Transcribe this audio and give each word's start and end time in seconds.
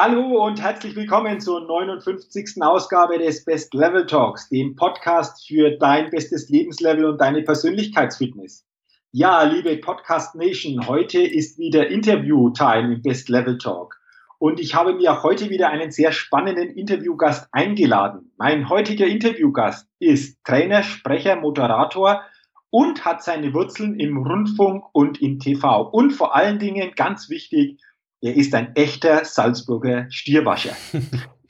Hallo 0.00 0.46
und 0.46 0.62
herzlich 0.62 0.94
willkommen 0.94 1.40
zur 1.40 1.66
59. 1.66 2.62
Ausgabe 2.62 3.18
des 3.18 3.44
Best 3.44 3.74
Level 3.74 4.06
Talks, 4.06 4.48
dem 4.48 4.76
Podcast 4.76 5.44
für 5.44 5.72
dein 5.76 6.10
bestes 6.10 6.48
Lebenslevel 6.48 7.04
und 7.04 7.20
deine 7.20 7.42
Persönlichkeitsfitness. 7.42 8.64
Ja, 9.10 9.42
liebe 9.42 9.76
Podcast 9.78 10.36
Nation, 10.36 10.86
heute 10.86 11.20
ist 11.20 11.58
wieder 11.58 11.88
Interview-Time 11.88 12.94
im 12.94 13.02
Best 13.02 13.28
Level 13.28 13.58
Talk. 13.58 13.96
Und 14.38 14.60
ich 14.60 14.76
habe 14.76 14.94
mir 14.94 15.24
heute 15.24 15.50
wieder 15.50 15.70
einen 15.70 15.90
sehr 15.90 16.12
spannenden 16.12 16.70
Interviewgast 16.70 17.48
eingeladen. 17.50 18.30
Mein 18.38 18.68
heutiger 18.68 19.08
Interviewgast 19.08 19.88
ist 19.98 20.38
Trainer, 20.44 20.84
Sprecher, 20.84 21.34
Moderator 21.34 22.22
und 22.70 23.04
hat 23.04 23.24
seine 23.24 23.52
Wurzeln 23.52 23.98
im 23.98 24.18
Rundfunk 24.18 24.84
und 24.92 25.20
im 25.20 25.40
TV. 25.40 25.88
Und 25.88 26.12
vor 26.12 26.36
allen 26.36 26.60
Dingen, 26.60 26.92
ganz 26.94 27.30
wichtig, 27.30 27.80
er 28.20 28.34
ist 28.34 28.54
ein 28.54 28.74
echter 28.74 29.24
Salzburger 29.24 30.06
Stierwascher. 30.10 30.76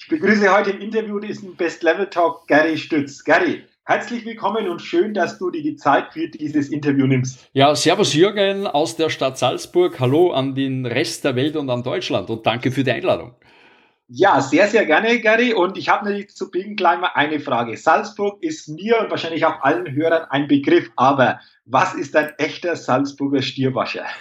Ich 0.01 0.09
begrüße 0.09 0.55
heute 0.55 0.71
im 0.71 0.81
Interview 0.81 1.19
diesen 1.19 1.57
Best 1.57 1.83
Level 1.83 2.07
Talk 2.07 2.47
Gary 2.47 2.79
Stütz. 2.79 3.25
Gary, 3.25 3.65
herzlich 3.85 4.25
willkommen 4.25 4.69
und 4.69 4.81
schön, 4.81 5.13
dass 5.13 5.39
du 5.39 5.51
dir 5.51 5.63
die 5.63 5.77
Zeit 5.77 6.13
für 6.13 6.29
dieses 6.29 6.69
Interview 6.69 7.07
nimmst. 7.07 7.49
Ja, 7.53 7.75
servus 7.75 8.15
Jürgen 8.15 8.67
aus 8.67 8.97
der 8.97 9.11
Stadt 9.11 9.39
Salzburg. 9.39 9.99
Hallo 9.99 10.31
an 10.31 10.55
den 10.55 10.87
Rest 10.87 11.25
der 11.25 11.37
Welt 11.37 11.57
und 11.57 11.69
an 11.69 11.83
Deutschland 11.83 12.31
und 12.31 12.47
danke 12.47 12.71
für 12.71 12.85
die 12.85 12.93
Einladung. 12.93 13.35
Ja, 14.11 14.41
sehr, 14.41 14.69
sehr 14.69 14.87
gerne, 14.87 15.21
Gary. 15.21 15.53
Und 15.53 15.77
ich 15.77 15.91
habe 15.91 16.07
natürlich 16.07 16.35
zu 16.35 16.51
mal 16.81 17.11
eine 17.15 17.41
Frage. 17.41 17.77
Salzburg 17.77 18.43
ist 18.43 18.67
mir 18.67 18.99
und 19.01 19.11
wahrscheinlich 19.11 19.45
auch 19.45 19.61
allen 19.61 19.95
Hörern 19.95 20.27
ein 20.31 20.49
Begriff, 20.49 20.91
aber 20.97 21.41
was 21.67 21.95
ist 21.95 22.17
ein 22.17 22.31
echter 22.39 22.75
Salzburger 22.75 23.43
Stierwascher? 23.43 24.07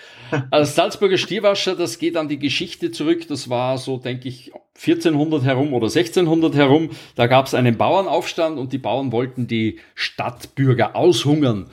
Also 0.52 0.74
Salzburger 0.74 1.18
Stierwascher, 1.18 1.78
das 1.78 2.00
geht 2.00 2.18
an 2.18 2.28
die 2.28 2.38
Geschichte 2.38 2.92
zurück. 2.92 3.30
Das 3.30 3.50
war 3.50 3.78
so, 3.78 3.98
denke 3.98 4.28
ich, 4.28 4.52
1400 4.76 5.46
herum 5.46 5.74
oder 5.74 5.86
1600 5.86 6.54
herum. 6.54 6.90
Da 7.16 7.28
gab 7.28 7.46
es 7.46 7.54
einen 7.54 7.78
Bauernaufstand 7.78 8.60
und 8.60 8.74
die 8.74 8.78
Bauern 8.78 9.14
wollten 9.14 9.48
die 9.48 9.80
Stadtbürger 9.96 10.98
aushungern. 10.98 11.68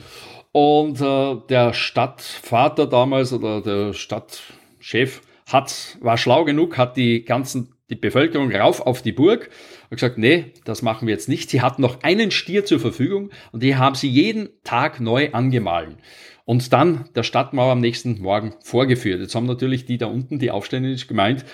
Und 0.53 1.01
äh, 1.01 1.35
der 1.49 1.73
Stadtvater 1.73 2.87
damals 2.87 3.33
oder 3.33 3.59
der 3.59 3.91
Stadtchef 3.91 5.21
hat, 5.51 5.97
war 5.99 6.17
schlau 6.17 6.45
genug, 6.45 6.77
hat 6.77 6.95
die 6.95 7.25
ganzen 7.25 7.74
die 7.89 7.95
Bevölkerung 7.95 8.51
rauf 8.51 8.81
auf 8.81 9.01
die 9.01 9.11
Burg 9.11 9.49
und 9.89 9.97
gesagt, 9.97 10.17
nee, 10.17 10.53
das 10.63 10.81
machen 10.81 11.07
wir 11.07 11.13
jetzt 11.13 11.29
nicht. 11.29 11.49
Sie 11.49 11.61
hatten 11.61 11.81
noch 11.81 12.01
einen 12.03 12.31
Stier 12.31 12.65
zur 12.65 12.79
Verfügung 12.79 13.29
und 13.51 13.61
die 13.61 13.75
haben 13.75 13.95
sie 13.95 14.09
jeden 14.09 14.49
Tag 14.63 14.99
neu 14.99 15.31
angemahlen 15.31 15.97
und 16.45 16.73
dann 16.73 17.09
der 17.15 17.23
Stadtmauer 17.23 17.73
am 17.73 17.81
nächsten 17.81 18.21
Morgen 18.21 18.53
vorgeführt. 18.63 19.19
Jetzt 19.19 19.35
haben 19.35 19.45
natürlich 19.45 19.85
die 19.85 19.97
da 19.97 20.07
unten, 20.07 20.39
die 20.39 20.51
Aufständischen, 20.51 21.07
gemeint, 21.07 21.45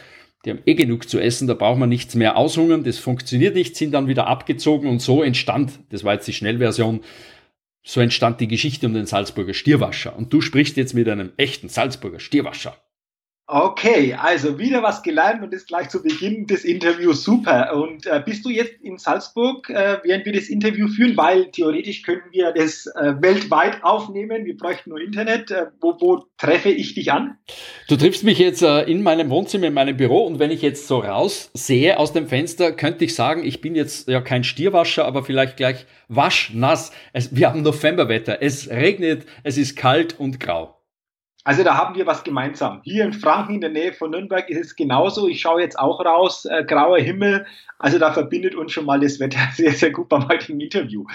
die 0.45 0.51
haben 0.51 0.61
eh 0.66 0.73
genug 0.73 1.07
zu 1.07 1.19
essen, 1.19 1.47
da 1.47 1.53
braucht 1.53 1.79
man 1.79 1.89
nichts 1.89 2.16
mehr 2.16 2.35
aushungern, 2.35 2.83
das 2.83 2.97
funktioniert 2.97 3.56
nicht, 3.56 3.75
sind 3.75 3.91
dann 3.91 4.07
wieder 4.07 4.27
abgezogen 4.27 4.89
und 4.89 5.01
so 5.01 5.22
entstand, 5.22 5.79
das 5.89 6.03
war 6.03 6.13
jetzt 6.13 6.27
die 6.27 6.33
Schnellversion, 6.33 7.01
so 7.83 8.01
entstand 8.01 8.39
die 8.41 8.47
Geschichte 8.47 8.88
um 8.88 8.94
den 8.94 9.06
Salzburger 9.06 9.53
Stierwascher. 9.53 10.16
Und 10.16 10.33
du 10.33 10.41
sprichst 10.41 10.77
jetzt 10.77 10.94
mit 10.94 11.09
einem 11.09 11.31
echten 11.38 11.67
Salzburger 11.67 12.19
Stierwascher. 12.19 12.77
Okay, 13.53 14.13
also 14.13 14.57
wieder 14.59 14.81
was 14.81 15.03
gelernt 15.03 15.44
und 15.44 15.51
das 15.51 15.66
gleich 15.66 15.89
zu 15.89 16.01
Beginn 16.01 16.47
des 16.47 16.63
Interviews 16.63 17.25
super. 17.25 17.75
Und 17.75 18.06
äh, 18.06 18.22
bist 18.25 18.45
du 18.45 18.50
jetzt 18.50 18.75
in 18.81 18.97
Salzburg, 18.97 19.69
äh, 19.69 19.97
während 20.03 20.23
wir 20.23 20.31
das 20.31 20.47
Interview 20.47 20.88
führen, 20.88 21.17
weil 21.17 21.51
theoretisch 21.51 22.01
könnten 22.03 22.31
wir 22.31 22.53
das 22.53 22.85
äh, 22.85 23.13
weltweit 23.19 23.84
aufnehmen, 23.84 24.45
wir 24.45 24.56
bräuchten 24.56 24.91
nur 24.91 25.01
Internet. 25.01 25.51
Äh, 25.51 25.66
wo, 25.81 25.97
wo 26.00 26.23
treffe 26.38 26.69
ich 26.69 26.94
dich 26.94 27.12
an? 27.12 27.39
Du 27.89 27.97
triffst 27.97 28.23
mich 28.23 28.39
jetzt 28.39 28.62
äh, 28.62 28.84
in 28.84 29.03
meinem 29.03 29.29
Wohnzimmer, 29.29 29.68
in 29.68 29.73
meinem 29.73 29.97
Büro 29.97 30.25
und 30.25 30.39
wenn 30.39 30.51
ich 30.51 30.62
jetzt 30.62 30.88
so 30.88 31.00
raus 31.00 31.51
sehe 31.53 32.00
aus 32.00 32.13
dem 32.13 32.28
Fenster, 32.28 32.72
könnte 32.72 33.03
ich 33.03 33.16
sagen, 33.16 33.44
ich 33.44 33.59
bin 33.59 33.75
jetzt 33.75 34.07
ja 34.07 34.22
kein 34.22 34.45
Stierwascher, 34.45 35.03
aber 35.03 35.25
vielleicht 35.25 35.57
gleich 35.57 35.85
waschnass. 36.07 36.94
Es, 37.12 37.35
wir 37.35 37.50
haben 37.50 37.63
Novemberwetter, 37.63 38.41
es 38.41 38.69
regnet, 38.69 39.25
es 39.44 39.57
ist 39.57 39.75
kalt 39.75 40.18
und 40.18 40.39
grau. 40.39 40.81
Also 41.44 41.63
da 41.63 41.75
haben 41.75 41.96
wir 41.96 42.06
was 42.06 42.24
gemeinsam. 42.24 42.81
Hier 42.84 43.03
in 43.03 43.13
Franken 43.13 43.56
in 43.56 43.62
der 43.62 43.72
Nähe 43.72 43.94
von 43.94 44.12
Nürnberg 44.12 44.47
ist 44.50 44.59
es 44.59 44.75
genauso. 44.75 45.28
Ich 45.28 45.41
schaue 45.41 45.62
jetzt 45.62 45.79
auch 45.79 46.03
raus, 46.03 46.46
äh, 46.46 46.63
grauer 46.63 47.00
Himmel. 47.00 47.46
Also 47.79 47.97
da 47.97 48.13
verbindet 48.13 48.53
uns 48.53 48.72
schon 48.72 48.85
mal 48.85 49.00
das 49.00 49.19
Wetter 49.19 49.40
sehr, 49.56 49.72
sehr 49.72 49.91
gut 49.91 50.09
beim 50.09 50.28
heutigen 50.28 50.59
Interview. 50.59 51.06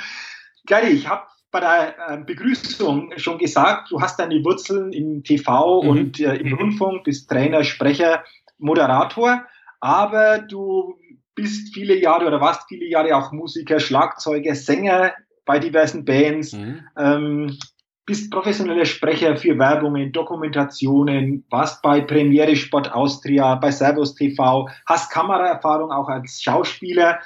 Gary, 0.66 0.88
ich 0.88 1.08
habe 1.08 1.26
bei 1.52 1.60
der 1.60 1.94
äh, 2.08 2.18
Begrüßung 2.18 3.12
schon 3.16 3.38
gesagt, 3.38 3.90
du 3.90 4.00
hast 4.00 4.18
deine 4.18 4.44
Wurzeln 4.44 4.92
im 4.92 5.22
TV 5.22 5.82
mhm. 5.82 5.88
und 5.88 6.20
äh, 6.20 6.34
im 6.34 6.48
mhm. 6.48 6.54
Rundfunk, 6.54 7.04
bist 7.04 7.30
Trainer, 7.30 7.62
Sprecher, 7.62 8.24
Moderator, 8.58 9.44
aber 9.80 10.38
du 10.38 10.98
bist 11.34 11.72
viele 11.72 11.96
Jahre 11.96 12.26
oder 12.26 12.40
warst 12.40 12.66
viele 12.68 12.86
Jahre 12.86 13.14
auch 13.14 13.30
Musiker, 13.30 13.78
Schlagzeuger, 13.78 14.54
Sänger 14.54 15.14
bei 15.44 15.58
diversen 15.60 16.04
Bands. 16.04 16.52
Mhm. 16.52 16.80
Ähm, 16.98 17.58
bist 18.06 18.30
professioneller 18.30 18.84
Sprecher 18.84 19.36
für 19.36 19.58
Werbungen, 19.58 20.12
Dokumentationen, 20.12 21.44
warst 21.50 21.82
bei 21.82 22.00
Premiere 22.00 22.54
Sport 22.54 22.92
Austria, 22.92 23.56
bei 23.56 23.72
Servus 23.72 24.14
TV, 24.14 24.68
hast 24.86 25.10
Kameraerfahrung 25.10 25.90
auch 25.90 26.08
als 26.08 26.40
Schauspieler. 26.40 27.18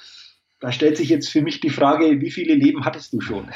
Da 0.59 0.73
stellt 0.73 0.97
sich 0.97 1.09
jetzt 1.09 1.29
für 1.29 1.43
mich 1.43 1.61
die 1.61 1.71
Frage, 1.71 2.21
wie 2.21 2.31
viele 2.31 2.55
Leben 2.55 2.85
hattest 2.85 3.13
du 3.13 3.21
schon? 3.21 3.49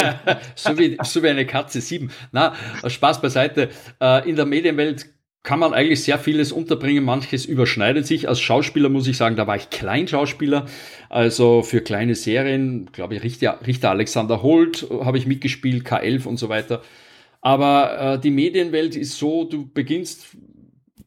so, 0.54 0.78
wie, 0.78 0.96
so 1.02 1.22
wie 1.22 1.28
eine 1.28 1.46
Katze, 1.46 1.80
sieben. 1.80 2.10
Na, 2.32 2.54
Spaß 2.84 3.20
beiseite. 3.20 3.70
Äh, 4.00 4.28
in 4.28 4.36
der 4.36 4.46
Medienwelt 4.46 5.06
kann 5.42 5.60
man 5.60 5.72
eigentlich 5.72 6.02
sehr 6.02 6.18
vieles 6.18 6.52
unterbringen, 6.52 7.04
manches 7.04 7.46
überschneidet 7.46 8.06
sich. 8.06 8.28
Als 8.28 8.40
Schauspieler 8.40 8.88
muss 8.88 9.06
ich 9.06 9.16
sagen, 9.16 9.36
da 9.36 9.46
war 9.46 9.56
ich 9.56 9.70
Kleinschauspieler, 9.70 10.66
also 11.08 11.62
für 11.62 11.80
kleine 11.80 12.14
Serien, 12.14 12.90
glaube 12.92 13.14
ich, 13.14 13.22
Richter, 13.22 13.60
Richter 13.66 13.90
Alexander 13.90 14.42
Holt 14.42 14.86
habe 14.90 15.18
ich 15.18 15.26
mitgespielt, 15.26 15.86
K11 15.86 16.26
und 16.26 16.36
so 16.38 16.48
weiter. 16.48 16.82
Aber 17.40 18.14
äh, 18.16 18.20
die 18.20 18.30
Medienwelt 18.30 18.96
ist 18.96 19.16
so, 19.16 19.44
du 19.44 19.70
beginnst 19.72 20.36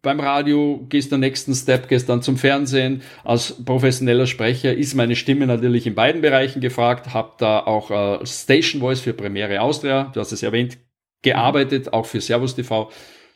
beim 0.01 0.19
Radio, 0.19 0.85
gehst 0.89 1.11
den 1.11 1.19
nächsten 1.19 1.53
Step, 1.53 1.87
gehst 1.87 2.09
dann 2.09 2.21
zum 2.21 2.37
Fernsehen. 2.37 3.01
Als 3.23 3.63
professioneller 3.63 4.25
Sprecher 4.25 4.73
ist 4.73 4.95
meine 4.95 5.15
Stimme 5.15 5.45
natürlich 5.45 5.85
in 5.85 5.93
beiden 5.93 6.21
Bereichen 6.21 6.61
gefragt, 6.61 7.13
habe 7.13 7.33
da 7.37 7.59
auch 7.59 7.91
äh, 7.91 8.25
Station 8.25 8.81
Voice 8.81 9.01
für 9.01 9.13
Premiere 9.13 9.61
Austria, 9.61 10.09
du 10.13 10.19
hast 10.19 10.31
es 10.31 10.41
erwähnt, 10.41 10.77
gearbeitet, 11.21 11.93
auch 11.93 12.05
für 12.07 12.21
Servus 12.21 12.55
TV. 12.55 12.89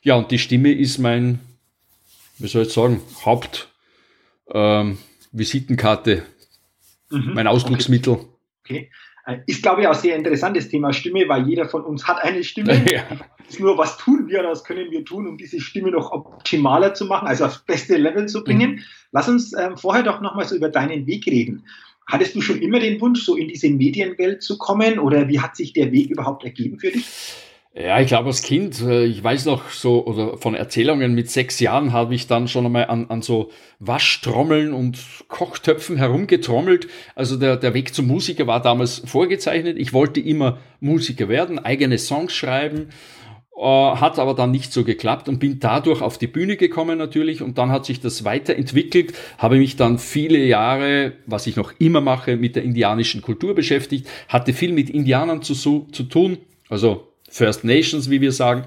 Ja, 0.05 0.15
und 0.15 0.29
die 0.29 0.37
Stimme 0.37 0.71
ist 0.71 0.99
mein, 0.99 1.39
wie 2.37 2.47
soll 2.47 2.61
ich 2.61 2.71
sagen, 2.71 3.01
Haupt 3.25 3.69
ähm, 4.53 4.99
mhm. 7.09 7.33
mein 7.33 7.47
Ausdrucksmittel. 7.47 8.13
Okay. 8.13 8.29
okay. 8.63 8.91
Äh, 9.25 9.39
ist, 9.47 9.63
glaube 9.63 9.81
ich, 9.81 9.87
auch 9.87 9.95
sehr 9.95 10.15
interessantes 10.15 10.69
Thema 10.69 10.93
Stimme, 10.93 11.27
weil 11.27 11.49
jeder 11.49 11.67
von 11.67 11.83
uns 11.83 12.07
hat 12.07 12.23
eine 12.23 12.43
Stimme. 12.43 12.85
Ja. 12.91 13.03
Ist 13.49 13.59
nur, 13.59 13.79
was 13.79 13.97
tun 13.97 14.27
wir, 14.27 14.43
was 14.43 14.63
können 14.63 14.91
wir 14.91 15.03
tun, 15.05 15.27
um 15.27 15.37
diese 15.37 15.59
Stimme 15.59 15.89
noch 15.89 16.11
optimaler 16.11 16.93
zu 16.93 17.05
machen, 17.05 17.27
also 17.27 17.45
aufs 17.45 17.65
beste 17.65 17.97
Level 17.97 18.27
zu 18.27 18.43
bringen. 18.43 18.73
Mhm. 18.73 18.79
Lass 19.11 19.27
uns 19.27 19.53
ähm, 19.53 19.75
vorher 19.75 20.03
doch 20.03 20.21
nochmal 20.21 20.45
so 20.45 20.55
über 20.55 20.69
deinen 20.69 21.07
Weg 21.07 21.25
reden. 21.25 21.65
Hattest 22.05 22.35
du 22.35 22.41
schon 22.41 22.61
immer 22.61 22.79
den 22.79 23.01
Wunsch, 23.01 23.23
so 23.23 23.35
in 23.35 23.47
diese 23.47 23.69
Medienwelt 23.69 24.43
zu 24.43 24.59
kommen 24.59 24.99
oder 24.99 25.27
wie 25.27 25.39
hat 25.39 25.55
sich 25.55 25.73
der 25.73 25.91
Weg 25.91 26.11
überhaupt 26.11 26.43
ergeben 26.43 26.79
für 26.79 26.91
dich? 26.91 27.05
Ja, 27.77 27.99
ich 27.99 28.07
glaube, 28.07 28.27
als 28.27 28.41
Kind, 28.41 28.79
äh, 28.81 29.03
ich 29.03 29.21
weiß 29.21 29.43
noch 29.45 29.69
so, 29.69 30.05
oder 30.05 30.37
von 30.37 30.55
Erzählungen 30.55 31.13
mit 31.13 31.29
sechs 31.29 31.59
Jahren 31.59 31.91
habe 31.91 32.15
ich 32.15 32.25
dann 32.25 32.47
schon 32.47 32.65
einmal 32.65 32.85
an, 32.85 33.07
an 33.09 33.21
so 33.21 33.51
Waschtrommeln 33.79 34.71
und 34.73 34.97
Kochtöpfen 35.27 35.97
herumgetrommelt. 35.97 36.87
Also 37.15 37.35
der, 37.35 37.57
der 37.57 37.73
Weg 37.73 37.93
zum 37.93 38.07
Musiker 38.07 38.47
war 38.47 38.61
damals 38.61 38.99
vorgezeichnet. 39.05 39.77
Ich 39.77 39.91
wollte 39.91 40.21
immer 40.21 40.59
Musiker 40.79 41.27
werden, 41.27 41.59
eigene 41.59 41.97
Songs 41.97 42.33
schreiben, 42.33 42.91
äh, 43.57 43.61
hat 43.61 44.19
aber 44.19 44.35
dann 44.35 44.51
nicht 44.51 44.71
so 44.71 44.85
geklappt 44.85 45.27
und 45.27 45.39
bin 45.39 45.59
dadurch 45.59 46.01
auf 46.01 46.17
die 46.17 46.27
Bühne 46.27 46.55
gekommen 46.55 46.97
natürlich 46.97 47.41
und 47.41 47.57
dann 47.57 47.71
hat 47.71 47.85
sich 47.85 47.99
das 47.99 48.23
weiterentwickelt, 48.23 49.13
habe 49.37 49.57
mich 49.57 49.75
dann 49.75 49.99
viele 49.99 50.37
Jahre, 50.37 51.11
was 51.25 51.45
ich 51.45 51.57
noch 51.57 51.73
immer 51.79 51.99
mache, 51.99 52.37
mit 52.37 52.55
der 52.55 52.63
indianischen 52.63 53.21
Kultur 53.21 53.53
beschäftigt, 53.53 54.07
hatte 54.29 54.53
viel 54.53 54.71
mit 54.71 54.89
Indianern 54.89 55.41
zu, 55.41 55.55
zu 55.91 56.03
tun, 56.03 56.37
also 56.69 57.14
First 57.35 57.65
Nations, 57.65 58.09
wie 58.09 58.21
wir 58.21 58.31
sagen. 58.31 58.63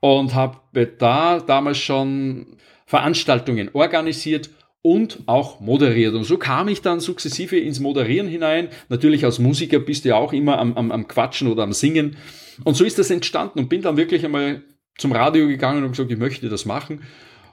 und 0.00 0.34
habe 0.34 0.58
da 0.98 1.38
damals 1.38 1.78
schon 1.78 2.56
Veranstaltungen 2.86 3.70
organisiert 3.72 4.50
und 4.82 5.20
auch 5.26 5.60
moderiert. 5.60 6.14
Und 6.14 6.24
so 6.24 6.38
kam 6.38 6.66
ich 6.66 6.82
dann 6.82 6.98
sukzessive 6.98 7.56
ins 7.56 7.78
Moderieren 7.78 8.26
hinein. 8.26 8.68
Natürlich 8.88 9.24
als 9.24 9.38
Musiker 9.38 9.78
bist 9.78 10.04
du 10.04 10.08
ja 10.08 10.16
auch 10.16 10.32
immer 10.32 10.58
am, 10.58 10.74
am, 10.74 10.90
am 10.90 11.06
Quatschen 11.06 11.46
oder 11.46 11.62
am 11.62 11.72
Singen. 11.72 12.16
Und 12.64 12.74
so 12.74 12.84
ist 12.84 12.98
das 12.98 13.10
entstanden 13.10 13.60
und 13.60 13.68
bin 13.68 13.80
dann 13.80 13.96
wirklich 13.96 14.24
einmal 14.24 14.62
zum 14.98 15.12
Radio 15.12 15.46
gegangen 15.46 15.84
und 15.84 15.92
gesagt, 15.92 16.10
ich 16.10 16.18
möchte 16.18 16.48
das 16.48 16.64
machen. 16.64 17.02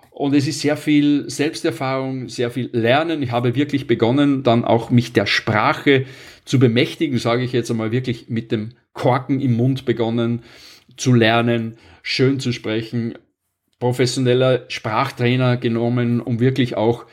Und 0.09 0.33
es 0.33 0.47
ist 0.47 0.59
sehr 0.59 0.75
viel 0.75 1.29
Selbsterfahrung, 1.29 2.27
sehr 2.27 2.49
viel 2.49 2.69
Lernen. 2.73 3.21
Ich 3.21 3.31
habe 3.31 3.55
wirklich 3.55 3.87
begonnen, 3.87 4.43
dann 4.43 4.65
auch 4.65 4.89
mich 4.89 5.13
der 5.13 5.27
Sprache 5.27 6.05
zu 6.45 6.59
bemächtigen, 6.59 7.19
sage 7.19 7.43
ich 7.43 7.53
jetzt 7.53 7.69
einmal 7.69 7.91
wirklich 7.91 8.27
mit 8.27 8.51
dem 8.51 8.73
Korken 8.99 9.39
im 9.39 9.55
Mund 9.55 9.85
begonnen 9.85 10.43
zu 10.97 11.13
lernen, 11.13 11.77
schön 12.03 12.41
zu 12.41 12.51
sprechen, 12.51 13.13
professioneller 13.79 14.65
Sprachtrainer 14.67 15.55
genommen, 15.55 16.19
um 16.19 16.41
wirklich 16.41 16.75
auch 16.75 17.05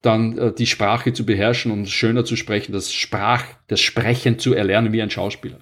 dann 0.00 0.38
äh, 0.38 0.54
die 0.54 0.66
Sprache 0.66 1.12
zu 1.12 1.26
beherrschen 1.26 1.70
und 1.70 1.88
schöner 1.88 2.24
zu 2.24 2.36
sprechen, 2.36 2.72
das 2.72 2.94
Sprach, 2.94 3.44
das 3.66 3.82
Sprechen 3.82 4.38
zu 4.38 4.54
erlernen 4.54 4.94
wie 4.94 5.02
ein 5.02 5.10
Schauspieler. 5.10 5.58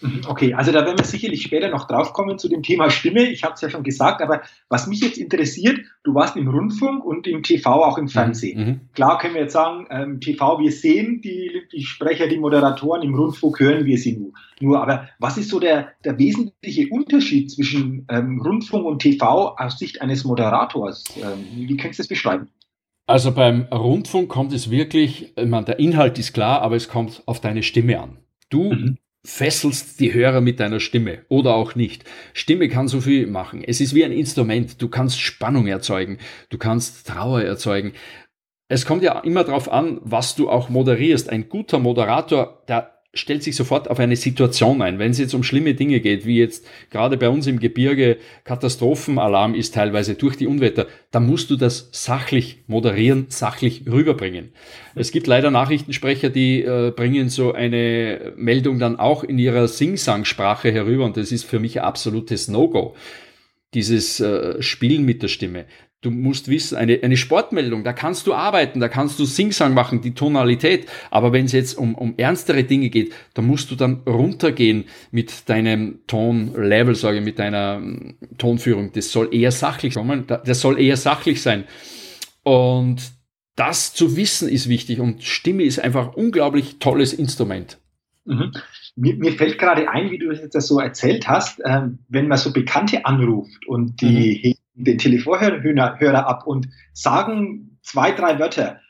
Mhm, 0.00 0.20
okay, 0.28 0.54
also 0.54 0.70
da 0.70 0.84
werden 0.84 0.98
wir 0.98 1.04
sicherlich 1.04 1.42
später 1.42 1.68
noch 1.70 1.86
draufkommen 1.86 2.38
zu 2.38 2.48
dem 2.48 2.62
Thema 2.62 2.90
Stimme. 2.90 3.28
Ich 3.28 3.42
habe 3.42 3.54
es 3.54 3.60
ja 3.60 3.70
schon 3.70 3.82
gesagt, 3.82 4.22
aber 4.22 4.42
was 4.68 4.86
mich 4.86 5.00
jetzt 5.00 5.18
interessiert, 5.18 5.80
du 6.04 6.14
warst 6.14 6.36
im 6.36 6.48
Rundfunk 6.48 7.04
und 7.04 7.26
im 7.26 7.42
TV, 7.42 7.84
auch 7.84 7.98
im 7.98 8.04
mhm, 8.04 8.08
Fernsehen. 8.08 8.60
Mhm. 8.60 8.80
Klar 8.94 9.18
können 9.18 9.34
wir 9.34 9.42
jetzt 9.42 9.54
sagen, 9.54 9.86
ähm, 9.90 10.20
TV, 10.20 10.60
wir 10.60 10.70
sehen 10.70 11.20
die, 11.20 11.62
die 11.72 11.82
Sprecher, 11.82 12.28
die 12.28 12.38
Moderatoren, 12.38 13.02
im 13.02 13.14
Rundfunk 13.14 13.58
hören 13.58 13.84
wir 13.84 13.98
sie 13.98 14.16
nur. 14.16 14.32
nur 14.60 14.80
aber 14.80 15.08
was 15.18 15.36
ist 15.36 15.50
so 15.50 15.58
der, 15.58 15.92
der 16.04 16.18
wesentliche 16.18 16.88
Unterschied 16.90 17.50
zwischen 17.50 18.06
ähm, 18.08 18.40
Rundfunk 18.40 18.84
und 18.84 19.00
TV 19.00 19.56
aus 19.56 19.78
Sicht 19.78 20.00
eines 20.00 20.24
Moderators? 20.24 21.04
Ähm, 21.16 21.68
wie 21.68 21.76
kannst 21.76 21.98
du 21.98 22.02
das 22.02 22.08
beschreiben? 22.08 22.48
Also 23.06 23.32
beim 23.32 23.62
Rundfunk 23.72 24.28
kommt 24.28 24.52
es 24.52 24.70
wirklich, 24.70 25.32
ich 25.34 25.46
meine, 25.46 25.64
der 25.64 25.78
Inhalt 25.78 26.18
ist 26.18 26.34
klar, 26.34 26.60
aber 26.60 26.76
es 26.76 26.88
kommt 26.88 27.22
auf 27.26 27.40
deine 27.40 27.62
Stimme 27.62 28.00
an. 28.00 28.18
Du 28.50 28.72
mhm 28.72 28.98
fesselst 29.28 30.00
die 30.00 30.14
Hörer 30.14 30.40
mit 30.40 30.58
deiner 30.58 30.80
Stimme 30.80 31.18
oder 31.28 31.54
auch 31.54 31.74
nicht. 31.74 32.04
Stimme 32.32 32.68
kann 32.68 32.88
so 32.88 33.02
viel 33.02 33.26
machen. 33.26 33.62
Es 33.62 33.80
ist 33.80 33.94
wie 33.94 34.04
ein 34.04 34.10
Instrument. 34.10 34.80
Du 34.80 34.88
kannst 34.88 35.20
Spannung 35.20 35.66
erzeugen. 35.66 36.16
Du 36.48 36.56
kannst 36.56 37.06
Trauer 37.06 37.42
erzeugen. 37.42 37.92
Es 38.68 38.86
kommt 38.86 39.02
ja 39.02 39.20
immer 39.20 39.44
darauf 39.44 39.70
an, 39.70 40.00
was 40.02 40.34
du 40.34 40.48
auch 40.48 40.70
moderierst. 40.70 41.28
Ein 41.28 41.50
guter 41.50 41.78
Moderator, 41.78 42.64
der 42.68 42.97
stellt 43.14 43.42
sich 43.42 43.56
sofort 43.56 43.88
auf 43.88 43.98
eine 43.98 44.16
Situation 44.16 44.82
ein. 44.82 44.98
Wenn 44.98 45.10
es 45.10 45.18
jetzt 45.18 45.34
um 45.34 45.42
schlimme 45.42 45.74
Dinge 45.74 46.00
geht, 46.00 46.26
wie 46.26 46.38
jetzt 46.38 46.66
gerade 46.90 47.16
bei 47.16 47.28
uns 47.28 47.46
im 47.46 47.58
Gebirge 47.58 48.18
Katastrophenalarm 48.44 49.54
ist 49.54 49.74
teilweise 49.74 50.14
durch 50.14 50.36
die 50.36 50.46
Unwetter, 50.46 50.86
dann 51.10 51.26
musst 51.26 51.50
du 51.50 51.56
das 51.56 51.88
sachlich 51.92 52.64
moderieren, 52.66 53.26
sachlich 53.28 53.84
rüberbringen. 53.86 54.52
Es 54.94 55.10
gibt 55.10 55.26
leider 55.26 55.50
Nachrichtensprecher, 55.50 56.28
die 56.28 56.62
äh, 56.62 56.92
bringen 56.94 57.30
so 57.30 57.52
eine 57.52 58.32
Meldung 58.36 58.78
dann 58.78 58.98
auch 58.98 59.24
in 59.24 59.38
ihrer 59.38 59.68
Sing-Sang-Sprache 59.68 60.70
herüber 60.70 61.06
und 61.06 61.16
das 61.16 61.32
ist 61.32 61.44
für 61.44 61.60
mich 61.60 61.80
ein 61.80 61.86
absolutes 61.86 62.48
No-Go 62.48 62.94
dieses 63.74 64.20
äh, 64.20 64.62
Spielen 64.62 65.04
mit 65.04 65.22
der 65.22 65.28
Stimme. 65.28 65.66
Du 66.00 66.12
musst 66.12 66.46
wissen, 66.46 66.76
eine, 66.78 67.00
eine 67.02 67.16
Sportmeldung, 67.16 67.82
da 67.82 67.92
kannst 67.92 68.28
du 68.28 68.34
arbeiten, 68.34 68.78
da 68.78 68.88
kannst 68.88 69.18
du 69.18 69.24
Singsang 69.24 69.74
machen, 69.74 70.00
die 70.00 70.14
Tonalität. 70.14 70.86
Aber 71.10 71.32
wenn 71.32 71.46
es 71.46 71.52
jetzt 71.52 71.76
um, 71.76 71.96
um 71.96 72.14
ernstere 72.16 72.62
Dinge 72.62 72.88
geht, 72.88 73.12
da 73.34 73.42
musst 73.42 73.72
du 73.72 73.74
dann 73.74 74.02
runtergehen 74.06 74.84
mit 75.10 75.48
deinem 75.48 75.98
Tonlevel, 76.06 76.94
sage 76.94 77.18
ich, 77.18 77.24
mit 77.24 77.40
deiner 77.40 77.80
mm, 77.80 78.14
Tonführung. 78.38 78.92
Das 78.92 79.10
soll 79.10 79.34
eher 79.34 79.50
sachlich 79.50 79.94
sein. 79.94 80.24
Das 80.28 80.60
soll 80.60 80.80
eher 80.80 80.96
sachlich 80.96 81.42
sein. 81.42 81.64
Und 82.44 83.02
das 83.56 83.92
zu 83.92 84.16
wissen 84.16 84.48
ist 84.48 84.68
wichtig. 84.68 85.00
Und 85.00 85.24
Stimme 85.24 85.64
ist 85.64 85.80
einfach 85.80 86.10
ein 86.10 86.14
unglaublich 86.14 86.78
tolles 86.78 87.12
Instrument. 87.12 87.78
Mhm. 88.24 88.52
Mir, 88.94 89.16
mir, 89.16 89.32
fällt 89.32 89.58
gerade 89.58 89.90
ein, 89.90 90.12
wie 90.12 90.18
du 90.18 90.30
es 90.30 90.40
jetzt 90.40 90.60
so 90.60 90.78
erzählt 90.78 91.26
hast, 91.26 91.58
äh, 91.60 91.88
wenn 92.08 92.28
man 92.28 92.38
so 92.38 92.52
Bekannte 92.52 93.04
anruft 93.04 93.66
und 93.66 94.00
die 94.00 94.42
mhm 94.44 94.54
den 94.78 94.98
Telefonhörer 94.98 96.26
ab 96.26 96.46
und 96.46 96.68
sagen 96.92 97.78
zwei, 97.82 98.12
drei 98.12 98.38
Wörter. 98.38 98.80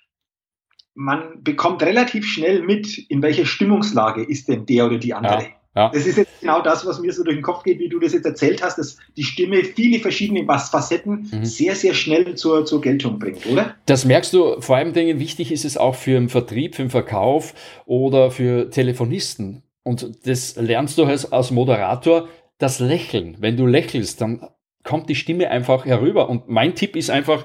Man 0.95 1.43
bekommt 1.43 1.83
relativ 1.83 2.27
schnell 2.27 2.63
mit, 2.63 2.99
in 3.09 3.23
welcher 3.23 3.47
Stimmungslage 3.47 4.25
ist 4.25 4.49
denn 4.49 4.67
der 4.67 4.87
oder 4.87 4.99
die 4.99 5.15
andere. 5.15 5.43
Ja. 5.43 5.49
Ja. 5.77 5.91
Das 5.91 6.07
ist 6.07 6.17
jetzt 6.17 6.41
genau 6.41 6.61
das, 6.61 6.85
was 6.87 6.99
mir 6.99 7.13
so 7.13 7.23
durch 7.23 7.37
den 7.37 7.43
Kopf 7.43 7.63
geht, 7.63 7.79
wie 7.79 7.89
du 7.89 8.01
das 8.01 8.13
jetzt 8.13 8.25
erzählt 8.25 8.63
hast, 8.65 8.79
dass 8.79 8.97
die 9.17 9.23
Stimme 9.23 9.63
viele 9.63 10.01
verschiedene 10.01 10.45
Facetten 10.45 11.29
mhm. 11.31 11.45
sehr, 11.45 11.77
sehr 11.77 11.95
schnell 11.95 12.35
zur, 12.35 12.65
zur 12.65 12.81
Geltung 12.81 13.21
bringt, 13.21 13.47
oder? 13.47 13.77
Das 13.87 14.05
merkst 14.05 14.35
du, 14.35 14.61
vor 14.61 14.77
allem 14.77 14.93
Dingen 14.93 15.21
wichtig 15.21 15.53
ist 15.53 15.65
es 15.65 15.77
auch 15.77 15.95
für 15.95 16.13
den 16.13 16.31
Vertrieb, 16.31 16.75
für 16.75 16.83
den 16.83 16.91
Verkauf 16.91 17.55
oder 17.87 18.33
für 18.33 18.71
Telefonisten. 18.71 19.63
Und 19.85 20.27
das 20.27 20.57
lernst 20.57 20.99
du 20.99 21.05
als, 21.05 21.31
als 21.31 21.53
Moderator, 21.53 22.29
das 22.59 22.81
Lächeln. 22.81 23.37
Wenn 23.39 23.57
du 23.57 23.67
lächelst, 23.67 24.21
dann 24.21 24.49
kommt 24.89 25.11
die 25.11 25.15
Stimme 25.15 25.51
einfach 25.51 25.85
herüber. 25.85 26.31
Und 26.31 26.49
mein 26.49 26.75
Tipp 26.75 26.97
ist 26.97 27.11
einfach, 27.11 27.45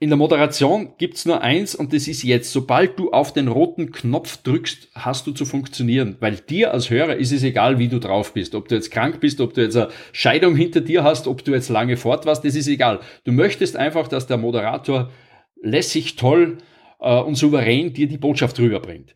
in 0.00 0.08
der 0.08 0.16
Moderation 0.16 0.94
gibt's 0.98 1.24
nur 1.24 1.40
eins 1.40 1.76
und 1.76 1.92
das 1.92 2.08
ist 2.08 2.24
jetzt, 2.24 2.50
sobald 2.50 2.98
du 2.98 3.12
auf 3.12 3.32
den 3.32 3.46
roten 3.46 3.92
Knopf 3.92 4.38
drückst, 4.38 4.88
hast 4.94 5.28
du 5.28 5.32
zu 5.32 5.44
funktionieren. 5.44 6.16
Weil 6.18 6.36
dir 6.36 6.72
als 6.74 6.90
Hörer 6.90 7.14
ist 7.14 7.30
es 7.30 7.44
egal, 7.44 7.78
wie 7.78 7.86
du 7.86 8.00
drauf 8.00 8.32
bist. 8.34 8.56
Ob 8.56 8.66
du 8.66 8.74
jetzt 8.74 8.90
krank 8.90 9.20
bist, 9.20 9.40
ob 9.40 9.54
du 9.54 9.60
jetzt 9.62 9.76
eine 9.76 9.90
Scheidung 10.10 10.56
hinter 10.56 10.80
dir 10.80 11.04
hast, 11.04 11.28
ob 11.28 11.44
du 11.44 11.52
jetzt 11.52 11.68
lange 11.68 11.96
fort 11.96 12.26
warst, 12.26 12.44
das 12.44 12.56
ist 12.56 12.66
egal. 12.66 12.98
Du 13.22 13.30
möchtest 13.30 13.76
einfach, 13.76 14.08
dass 14.08 14.26
der 14.26 14.38
Moderator 14.38 15.10
lässig, 15.62 16.16
toll 16.16 16.58
äh, 16.98 17.20
und 17.20 17.36
souverän 17.36 17.92
dir 17.92 18.08
die 18.08 18.18
Botschaft 18.18 18.58
rüberbringt. 18.58 19.14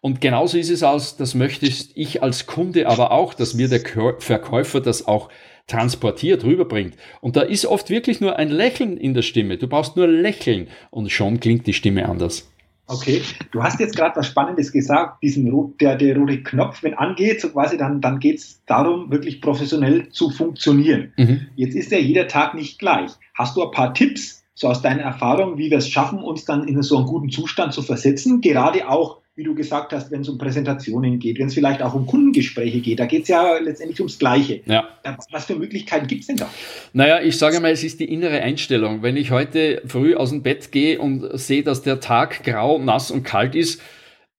Und 0.00 0.20
genauso 0.20 0.58
ist 0.58 0.70
es 0.70 0.82
aus, 0.82 1.16
das 1.16 1.36
möchtest 1.36 1.92
ich 1.94 2.24
als 2.24 2.46
Kunde 2.46 2.88
aber 2.88 3.12
auch, 3.12 3.32
dass 3.34 3.54
mir 3.54 3.68
der 3.68 3.80
Verkäufer 4.18 4.80
das 4.80 5.06
auch 5.06 5.28
transportiert, 5.66 6.44
rüberbringt. 6.44 6.94
Und 7.20 7.36
da 7.36 7.42
ist 7.42 7.66
oft 7.66 7.90
wirklich 7.90 8.20
nur 8.20 8.36
ein 8.36 8.50
Lächeln 8.50 8.96
in 8.96 9.14
der 9.14 9.22
Stimme. 9.22 9.56
Du 9.56 9.68
brauchst 9.68 9.96
nur 9.96 10.06
lächeln 10.06 10.68
und 10.90 11.10
schon 11.10 11.40
klingt 11.40 11.66
die 11.66 11.72
Stimme 11.72 12.08
anders. 12.08 12.48
Okay, 12.88 13.22
du 13.52 13.62
hast 13.62 13.80
jetzt 13.80 13.96
gerade 13.96 14.16
was 14.16 14.26
Spannendes 14.26 14.72
gesagt, 14.72 15.22
diesen 15.22 15.50
der, 15.80 15.96
der 15.96 16.16
rote 16.16 16.42
Knopf, 16.42 16.82
wenn 16.82 16.94
angeht, 16.94 17.40
so 17.40 17.48
quasi, 17.48 17.78
dann, 17.78 18.00
dann 18.00 18.18
geht 18.18 18.38
es 18.38 18.60
darum, 18.66 19.10
wirklich 19.10 19.40
professionell 19.40 20.10
zu 20.10 20.30
funktionieren. 20.30 21.12
Mhm. 21.16 21.46
Jetzt 21.56 21.74
ist 21.74 21.90
ja 21.90 21.98
jeder 21.98 22.28
Tag 22.28 22.54
nicht 22.54 22.78
gleich. 22.78 23.10
Hast 23.34 23.56
du 23.56 23.64
ein 23.64 23.70
paar 23.70 23.94
Tipps, 23.94 24.44
so 24.54 24.68
aus 24.68 24.82
deiner 24.82 25.02
Erfahrung, 25.02 25.56
wie 25.56 25.70
wir 25.70 25.78
es 25.78 25.88
schaffen, 25.88 26.18
uns 26.18 26.44
dann 26.44 26.68
in 26.68 26.82
so 26.82 26.98
einen 26.98 27.06
guten 27.06 27.30
Zustand 27.30 27.72
zu 27.72 27.82
versetzen, 27.82 28.42
gerade 28.42 28.88
auch 28.88 29.21
wie 29.34 29.44
du 29.44 29.54
gesagt 29.54 29.92
hast, 29.94 30.10
wenn 30.10 30.20
es 30.20 30.28
um 30.28 30.36
Präsentationen 30.36 31.18
geht, 31.18 31.38
wenn 31.38 31.46
es 31.46 31.54
vielleicht 31.54 31.80
auch 31.80 31.94
um 31.94 32.06
Kundengespräche 32.06 32.80
geht, 32.80 33.00
da 33.00 33.06
geht 33.06 33.22
es 33.22 33.28
ja 33.28 33.56
letztendlich 33.56 33.98
ums 34.00 34.18
Gleiche. 34.18 34.60
Ja. 34.66 34.86
Was 35.30 35.46
für 35.46 35.54
Möglichkeiten 35.54 36.06
gibt 36.06 36.20
es 36.20 36.26
denn 36.26 36.36
da? 36.36 36.50
Naja, 36.92 37.20
ich 37.22 37.38
sage 37.38 37.58
mal, 37.60 37.70
es 37.70 37.82
ist 37.82 37.98
die 38.00 38.12
innere 38.12 38.42
Einstellung. 38.42 39.02
Wenn 39.02 39.16
ich 39.16 39.30
heute 39.30 39.80
früh 39.86 40.14
aus 40.14 40.30
dem 40.30 40.42
Bett 40.42 40.70
gehe 40.70 41.00
und 41.00 41.26
sehe, 41.38 41.62
dass 41.62 41.80
der 41.80 42.00
Tag 42.00 42.44
grau, 42.44 42.78
nass 42.78 43.10
und 43.10 43.22
kalt 43.22 43.54
ist, 43.54 43.80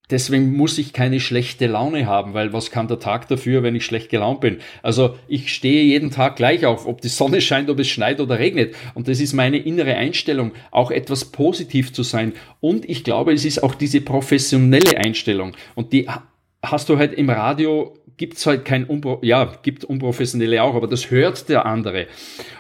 Deswegen 0.10 0.58
muss 0.58 0.78
ich 0.78 0.92
keine 0.92 1.22
schlechte 1.22 1.66
Laune 1.68 2.06
haben, 2.08 2.34
weil 2.34 2.52
was 2.52 2.72
kann 2.72 2.90
der 2.90 3.00
Tag 3.00 3.30
dafür, 3.30 3.64
wenn 3.64 3.76
ich 3.76 3.86
schlecht 3.86 4.10
gelaunt 4.10 4.42
bin? 4.42 4.58
Also 4.82 5.16
ich 5.30 5.54
stehe 5.54 5.84
jeden 5.84 6.12
Tag 6.12 6.36
gleich 6.36 6.66
auf, 6.66 6.86
ob 6.86 7.00
die 7.00 7.08
Sonne 7.08 7.40
scheint, 7.42 7.70
ob 7.70 7.80
es 7.80 7.88
schneit 7.88 8.20
oder 8.20 8.38
regnet. 8.38 8.76
Und 8.96 9.08
das 9.08 9.22
ist 9.22 9.34
meine 9.34 9.58
innere 9.58 9.96
Einstellung, 9.96 10.52
auch 10.72 10.92
etwas 10.92 11.26
positiv 11.26 11.94
zu 11.94 12.04
sein. 12.04 12.34
Und 12.60 12.88
ich 12.90 13.06
glaube, 13.06 13.34
es 13.34 13.46
ist 13.46 13.64
auch 13.64 13.76
diese 13.76 14.02
professionelle 14.02 14.98
Einstellung. 14.98 15.56
Und 15.74 15.94
die 15.94 16.10
hast 16.64 16.90
du 16.90 16.98
halt 16.98 17.14
im 17.14 17.30
Radio 17.30 17.94
gibt 18.18 18.38
es 18.38 18.46
halt 18.46 18.66
kein, 18.66 18.86
Unpro 18.86 19.20
ja, 19.24 19.54
gibt 19.64 19.84
Unprofessionelle 19.86 20.62
auch, 20.64 20.76
aber 20.76 20.88
das 20.88 21.12
hört 21.12 21.50
der 21.50 21.66
andere. 21.66 22.08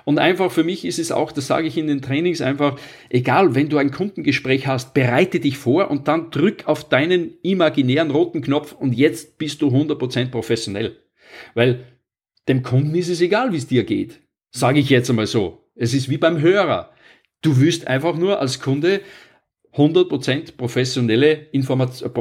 Und 0.03 0.19
einfach 0.19 0.51
für 0.51 0.63
mich 0.63 0.85
ist 0.85 0.99
es 0.99 1.11
auch, 1.11 1.31
das 1.31 1.47
sage 1.47 1.67
ich 1.67 1.77
in 1.77 1.87
den 1.87 2.01
Trainings 2.01 2.41
einfach, 2.41 2.79
egal, 3.09 3.55
wenn 3.55 3.69
du 3.69 3.77
ein 3.77 3.91
Kundengespräch 3.91 4.67
hast, 4.67 4.93
bereite 4.93 5.39
dich 5.39 5.57
vor 5.57 5.91
und 5.91 6.07
dann 6.07 6.31
drück 6.31 6.67
auf 6.67 6.87
deinen 6.89 7.37
imaginären 7.43 8.11
roten 8.11 8.41
Knopf 8.41 8.73
und 8.73 8.93
jetzt 8.93 9.37
bist 9.37 9.61
du 9.61 9.67
100% 9.67 10.31
professionell. 10.31 10.97
Weil 11.53 11.85
dem 12.47 12.63
Kunden 12.63 12.95
ist 12.95 13.09
es 13.09 13.21
egal, 13.21 13.53
wie 13.53 13.57
es 13.57 13.67
dir 13.67 13.83
geht. 13.83 14.21
Sage 14.51 14.79
ich 14.79 14.89
jetzt 14.89 15.09
einmal 15.09 15.27
so. 15.27 15.69
Es 15.75 15.93
ist 15.93 16.09
wie 16.09 16.17
beim 16.17 16.41
Hörer. 16.41 16.91
Du 17.41 17.59
wirst 17.59 17.87
einfach 17.87 18.15
nur 18.15 18.39
als 18.39 18.59
Kunde 18.59 19.01
100% 19.75 20.55
professionelle 20.55 21.47
Information, 21.51 22.11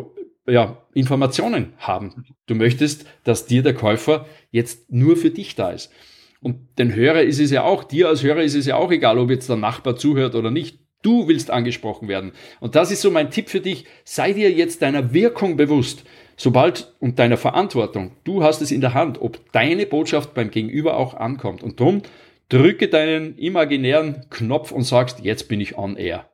ja, 0.47 0.79
Informationen 0.95 1.73
haben. 1.79 2.25
Du 2.47 2.55
möchtest, 2.55 3.07
dass 3.25 3.47
dir 3.47 3.63
der 3.63 3.75
Käufer 3.75 4.27
jetzt 4.51 4.93
nur 4.93 5.17
für 5.17 5.31
dich 5.31 5.55
da 5.55 5.71
ist. 5.71 5.93
Und 6.41 6.57
den 6.79 6.95
Hörer 6.95 7.23
ist 7.23 7.39
es 7.39 7.51
ja 7.51 7.63
auch, 7.63 7.85
dir 7.85 8.09
als 8.09 8.23
Hörer 8.23 8.43
ist 8.43 8.57
es 8.57 8.67
ja 8.67 8.77
auch 8.77 8.91
egal, 8.91 9.19
ob 9.19 9.31
jetzt 9.31 9.49
der 9.49 9.57
Nachbar 9.57 9.97
zuhört 9.97 10.35
oder 10.35 10.51
nicht. 10.51 10.81
Du 11.03 11.29
willst 11.29 11.51
angesprochen 11.51 12.09
werden. 12.09 12.33
Und 12.61 12.75
das 12.75 12.91
ist 12.91 13.03
so 13.03 13.11
mein 13.11 13.31
Tipp 13.31 13.49
für 13.49 13.61
dich. 13.61 13.87
Sei 14.05 14.33
dir 14.33 14.51
jetzt 14.51 14.83
deiner 14.83 15.13
Wirkung 15.13 15.57
bewusst. 15.57 16.05
sobald 16.37 16.95
und 16.99 17.19
deiner 17.19 17.37
Verantwortung, 17.37 18.13
du 18.25 18.43
hast 18.43 18.63
es 18.63 18.73
in 18.73 18.81
der 18.81 18.95
Hand, 18.95 19.21
ob 19.21 19.53
deine 19.53 19.87
Botschaft 19.87 20.35
beim 20.35 20.51
Gegenüber 20.51 20.97
auch 20.97 21.15
ankommt. 21.15 21.63
Und 21.63 21.79
drum 21.79 22.03
drücke 22.49 22.89
deinen 22.89 23.39
imaginären 23.39 24.27
Knopf 24.31 24.73
und 24.73 24.83
sagst, 24.83 25.21
jetzt 25.21 25.49
bin 25.49 25.61
ich 25.61 25.79
on 25.79 25.97
air. 25.97 26.29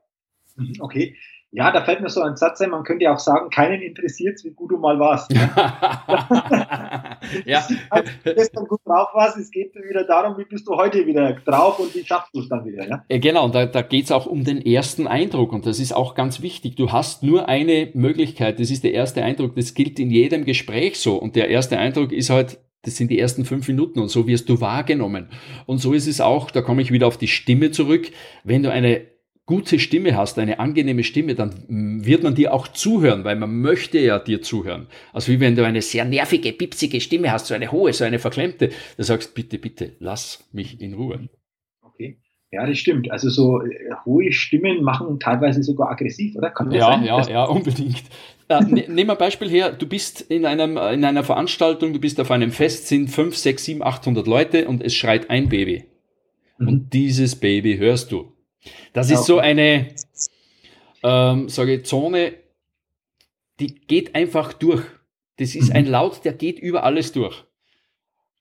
Mhm, 0.56 0.74
okay. 0.80 1.16
Ja, 1.50 1.73
da 1.73 1.83
fällt 1.83 2.02
mir 2.02 2.11
so 2.11 2.21
ein 2.21 2.37
Satz 2.37 2.61
ein, 2.61 2.69
man 2.69 2.85
könnte 2.85 3.05
ja 3.05 3.14
auch 3.14 3.19
sagen, 3.19 3.49
keinen 3.49 3.81
interessiert 3.81 4.38
wie 4.45 4.50
gut 4.50 4.71
du 4.71 4.76
mal 4.76 4.99
warst. 5.00 5.31
Ne? 5.31 5.38
ja. 7.47 7.67
gestern 8.23 8.67
gut 8.67 8.81
drauf 8.85 9.09
warst, 9.14 9.38
es 9.38 9.50
geht 9.50 9.75
wieder 9.75 10.05
darum, 10.05 10.37
wie 10.37 10.45
bist 10.45 10.69
du 10.69 10.76
heute 10.76 11.07
wieder 11.07 11.33
drauf 11.47 11.78
und 11.78 11.95
wie 11.95 12.05
schaffst 12.05 12.35
du 12.35 12.40
es 12.40 12.50
dann 12.50 12.67
wieder. 12.67 12.87
Ja? 12.87 13.02
Genau, 13.09 13.47
und 13.47 13.55
da, 13.55 13.64
da 13.64 13.81
geht 13.81 14.05
es 14.05 14.12
auch 14.12 14.26
um 14.26 14.45
den 14.45 14.61
ersten 14.61 15.07
Eindruck 15.07 15.55
und 15.55 15.64
das 15.64 15.78
ist 15.78 15.93
auch 15.93 16.14
ganz 16.14 16.43
wichtig. 16.43 16.76
Du 16.76 16.93
hast 16.93 17.23
nur 17.23 17.49
eine 17.49 17.90
Möglichkeit, 17.95 18.61
das 18.61 18.71
ist 18.71 18.85
der 18.85 18.93
erste 18.93 19.23
Eindruck, 19.23 19.57
das 19.57 19.73
gilt 19.73 19.99
in 19.99 20.11
jedem 20.11 20.45
Gespräch 20.45 20.99
so 20.99 21.17
und 21.17 21.35
der 21.35 21.49
erste 21.49 21.78
Eindruck 21.78 22.12
ist 22.12 22.28
halt 22.28 22.59
das 22.83 22.97
sind 22.97 23.11
die 23.11 23.19
ersten 23.19 23.45
fünf 23.45 23.67
Minuten 23.67 23.99
und 23.99 24.09
so 24.09 24.28
wirst 24.28 24.49
du 24.49 24.61
wahrgenommen. 24.61 25.28
Und 25.67 25.78
so 25.78 25.93
ist 25.93 26.07
es 26.07 26.21
auch, 26.21 26.50
da 26.50 26.62
komme 26.62 26.81
ich 26.81 26.93
wieder 26.93 27.09
auf 27.09 27.19
die 27.19 27.26
Stimme 27.26 27.73
zurück, 27.73 28.12
wenn 28.45 28.62
du 28.62 28.71
eine 28.71 29.02
gute 29.49 29.78
Stimme 29.78 30.14
hast, 30.14 30.38
eine 30.38 30.61
angenehme 30.61 31.02
Stimme, 31.02 31.35
dann 31.35 31.55
wird 32.05 32.23
man 32.23 32.35
dir 32.35 32.52
auch 32.52 32.69
zuhören, 32.69 33.25
weil 33.25 33.35
man 33.35 33.62
möchte 33.62 33.99
ja 33.99 34.19
dir 34.19 34.43
zuhören. 34.43 34.88
Also 35.14 35.33
wie 35.33 35.40
wenn 35.40 35.57
du 35.57 35.64
eine 35.64 35.81
sehr 35.81 36.05
nervige, 36.05 36.52
pipsige 36.52 37.00
Stimme 37.00 37.33
hast, 37.33 37.47
so 37.47 37.55
eine 37.55 37.73
hohe, 37.73 37.95
so 37.95 38.05
eine 38.05 38.19
verklemmte, 38.19 38.69
da 38.99 39.02
sagst 39.02 39.35
bitte, 39.35 39.59
bitte, 39.59 39.93
lass 40.00 40.47
mich 40.52 40.83
in 40.83 40.93
Ruhe. 40.93 41.31
Okay. 41.81 42.19
Ja, 42.50 42.67
das 42.67 42.76
stimmt. 42.76 43.11
Also 43.11 43.31
so 43.31 43.62
äh, 43.62 43.71
hohe 44.05 44.33
Stimmen 44.33 44.83
machen 44.83 45.19
teilweise 45.19 45.62
sogar 45.62 45.93
aggressiv, 45.93 46.37
oder? 46.37 46.50
Kann 46.50 46.69
das 46.69 46.81
ja, 46.81 46.93
sein? 46.93 47.05
ja, 47.05 47.28
ja, 47.28 47.45
unbedingt. 47.45 48.05
Äh, 48.50 48.61
ne, 48.64 48.85
nehmen 48.87 49.09
wir 49.09 49.12
ein 49.12 49.19
Beispiel 49.19 49.49
her. 49.49 49.73
Du 49.73 49.87
bist 49.87 50.21
in 50.21 50.45
einem 50.45 50.76
in 50.76 51.05
einer 51.05 51.25
Veranstaltung, 51.25 51.95
du 51.95 52.00
bist 52.00 52.21
auf 52.21 52.31
einem 52.31 52.50
Fest, 52.50 52.88
sind 52.88 53.09
fünf, 53.09 53.35
sechs, 53.37 53.64
sieben, 53.64 53.83
achthundert 53.83 54.26
Leute 54.26 54.69
und 54.69 54.83
es 54.83 54.95
schreit 54.95 55.31
ein 55.31 55.49
Baby. 55.49 55.85
Mhm. 56.59 56.69
Und 56.69 56.93
dieses 56.93 57.37
Baby 57.37 57.78
hörst 57.78 58.12
du. 58.12 58.33
Das 58.92 59.10
ist 59.10 59.24
so 59.24 59.38
eine, 59.38 59.88
ähm, 61.02 61.48
sage 61.48 61.82
Zone, 61.82 62.34
die 63.60 63.74
geht 63.74 64.14
einfach 64.14 64.52
durch. 64.52 64.84
Das 65.36 65.54
ist 65.54 65.72
ein 65.72 65.84
mhm. 65.84 65.90
Laut, 65.90 66.24
der 66.24 66.32
geht 66.32 66.58
über 66.58 66.84
alles 66.84 67.12
durch. 67.12 67.44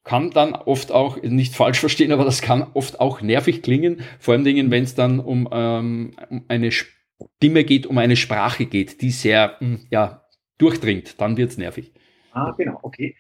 Kann 0.04 0.32
dann 0.32 0.54
oft 0.54 0.92
auch, 0.92 1.22
nicht 1.22 1.54
falsch 1.54 1.80
verstehen, 1.80 2.12
aber 2.12 2.24
das 2.24 2.42
kann 2.42 2.66
oft 2.74 3.00
auch 3.00 3.22
nervig 3.22 3.62
klingen, 3.62 4.02
vor 4.20 4.34
allem 4.34 4.46
Dingen, 4.46 4.72
wenn 4.72 4.84
es 4.84 4.96
dann 4.96 5.20
um, 5.20 5.50
ähm, 5.52 6.12
um 6.30 6.46
eine 6.48 6.72
Stimme 6.72 7.64
geht, 7.66 7.86
um 7.86 7.98
eine 7.98 8.16
Sprache 8.16 8.66
geht, 8.66 9.02
die 9.02 9.12
sehr 9.12 9.58
hm, 9.60 9.86
ja, 9.90 10.24
durchdringt, 10.58 11.20
dann 11.20 11.38
wird 11.38 11.52
es 11.52 11.58
nervig. 11.58 11.92
Ah, 12.32 12.54
genau, 12.58 12.80
okay. 12.84 13.16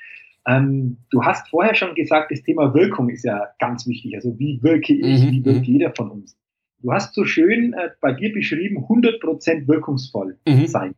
Ähm, 0.47 0.97
du 1.09 1.23
hast 1.23 1.49
vorher 1.49 1.75
schon 1.75 1.93
gesagt, 1.93 2.31
das 2.31 2.41
Thema 2.41 2.73
Wirkung 2.73 3.09
ist 3.09 3.25
ja 3.25 3.47
ganz 3.59 3.85
wichtig. 3.85 4.15
Also 4.15 4.39
wie 4.39 4.59
wirke 4.63 4.93
ich, 4.93 5.21
mhm, 5.21 5.31
wie 5.31 5.45
wirkt 5.45 5.67
mhm. 5.67 5.73
jeder 5.73 5.93
von 5.93 6.09
uns? 6.09 6.37
Du 6.81 6.91
hast 6.91 7.13
so 7.13 7.25
schön 7.25 7.74
äh, 7.74 7.89
bei 8.01 8.13
dir 8.13 8.31
beschrieben, 8.31 8.86
100% 8.88 9.67
wirkungsvoll 9.67 10.38
mhm. 10.48 10.67
sein. 10.67 10.96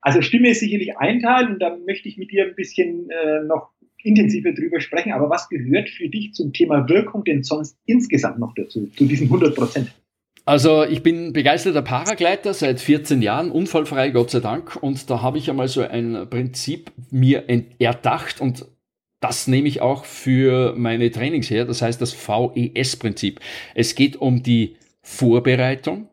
Also 0.00 0.22
Stimme 0.22 0.50
ist 0.50 0.60
sicherlich 0.60 0.96
ein 0.96 1.20
Teil 1.20 1.48
und 1.48 1.60
da 1.60 1.76
möchte 1.86 2.08
ich 2.08 2.18
mit 2.18 2.30
dir 2.30 2.46
ein 2.46 2.54
bisschen 2.54 3.10
äh, 3.10 3.44
noch 3.44 3.70
intensiver 4.02 4.52
drüber 4.52 4.80
sprechen. 4.80 5.12
Aber 5.12 5.28
was 5.28 5.48
gehört 5.48 5.90
für 5.90 6.08
dich 6.08 6.34
zum 6.34 6.52
Thema 6.52 6.88
Wirkung 6.88 7.24
denn 7.24 7.42
sonst 7.42 7.76
insgesamt 7.86 8.38
noch 8.38 8.54
dazu, 8.54 8.86
zu 8.96 9.06
diesen 9.06 9.28
100%? 9.28 9.86
Also 10.44 10.84
ich 10.84 11.02
bin 11.02 11.34
begeisterter 11.34 11.82
Paragleiter 11.82 12.54
seit 12.54 12.80
14 12.80 13.20
Jahren, 13.20 13.50
unfallfrei, 13.50 14.10
Gott 14.10 14.30
sei 14.30 14.40
Dank. 14.40 14.76
Und 14.76 15.10
da 15.10 15.20
habe 15.20 15.36
ich 15.36 15.50
einmal 15.50 15.68
so 15.68 15.82
ein 15.82 16.26
Prinzip 16.30 16.90
mir 17.10 17.44
erdacht 17.78 18.40
und 18.40 18.64
das 19.20 19.48
nehme 19.48 19.68
ich 19.68 19.80
auch 19.80 20.04
für 20.04 20.74
meine 20.76 21.10
Trainings 21.10 21.50
her. 21.50 21.64
Das 21.64 21.82
heißt 21.82 22.00
das 22.00 22.14
VES-Prinzip. 22.14 23.40
Es 23.74 23.94
geht 23.94 24.16
um 24.16 24.42
die 24.42 24.76
Vorbereitung, 25.08 26.08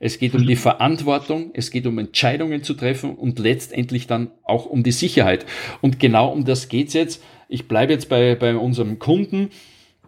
es 0.00 0.18
geht 0.18 0.34
um 0.34 0.46
die 0.46 0.56
Verantwortung, 0.56 1.50
es 1.54 1.70
geht 1.70 1.86
um 1.86 1.98
Entscheidungen 1.98 2.64
zu 2.64 2.74
treffen 2.74 3.14
und 3.14 3.38
letztendlich 3.38 4.06
dann 4.06 4.32
auch 4.42 4.66
um 4.66 4.82
die 4.82 4.92
Sicherheit. 4.92 5.46
Und 5.82 6.00
genau 6.00 6.32
um 6.32 6.44
das 6.44 6.68
geht's 6.68 6.94
jetzt. 6.94 7.22
Ich 7.48 7.68
bleibe 7.68 7.92
jetzt 7.92 8.08
bei, 8.08 8.34
bei 8.34 8.56
unserem 8.56 8.98
Kunden. 8.98 9.50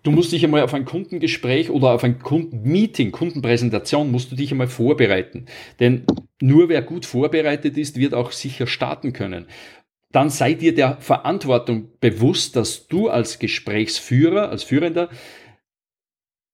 Du 0.03 0.11
musst 0.11 0.33
dich 0.33 0.45
einmal 0.45 0.63
auf 0.63 0.75
ein 0.75 0.87
Kundengespräch 0.87 1.71
oder 1.71 1.93
auf 1.93 2.03
ein 2.05 2.19
Kundenmeeting, 2.19 3.13
Kundenpräsentation, 3.13 4.11
musst 4.11 4.33
du 4.33 4.37
dich 4.37 4.51
einmal 4.51 4.67
vorbereiten. 4.67 5.47
Denn 5.79 6.05
nur 6.41 6.69
wer 6.69 6.83
gut 6.83 7.07
vorbereitet 7.07 7.79
ist, 7.79 7.97
wird 7.97 8.13
auch 8.13 8.33
sicher 8.33 8.67
starten 8.67 9.13
können. 9.13 9.47
Dann 10.11 10.31
sei 10.31 10.55
dir 10.55 10.75
der 10.75 10.97
Verantwortung 11.01 11.91
bewusst, 12.01 12.57
dass 12.57 12.89
du 12.89 13.09
als 13.09 13.39
Gesprächsführer, 13.39 14.49
als 14.49 14.63
Führender, 14.63 15.11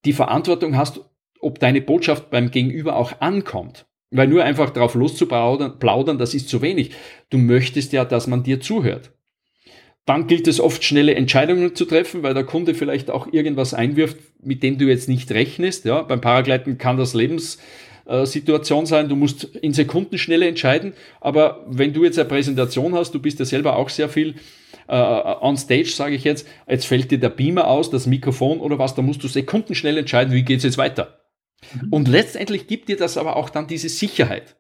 die 0.05 0.13
Verantwortung 0.13 0.77
hast, 0.77 1.01
ob 1.41 1.59
deine 1.59 1.81
Botschaft 1.81 2.31
beim 2.31 2.51
Gegenüber 2.51 2.97
auch 2.97 3.21
ankommt. 3.21 3.87
Weil 4.11 4.29
nur 4.29 4.43
einfach 4.43 4.71
drauf 4.71 4.95
loszuplaudern, 4.95 6.19
das 6.19 6.35
ist 6.35 6.49
zu 6.49 6.63
wenig. 6.63 6.93
Du 7.31 7.39
möchtest 7.39 7.93
ja, 7.93 8.05
dass 8.05 8.27
man 8.27 8.43
dir 8.43 8.61
zuhört. 8.61 9.11
Dann 10.07 10.27
gilt 10.27 10.49
es 10.49 10.59
oft, 10.59 10.83
schnelle 10.83 11.15
Entscheidungen 11.15 11.75
zu 11.75 11.85
treffen, 11.85 12.23
weil 12.23 12.33
der 12.33 12.45
Kunde 12.45 12.73
vielleicht 12.73 13.11
auch 13.11 13.31
irgendwas 13.31 13.75
einwirft, 13.75 14.17
mit 14.43 14.63
dem 14.63 14.79
du 14.79 14.87
jetzt 14.87 15.09
nicht 15.09 15.31
rechnest. 15.33 15.85
Ja, 15.85 16.01
beim 16.01 16.23
Paragleiten 16.23 16.79
kann 16.79 16.97
das 16.97 17.13
Lebenssituation 17.13 18.87
sein. 18.87 19.11
Du 19.11 19.17
musst 19.17 19.45
in 19.45 19.75
Sekunden 19.75 20.17
schnell 20.17 20.41
entscheiden. 20.41 20.95
Aber 21.21 21.67
wenn 21.69 21.93
du 21.93 22.05
jetzt 22.05 22.19
eine 22.19 22.27
Präsentation 22.27 22.95
hast, 22.95 23.15
du 23.15 23.21
bist 23.21 23.39
ja 23.39 23.45
selber 23.45 23.77
auch 23.77 23.91
sehr 23.91 24.09
viel 24.09 24.37
äh, 24.87 24.95
on 25.43 25.59
stage, 25.59 25.91
sage 25.91 26.15
ich 26.15 26.25
jetzt, 26.25 26.49
jetzt 26.67 26.87
fällt 26.87 27.11
dir 27.11 27.19
der 27.19 27.29
Beamer 27.29 27.69
aus, 27.69 27.91
das 27.91 28.07
Mikrofon 28.07 28.61
oder 28.61 28.79
was, 28.79 28.95
da 28.95 29.03
musst 29.03 29.23
du 29.23 29.29
sekundenschnell 29.29 29.99
entscheiden, 29.99 30.33
wie 30.33 30.43
geht's 30.43 30.65
jetzt 30.65 30.79
weiter. 30.79 31.18
Mhm. 31.75 31.89
Und 31.91 32.09
letztendlich 32.09 32.67
gibt 32.67 32.89
dir 32.89 32.97
das 32.97 33.17
aber 33.17 33.37
auch 33.37 33.51
dann 33.51 33.67
diese 33.67 33.89
Sicherheit. 33.89 34.57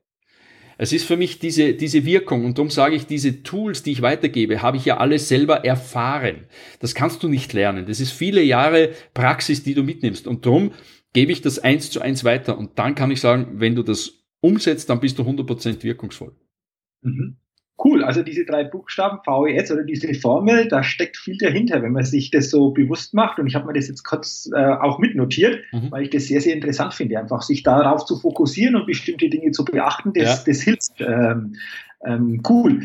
Es 0.81 0.93
ist 0.93 1.05
für 1.05 1.17
mich 1.17 1.40
diese, 1.40 1.75
diese 1.75 2.05
Wirkung 2.05 2.45
und 2.45 2.57
darum 2.57 2.71
sage 2.71 2.95
ich, 2.95 3.07
diese 3.07 3.43
Tools, 3.43 3.83
die 3.83 3.90
ich 3.90 4.02
weitergebe, 4.02 4.62
habe 4.62 4.76
ich 4.76 4.85
ja 4.85 4.99
alle 4.99 5.19
selber 5.19 5.64
erfahren. 5.64 6.47
Das 6.78 6.95
kannst 6.95 7.25
du 7.25 7.28
nicht 7.28 7.52
lernen. 7.52 7.87
Das 7.87 7.99
ist 7.99 8.12
viele 8.12 8.43
Jahre 8.43 8.93
Praxis, 9.12 9.64
die 9.64 9.75
du 9.75 9.83
mitnimmst. 9.83 10.28
Und 10.28 10.47
darum 10.47 10.73
gebe 11.12 11.33
ich 11.33 11.43
das 11.43 11.59
eins 11.59 11.90
zu 11.90 12.00
eins 12.00 12.23
weiter. 12.23 12.57
Und 12.57 12.78
dann 12.78 12.95
kann 12.95 13.11
ich 13.11 13.21
sagen, 13.21 13.55
wenn 13.55 13.75
du 13.75 13.83
das 13.83 14.25
umsetzt, 14.40 14.88
dann 14.88 15.00
bist 15.00 15.19
du 15.19 15.25
100% 15.25 15.83
wirkungsvoll. 15.83 16.37
Mhm. 17.02 17.38
Cool, 17.83 18.03
also 18.03 18.23
diese 18.23 18.45
drei 18.45 18.65
Buchstaben 18.65 19.19
VES 19.25 19.71
oder 19.71 19.85
diese 19.85 20.13
Formel, 20.15 20.67
da 20.67 20.83
steckt 20.83 21.17
viel 21.17 21.39
dahinter, 21.39 21.81
wenn 21.81 21.93
man 21.93 22.05
sich 22.05 22.31
das 22.31 22.51
so 22.51 22.71
bewusst 22.73 23.15
macht. 23.15 23.39
Und 23.39 23.47
ich 23.47 23.55
habe 23.55 23.67
mir 23.67 23.73
das 23.73 23.87
jetzt 23.87 24.03
kurz 24.03 24.51
äh, 24.53 24.59
auch 24.59 24.99
mitnotiert, 24.99 25.61
mhm. 25.73 25.91
weil 25.91 26.03
ich 26.03 26.11
das 26.11 26.25
sehr, 26.25 26.41
sehr 26.41 26.55
interessant 26.55 26.93
finde, 26.93 27.19
einfach 27.19 27.43
sich 27.43 27.63
darauf 27.63 28.05
zu 28.05 28.19
fokussieren 28.19 28.75
und 28.75 28.87
bestimmte 28.87 29.29
Dinge 29.29 29.53
zu 29.53 29.65
beachten, 29.65 30.13
das, 30.13 30.25
ja. 30.25 30.53
das 30.53 30.63
hilft. 30.63 31.01
Ähm, 31.01 31.55
ähm, 32.05 32.43
cool. 32.49 32.83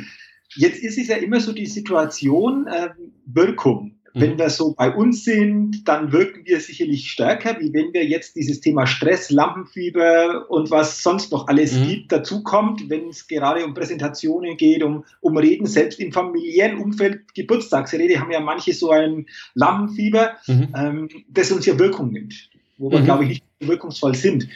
Jetzt 0.56 0.84
ist 0.84 1.00
es 1.00 1.08
ja 1.08 1.16
immer 1.16 1.40
so 1.40 1.54
die 1.54 1.66
Situation, 1.66 2.68
äh, 2.68 2.90
Wirkung. 3.26 3.96
Wenn 4.16 4.34
mhm. 4.34 4.38
wir 4.38 4.50
so 4.52 4.74
bei 4.76 4.94
uns 4.94 5.24
sind, 5.24 5.88
dann 5.88 6.12
wirken 6.12 6.46
wir 6.46 6.60
sicherlich 6.60 7.10
stärker, 7.10 7.60
wie 7.60 7.74
wenn 7.74 7.94
wir 7.94 8.06
jetzt 8.06 8.36
dieses 8.36 8.62
Thema 8.62 8.86
Stress, 8.86 9.32
Lampenfieber 9.32 10.52
und 10.52 10.70
was 10.70 11.02
sonst 11.02 11.32
noch 11.32 11.48
alles 11.48 11.74
mhm. 11.74 11.88
gibt, 11.88 12.12
dazukommt, 12.12 12.90
wenn 12.90 13.10
es 13.10 13.28
gerade 13.28 13.66
um 13.66 13.74
Präsentationen 13.74 14.56
geht, 14.56 14.84
um, 14.84 15.04
um 15.20 15.36
Reden, 15.38 15.66
selbst 15.66 16.00
im 16.00 16.12
familiären 16.12 16.78
Umfeld, 16.78 17.34
Geburtstagsrede, 17.34 18.20
haben 18.20 18.32
ja 18.32 18.40
manche 18.40 18.74
so 18.74 18.92
ein 18.92 19.26
Lampenfieber, 19.56 20.34
mhm. 20.46 20.68
ähm, 20.76 21.10
das 21.28 21.52
uns 21.52 21.66
ja 21.66 21.80
Wirkung 21.80 22.12
nimmt, 22.12 22.50
wo 22.78 22.92
wir, 22.92 23.00
mhm. 23.00 23.06
glaube 23.06 23.24
ich, 23.24 23.30
nicht 23.30 23.44
wirkungsvoll 23.62 24.14
sind. 24.14 24.48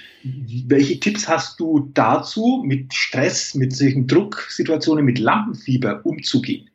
Welche 0.67 0.99
Tipps 0.99 1.27
hast 1.27 1.59
du 1.59 1.89
dazu, 1.95 2.61
mit 2.63 2.93
Stress, 2.93 3.55
mit 3.55 3.75
solchen 3.75 4.05
Drucksituationen, 4.05 5.03
mit 5.03 5.17
Lampenfieber 5.17 6.05
umzugehen? 6.05 6.69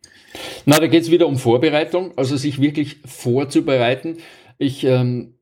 Na, 0.64 0.78
da 0.78 0.86
geht 0.86 1.02
es 1.02 1.10
wieder 1.10 1.26
um 1.26 1.38
Vorbereitung, 1.38 2.12
also 2.16 2.36
sich 2.36 2.60
wirklich 2.60 2.96
vorzubereiten. 3.04 4.18
Ich, 4.58 4.84
ähm, 4.84 5.34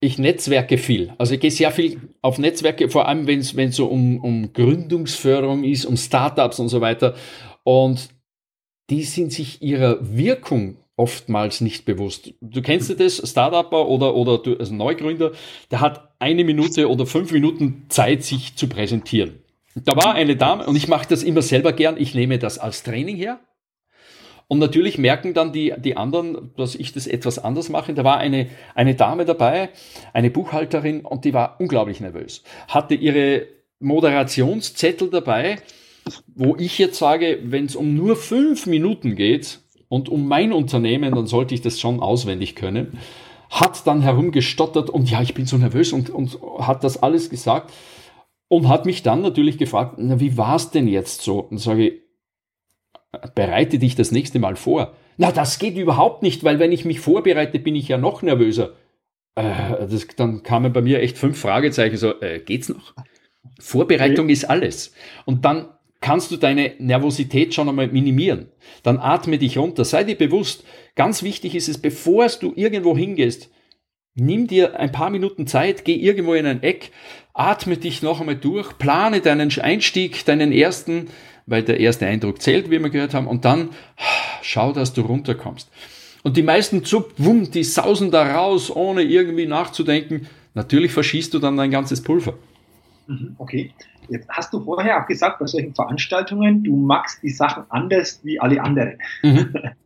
ich 0.00 0.18
netzwerke 0.18 0.78
viel. 0.78 1.12
Also 1.18 1.34
ich 1.34 1.40
gehe 1.40 1.50
sehr 1.50 1.70
viel 1.70 2.00
auf 2.22 2.38
Netzwerke, 2.38 2.88
vor 2.88 3.08
allem 3.08 3.26
wenn 3.26 3.40
es 3.40 3.76
so 3.76 3.86
um, 3.86 4.18
um 4.20 4.52
Gründungsförderung 4.52 5.64
ist, 5.64 5.84
um 5.84 5.96
Startups 5.96 6.58
und 6.58 6.68
so 6.68 6.80
weiter. 6.80 7.14
Und 7.64 8.08
die 8.90 9.04
sind 9.04 9.32
sich 9.32 9.62
ihrer 9.62 9.98
Wirkung 10.16 10.76
oftmals 10.96 11.60
nicht 11.60 11.84
bewusst. 11.84 12.34
Du 12.40 12.62
kennst 12.62 12.98
das, 13.00 13.22
Startupper 13.28 13.88
oder, 13.88 14.14
oder 14.14 14.38
du, 14.38 14.56
also 14.56 14.74
Neugründer, 14.74 15.32
der 15.70 15.80
hat 15.80 16.14
eine 16.18 16.44
Minute 16.44 16.88
oder 16.88 17.06
fünf 17.06 17.32
Minuten 17.32 17.86
Zeit, 17.88 18.22
sich 18.22 18.56
zu 18.56 18.68
präsentieren. 18.68 19.40
Da 19.74 19.96
war 19.96 20.14
eine 20.14 20.36
Dame, 20.36 20.66
und 20.66 20.76
ich 20.76 20.88
mache 20.88 21.08
das 21.08 21.22
immer 21.22 21.42
selber 21.42 21.72
gern, 21.72 21.96
ich 21.96 22.14
nehme 22.14 22.38
das 22.38 22.58
als 22.58 22.82
Training 22.82 23.16
her, 23.16 23.40
und 24.52 24.58
natürlich 24.58 24.98
merken 24.98 25.32
dann 25.32 25.52
die, 25.52 25.72
die 25.78 25.96
anderen, 25.96 26.50
dass 26.58 26.74
ich 26.74 26.92
das 26.92 27.06
etwas 27.06 27.38
anders 27.38 27.70
mache. 27.70 27.94
Da 27.94 28.04
war 28.04 28.18
eine, 28.18 28.48
eine 28.74 28.94
Dame 28.94 29.24
dabei, 29.24 29.70
eine 30.12 30.30
Buchhalterin, 30.30 31.00
und 31.00 31.24
die 31.24 31.32
war 31.32 31.56
unglaublich 31.58 32.00
nervös. 32.00 32.42
Hatte 32.68 32.94
ihre 32.94 33.46
Moderationszettel 33.80 35.08
dabei 35.08 35.56
wo 36.34 36.56
ich 36.56 36.78
jetzt 36.78 36.98
sage, 36.98 37.38
wenn 37.44 37.66
es 37.66 37.76
um 37.76 37.94
nur 37.94 38.16
fünf 38.16 38.66
Minuten 38.66 39.14
geht 39.14 39.60
und 39.88 40.08
um 40.08 40.26
mein 40.26 40.52
Unternehmen, 40.52 41.14
dann 41.14 41.26
sollte 41.26 41.54
ich 41.54 41.60
das 41.60 41.78
schon 41.78 42.00
auswendig 42.00 42.56
können, 42.56 42.98
hat 43.50 43.86
dann 43.86 44.00
herumgestottert 44.00 44.90
und 44.90 45.10
ja, 45.10 45.22
ich 45.22 45.34
bin 45.34 45.46
so 45.46 45.56
nervös 45.58 45.92
und, 45.92 46.10
und 46.10 46.38
hat 46.58 46.82
das 46.84 47.02
alles 47.02 47.30
gesagt 47.30 47.72
und 48.48 48.68
hat 48.68 48.84
mich 48.84 49.02
dann 49.02 49.22
natürlich 49.22 49.58
gefragt, 49.58 49.94
na, 49.98 50.18
wie 50.18 50.36
war 50.36 50.56
es 50.56 50.70
denn 50.70 50.88
jetzt 50.88 51.22
so? 51.22 51.38
Und 51.38 51.58
sage 51.58 51.88
ich, 51.88 52.01
bereite 53.34 53.78
dich 53.78 53.94
das 53.94 54.10
nächste 54.10 54.38
Mal 54.38 54.56
vor. 54.56 54.94
Na, 55.16 55.32
das 55.32 55.58
geht 55.58 55.76
überhaupt 55.76 56.22
nicht, 56.22 56.44
weil 56.44 56.58
wenn 56.58 56.72
ich 56.72 56.84
mich 56.84 57.00
vorbereite, 57.00 57.58
bin 57.58 57.76
ich 57.76 57.88
ja 57.88 57.98
noch 57.98 58.22
nervöser. 58.22 58.74
Äh, 59.34 59.86
das, 59.90 60.06
dann 60.16 60.42
kamen 60.42 60.72
bei 60.72 60.82
mir 60.82 61.00
echt 61.00 61.18
fünf 61.18 61.38
Fragezeichen, 61.38 61.96
so, 61.96 62.20
äh, 62.20 62.40
geht's 62.40 62.68
noch? 62.68 62.94
Vorbereitung 63.60 64.26
okay. 64.26 64.32
ist 64.32 64.44
alles. 64.44 64.94
Und 65.24 65.44
dann 65.44 65.68
kannst 66.00 66.30
du 66.30 66.36
deine 66.36 66.72
Nervosität 66.78 67.54
schon 67.54 67.68
einmal 67.68 67.88
minimieren. 67.88 68.48
Dann 68.82 68.98
atme 68.98 69.38
dich 69.38 69.58
runter, 69.58 69.84
sei 69.84 70.04
dir 70.04 70.16
bewusst. 70.16 70.64
Ganz 70.96 71.22
wichtig 71.22 71.54
ist 71.54 71.68
es, 71.68 71.78
bevor 71.78 72.26
du 72.28 72.52
irgendwo 72.56 72.96
hingehst, 72.96 73.50
nimm 74.14 74.46
dir 74.46 74.78
ein 74.78 74.92
paar 74.92 75.10
Minuten 75.10 75.46
Zeit, 75.46 75.84
geh 75.84 75.94
irgendwo 75.94 76.34
in 76.34 76.46
ein 76.46 76.62
Eck, 76.62 76.90
atme 77.34 77.76
dich 77.76 78.02
noch 78.02 78.20
einmal 78.20 78.36
durch, 78.36 78.76
plane 78.78 79.20
deinen 79.20 79.50
Einstieg, 79.60 80.24
deinen 80.24 80.52
ersten, 80.52 81.08
weil 81.46 81.62
der 81.62 81.80
erste 81.80 82.06
Eindruck 82.06 82.40
zählt, 82.40 82.70
wie 82.70 82.78
wir 82.78 82.90
gehört 82.90 83.14
haben, 83.14 83.26
und 83.26 83.44
dann 83.44 83.70
schau, 84.42 84.72
dass 84.72 84.92
du 84.92 85.02
runterkommst. 85.02 85.70
Und 86.22 86.36
die 86.36 86.42
meisten 86.42 86.84
Zup, 86.84 87.12
wumm, 87.18 87.50
die 87.50 87.64
sausen 87.64 88.10
da 88.10 88.36
raus, 88.36 88.74
ohne 88.74 89.02
irgendwie 89.02 89.46
nachzudenken. 89.46 90.28
Natürlich 90.54 90.92
verschießt 90.92 91.34
du 91.34 91.38
dann 91.38 91.56
dein 91.56 91.70
ganzes 91.70 92.02
Pulver. 92.02 92.34
Mhm, 93.06 93.34
okay. 93.38 93.72
Jetzt 94.08 94.28
hast 94.28 94.52
du 94.52 94.60
vorher 94.60 95.02
auch 95.02 95.06
gesagt, 95.06 95.38
bei 95.38 95.46
solchen 95.46 95.74
Veranstaltungen, 95.74 96.62
du 96.62 96.76
magst 96.76 97.22
die 97.22 97.30
Sachen 97.30 97.64
anders 97.70 98.20
wie 98.22 98.38
alle 98.38 98.62
anderen. 98.62 98.98
Mhm. 99.22 99.54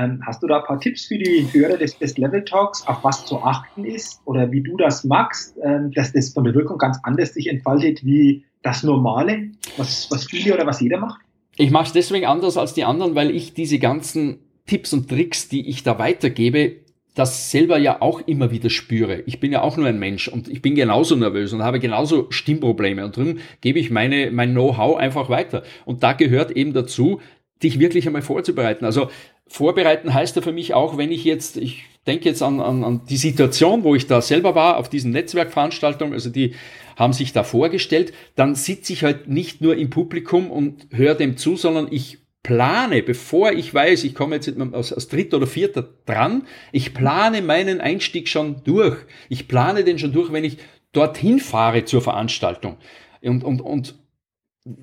ähm, 0.00 0.22
hast 0.26 0.42
du 0.42 0.46
da 0.46 0.58
ein 0.58 0.64
paar 0.64 0.80
Tipps 0.80 1.06
für 1.06 1.18
die 1.18 1.46
Hörer 1.52 1.76
des 1.76 1.94
Best 1.94 2.18
Level 2.18 2.44
Talks, 2.44 2.86
auf 2.86 3.02
was 3.02 3.26
zu 3.26 3.42
achten 3.42 3.84
ist 3.84 4.20
oder 4.24 4.50
wie 4.50 4.62
du 4.62 4.76
das 4.76 5.04
magst, 5.04 5.56
ähm, 5.62 5.90
dass 5.92 6.12
das 6.12 6.30
von 6.32 6.44
der 6.44 6.54
Wirkung 6.54 6.78
ganz 6.78 6.98
anders 7.02 7.34
sich 7.34 7.48
entfaltet 7.48 8.04
wie 8.04 8.44
das 8.62 8.82
Normale, 8.82 9.50
was, 9.76 10.10
was 10.10 10.26
viele 10.26 10.54
oder 10.54 10.66
was 10.66 10.80
jeder 10.80 10.98
macht? 10.98 11.20
Ich 11.56 11.70
mache 11.70 11.86
es 11.86 11.92
deswegen 11.92 12.26
anders 12.26 12.56
als 12.56 12.74
die 12.74 12.84
anderen, 12.84 13.14
weil 13.14 13.30
ich 13.30 13.54
diese 13.54 13.78
ganzen 13.78 14.38
Tipps 14.66 14.92
und 14.92 15.08
Tricks, 15.08 15.48
die 15.48 15.68
ich 15.68 15.82
da 15.82 15.98
weitergebe, 15.98 16.76
das 17.14 17.50
selber 17.50 17.76
ja 17.76 18.00
auch 18.00 18.20
immer 18.20 18.50
wieder 18.50 18.70
spüre. 18.70 19.22
Ich 19.26 19.40
bin 19.40 19.52
ja 19.52 19.62
auch 19.62 19.76
nur 19.76 19.86
ein 19.86 19.98
Mensch 19.98 20.28
und 20.28 20.48
ich 20.48 20.62
bin 20.62 20.74
genauso 20.74 21.16
nervös 21.16 21.52
und 21.52 21.62
habe 21.62 21.80
genauso 21.80 22.26
Stimmprobleme 22.30 23.04
und 23.04 23.16
darum 23.16 23.38
gebe 23.60 23.78
ich 23.78 23.90
meine, 23.90 24.30
mein 24.30 24.52
Know-how 24.52 24.96
einfach 24.96 25.28
weiter. 25.28 25.64
Und 25.84 26.02
da 26.02 26.12
gehört 26.12 26.52
eben 26.52 26.72
dazu, 26.72 27.20
dich 27.62 27.78
wirklich 27.78 28.06
einmal 28.06 28.22
vorzubereiten. 28.22 28.84
Also 28.84 29.10
vorbereiten 29.50 30.14
heißt 30.14 30.36
ja 30.36 30.42
für 30.42 30.52
mich 30.52 30.74
auch, 30.74 30.96
wenn 30.96 31.10
ich 31.10 31.24
jetzt, 31.24 31.56
ich 31.56 31.84
denke 32.06 32.28
jetzt 32.28 32.42
an, 32.42 32.60
an, 32.60 32.84
an 32.84 33.02
die 33.10 33.16
Situation, 33.16 33.82
wo 33.82 33.94
ich 33.94 34.06
da 34.06 34.22
selber 34.22 34.54
war, 34.54 34.78
auf 34.78 34.88
diesen 34.88 35.10
Netzwerkveranstaltungen, 35.10 36.14
also 36.14 36.30
die 36.30 36.54
haben 36.96 37.12
sich 37.12 37.32
da 37.32 37.42
vorgestellt, 37.42 38.12
dann 38.36 38.54
sitze 38.54 38.92
ich 38.92 39.04
halt 39.04 39.28
nicht 39.28 39.60
nur 39.60 39.76
im 39.76 39.90
Publikum 39.90 40.50
und 40.50 40.86
höre 40.92 41.16
dem 41.16 41.36
zu, 41.36 41.56
sondern 41.56 41.88
ich 41.90 42.18
plane, 42.42 43.02
bevor 43.02 43.52
ich 43.52 43.74
weiß, 43.74 44.04
ich 44.04 44.14
komme 44.14 44.36
jetzt 44.36 44.48
als, 44.72 44.92
als 44.92 45.08
dritter 45.08 45.38
oder 45.38 45.46
vierter 45.46 45.88
dran, 46.06 46.46
ich 46.72 46.94
plane 46.94 47.42
meinen 47.42 47.80
Einstieg 47.80 48.28
schon 48.28 48.62
durch. 48.64 48.96
Ich 49.28 49.48
plane 49.48 49.84
den 49.84 49.98
schon 49.98 50.12
durch, 50.12 50.32
wenn 50.32 50.44
ich 50.44 50.58
dorthin 50.92 51.40
fahre 51.40 51.84
zur 51.84 52.02
Veranstaltung 52.02 52.76
und, 53.20 53.44
und, 53.44 53.60
und 53.60 53.94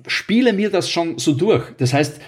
spiele 0.06 0.52
mir 0.52 0.70
das 0.70 0.90
schon 0.90 1.18
so 1.18 1.32
durch. 1.32 1.64
Das 1.78 1.92
heißt, 1.92 2.20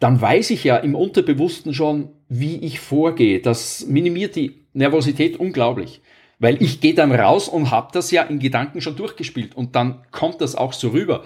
dann 0.00 0.20
weiß 0.20 0.50
ich 0.50 0.64
ja 0.64 0.76
im 0.76 0.94
Unterbewussten 0.94 1.72
schon, 1.72 2.08
wie 2.28 2.56
ich 2.56 2.80
vorgehe. 2.80 3.40
Das 3.40 3.86
minimiert 3.86 4.34
die 4.34 4.66
Nervosität 4.72 5.38
unglaublich. 5.38 6.00
Weil 6.38 6.62
ich 6.62 6.80
gehe 6.80 6.94
dann 6.94 7.12
raus 7.12 7.48
und 7.48 7.70
habe 7.70 7.90
das 7.92 8.10
ja 8.10 8.22
in 8.22 8.38
Gedanken 8.38 8.80
schon 8.80 8.96
durchgespielt 8.96 9.54
und 9.54 9.76
dann 9.76 10.02
kommt 10.10 10.40
das 10.40 10.56
auch 10.56 10.72
so 10.72 10.88
rüber 10.88 11.22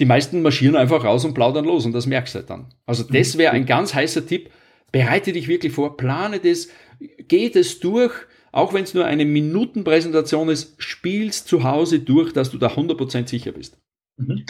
die 0.00 0.04
meisten 0.04 0.42
marschieren 0.42 0.76
einfach 0.76 1.04
raus 1.04 1.24
und 1.24 1.34
plaudern 1.34 1.64
los 1.64 1.84
und 1.84 1.92
das 1.92 2.06
merkst 2.06 2.34
du 2.34 2.38
halt 2.38 2.50
dann. 2.50 2.66
Also 2.86 3.02
das 3.02 3.36
wäre 3.36 3.52
ein 3.52 3.66
ganz 3.66 3.94
heißer 3.94 4.26
Tipp. 4.26 4.50
Bereite 4.92 5.32
dich 5.32 5.48
wirklich 5.48 5.72
vor, 5.72 5.96
plane 5.96 6.38
das, 6.38 6.68
geh 7.26 7.50
das 7.50 7.80
durch, 7.80 8.12
auch 8.52 8.72
wenn 8.72 8.84
es 8.84 8.94
nur 8.94 9.04
eine 9.04 9.24
Minutenpräsentation 9.24 10.48
ist, 10.48 10.74
spielst 10.78 11.48
zu 11.48 11.64
Hause 11.64 12.00
durch, 12.00 12.32
dass 12.32 12.50
du 12.50 12.58
da 12.58 12.68
100% 12.68 13.28
sicher 13.28 13.52
bist. 13.52 13.78
Mhm 14.16 14.44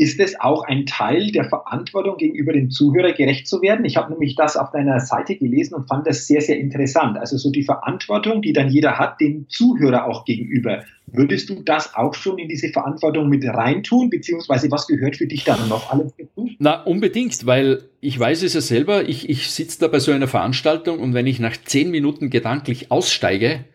ist 0.00 0.18
es 0.18 0.40
auch 0.40 0.64
ein 0.64 0.86
Teil 0.86 1.30
der 1.30 1.44
Verantwortung 1.44 2.16
gegenüber 2.16 2.54
dem 2.54 2.70
Zuhörer 2.70 3.12
gerecht 3.12 3.46
zu 3.46 3.60
werden? 3.60 3.84
Ich 3.84 3.98
habe 3.98 4.10
nämlich 4.10 4.34
das 4.34 4.56
auf 4.56 4.70
deiner 4.70 4.98
Seite 4.98 5.36
gelesen 5.36 5.74
und 5.74 5.88
fand 5.88 6.06
das 6.06 6.26
sehr, 6.26 6.40
sehr 6.40 6.58
interessant. 6.58 7.18
Also 7.18 7.36
so 7.36 7.50
die 7.50 7.64
Verantwortung, 7.64 8.40
die 8.40 8.54
dann 8.54 8.70
jeder 8.70 8.98
hat, 8.98 9.20
dem 9.20 9.46
Zuhörer 9.50 10.06
auch 10.06 10.24
gegenüber. 10.24 10.84
Würdest 11.04 11.50
du 11.50 11.62
das 11.62 11.94
auch 11.94 12.14
schon 12.14 12.38
in 12.38 12.48
diese 12.48 12.70
Verantwortung 12.70 13.28
mit 13.28 13.44
reintun, 13.44 14.08
beziehungsweise 14.08 14.70
was 14.70 14.86
gehört 14.86 15.16
für 15.16 15.26
dich 15.26 15.44
dann 15.44 15.68
noch 15.68 15.92
alles 15.92 16.14
dazu? 16.16 16.48
Na, 16.58 16.82
unbedingt, 16.82 17.44
weil 17.44 17.82
ich 18.00 18.18
weiß 18.18 18.42
es 18.42 18.54
ja 18.54 18.62
selber, 18.62 19.06
ich, 19.06 19.28
ich 19.28 19.50
sitze 19.50 19.80
da 19.80 19.88
bei 19.88 19.98
so 19.98 20.12
einer 20.12 20.28
Veranstaltung 20.28 20.98
und 20.98 21.12
wenn 21.12 21.26
ich 21.26 21.40
nach 21.40 21.58
zehn 21.58 21.90
Minuten 21.90 22.30
gedanklich 22.30 22.90
aussteige 22.90 23.66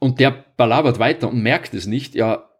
und 0.00 0.20
der 0.20 0.44
balabert 0.58 0.98
weiter 0.98 1.30
und 1.30 1.42
merkt 1.42 1.72
es 1.72 1.86
nicht, 1.86 2.14
ja, 2.14 2.51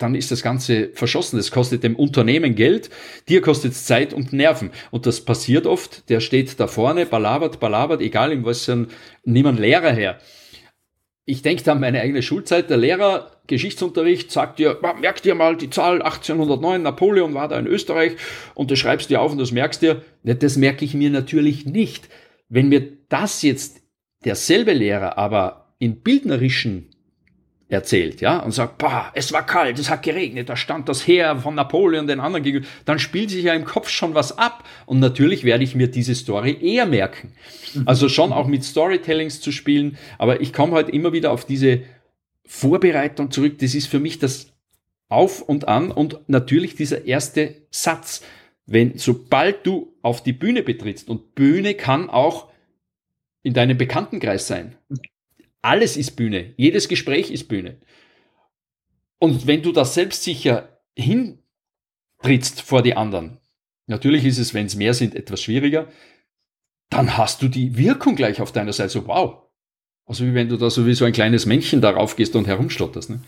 dann 0.00 0.14
ist 0.14 0.30
das 0.30 0.42
Ganze 0.42 0.90
verschossen. 0.94 1.36
Das 1.36 1.50
kostet 1.50 1.84
dem 1.84 1.94
Unternehmen 1.94 2.54
Geld, 2.54 2.90
dir 3.28 3.40
kostet 3.42 3.72
es 3.72 3.84
Zeit 3.84 4.14
und 4.14 4.32
Nerven. 4.32 4.70
Und 4.90 5.06
das 5.06 5.20
passiert 5.20 5.66
oft, 5.66 6.08
der 6.08 6.20
steht 6.20 6.58
da 6.58 6.66
vorne, 6.66 7.06
balabert, 7.06 7.60
balabert, 7.60 8.00
egal 8.00 8.32
in 8.32 8.44
was, 8.44 8.70
niemand 9.24 9.60
Lehrer 9.60 9.92
her. 9.92 10.18
Ich 11.26 11.42
denke 11.42 11.62
da 11.62 11.72
an 11.72 11.80
meine 11.80 12.00
eigene 12.00 12.22
Schulzeit. 12.22 12.70
Der 12.70 12.78
Lehrer, 12.78 13.30
Geschichtsunterricht, 13.46 14.32
sagt 14.32 14.58
dir, 14.58 14.80
merk 15.00 15.22
dir 15.22 15.34
mal 15.34 15.56
die 15.56 15.70
Zahl 15.70 16.02
1809, 16.02 16.82
Napoleon 16.82 17.34
war 17.34 17.46
da 17.46 17.58
in 17.58 17.66
Österreich 17.66 18.16
und 18.54 18.70
das 18.70 18.78
schreibst 18.78 19.10
dir 19.10 19.20
auf 19.20 19.30
und 19.30 19.38
das 19.38 19.52
merkst 19.52 19.82
dir. 19.82 20.02
Das 20.24 20.56
merke 20.56 20.84
ich 20.84 20.94
mir 20.94 21.10
natürlich 21.10 21.66
nicht. 21.66 22.08
Wenn 22.48 22.68
mir 22.68 22.96
das 23.10 23.42
jetzt 23.42 23.82
derselbe 24.24 24.72
Lehrer 24.72 25.18
aber 25.18 25.74
in 25.78 26.00
bildnerischen 26.00 26.89
erzählt, 27.70 28.20
ja, 28.20 28.38
und 28.40 28.52
sagt, 28.52 28.78
boah, 28.78 29.10
es 29.14 29.32
war 29.32 29.46
kalt, 29.46 29.78
es 29.78 29.88
hat 29.88 30.02
geregnet, 30.02 30.48
da 30.48 30.56
stand 30.56 30.88
das 30.88 31.06
Heer 31.06 31.36
von 31.36 31.54
Napoleon 31.54 32.06
den 32.06 32.20
anderen 32.20 32.42
gegenüber, 32.42 32.66
dann 32.84 32.98
spielt 32.98 33.30
sich 33.30 33.44
ja 33.44 33.54
im 33.54 33.64
Kopf 33.64 33.88
schon 33.88 34.14
was 34.14 34.36
ab 34.36 34.64
und 34.86 34.98
natürlich 34.98 35.44
werde 35.44 35.64
ich 35.64 35.76
mir 35.76 35.88
diese 35.88 36.14
Story 36.14 36.58
eher 36.60 36.86
merken. 36.86 37.32
Also 37.86 38.08
schon 38.08 38.32
auch 38.32 38.48
mit 38.48 38.64
Storytellings 38.64 39.40
zu 39.40 39.52
spielen, 39.52 39.96
aber 40.18 40.40
ich 40.40 40.52
komme 40.52 40.74
halt 40.74 40.88
immer 40.88 41.12
wieder 41.12 41.30
auf 41.30 41.44
diese 41.44 41.82
Vorbereitung 42.44 43.30
zurück, 43.30 43.58
das 43.58 43.76
ist 43.76 43.86
für 43.86 44.00
mich 44.00 44.18
das 44.18 44.52
Auf 45.08 45.40
und 45.40 45.68
An 45.68 45.92
und 45.92 46.18
natürlich 46.28 46.74
dieser 46.74 47.04
erste 47.04 47.54
Satz. 47.70 48.22
Wenn, 48.66 48.98
sobald 48.98 49.66
du 49.66 49.94
auf 50.02 50.22
die 50.22 50.32
Bühne 50.32 50.62
betrittst 50.62 51.08
und 51.08 51.36
Bühne 51.36 51.74
kann 51.74 52.10
auch 52.10 52.48
in 53.42 53.54
deinem 53.54 53.78
Bekanntenkreis 53.78 54.46
sein. 54.48 54.76
Alles 55.62 55.96
ist 55.96 56.12
Bühne. 56.12 56.54
Jedes 56.56 56.88
Gespräch 56.88 57.30
ist 57.30 57.48
Bühne. 57.48 57.78
Und 59.18 59.46
wenn 59.46 59.62
du 59.62 59.72
das 59.72 59.94
selbstsicher 59.94 60.80
hintrittst 60.96 62.62
vor 62.62 62.82
die 62.82 62.96
anderen, 62.96 63.38
natürlich 63.86 64.24
ist 64.24 64.38
es, 64.38 64.54
wenn 64.54 64.66
es 64.66 64.76
mehr 64.76 64.94
sind, 64.94 65.14
etwas 65.14 65.42
schwieriger, 65.42 65.88
dann 66.88 67.16
hast 67.16 67.42
du 67.42 67.48
die 67.48 67.76
Wirkung 67.76 68.16
gleich 68.16 68.40
auf 68.40 68.52
deiner 68.52 68.72
Seite. 68.72 68.90
So, 68.90 69.06
wow. 69.06 69.42
Also 70.06 70.24
wie 70.24 70.34
wenn 70.34 70.48
du 70.48 70.56
da 70.56 70.70
sowieso 70.70 71.04
ein 71.04 71.12
kleines 71.12 71.46
Männchen 71.46 71.80
darauf 71.80 72.16
gehst 72.16 72.34
und 72.34 72.46
herumstotterst. 72.46 73.10
Ne? 73.10 73.20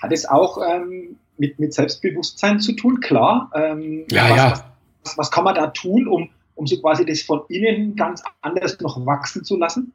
Hat 0.00 0.12
es 0.12 0.26
auch 0.26 0.58
ähm, 0.62 1.16
mit, 1.38 1.58
mit 1.58 1.74
Selbstbewusstsein 1.74 2.60
zu 2.60 2.74
tun, 2.74 3.00
klar. 3.00 3.50
Ähm, 3.54 4.04
ja, 4.10 4.30
was, 4.30 4.36
ja. 4.36 4.74
Was, 5.02 5.18
was, 5.18 5.30
kann 5.30 5.44
man 5.44 5.54
da 5.54 5.68
tun, 5.68 6.06
um, 6.06 6.30
um 6.54 6.66
so 6.66 6.80
quasi 6.80 7.04
das 7.04 7.22
von 7.22 7.42
innen 7.48 7.96
ganz 7.96 8.22
anders 8.40 8.78
noch 8.80 9.04
wachsen 9.04 9.44
zu 9.44 9.56
lassen? 9.56 9.92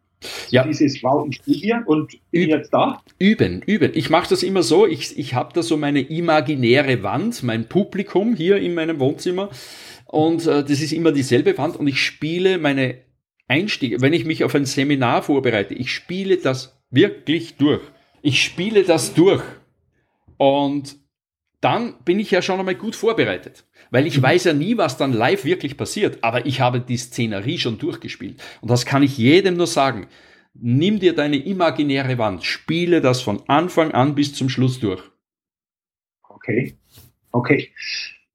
Ja. 0.50 0.64
Dieses 0.64 1.02
Wow, 1.02 1.28
ich 1.30 1.38
stehe 1.38 1.58
hier 1.58 1.84
und 1.86 2.12
bin 2.32 2.44
Üb 2.44 2.50
jetzt 2.50 2.74
da. 2.74 3.02
Üben, 3.20 3.62
üben. 3.62 3.92
Ich 3.94 4.10
mache 4.10 4.30
das 4.30 4.44
immer 4.44 4.64
so, 4.64 4.86
ich, 4.86 5.18
ich 5.18 5.34
habe 5.34 5.54
da 5.54 5.64
so 5.64 5.78
meine 5.78 6.02
imaginäre 6.02 7.04
Wand, 7.04 7.44
mein 7.44 7.70
Publikum 7.70 8.36
hier 8.36 8.58
in 8.58 8.74
meinem 8.74 9.00
Wohnzimmer 9.00 9.50
und 10.06 10.46
äh, 10.46 10.64
das 10.64 10.82
ist 10.82 10.92
immer 10.92 11.12
dieselbe 11.12 11.58
Wand 11.58 11.78
und 11.78 11.88
ich 11.88 12.02
spiele 12.02 12.58
meine 12.58 12.98
Einstiege, 13.48 14.02
wenn 14.02 14.14
ich 14.14 14.26
mich 14.26 14.44
auf 14.44 14.54
ein 14.56 14.66
Seminar 14.66 15.24
vorbereite, 15.24 15.74
ich 15.74 15.92
spiele 15.92 16.38
das 16.38 16.80
wirklich 16.92 17.56
durch. 17.56 17.82
Ich 18.22 18.44
spiele 18.44 18.84
das 18.84 19.14
durch 19.14 19.44
und 20.38 20.99
dann 21.62 21.96
bin 22.06 22.20
ich 22.20 22.32
ja 22.32 22.42
schon 22.42 22.60
einmal 22.60 22.76
gut 22.76 22.96
vorbereitet. 22.96 23.66
Weil 23.92 24.08
ich 24.08 24.18
mhm. 24.18 24.24
weiß 24.24 24.46
ja 24.46 24.54
nie, 24.54 24.78
was 24.78 24.98
dann 24.98 25.14
live 25.14 25.46
wirklich 25.46 25.78
passiert, 25.78 26.24
aber 26.24 26.46
ich 26.46 26.62
habe 26.62 26.80
die 26.80 26.98
Szenerie 26.98 27.58
schon 27.58 27.78
durchgespielt. 27.78 28.42
Und 28.62 28.72
das 28.72 28.86
kann 28.86 29.04
ich 29.04 29.18
jedem 29.18 29.58
nur 29.58 29.68
sagen. 29.68 30.08
Nimm 30.54 31.00
dir 31.00 31.14
deine 31.14 31.38
imaginäre 31.38 32.18
Wand, 32.18 32.44
spiele 32.44 33.02
das 33.02 33.22
von 33.22 33.44
Anfang 33.48 33.92
an 33.92 34.16
bis 34.16 34.34
zum 34.34 34.50
Schluss 34.50 34.80
durch. 34.80 35.02
Okay. 36.28 36.78
Okay. 37.32 37.72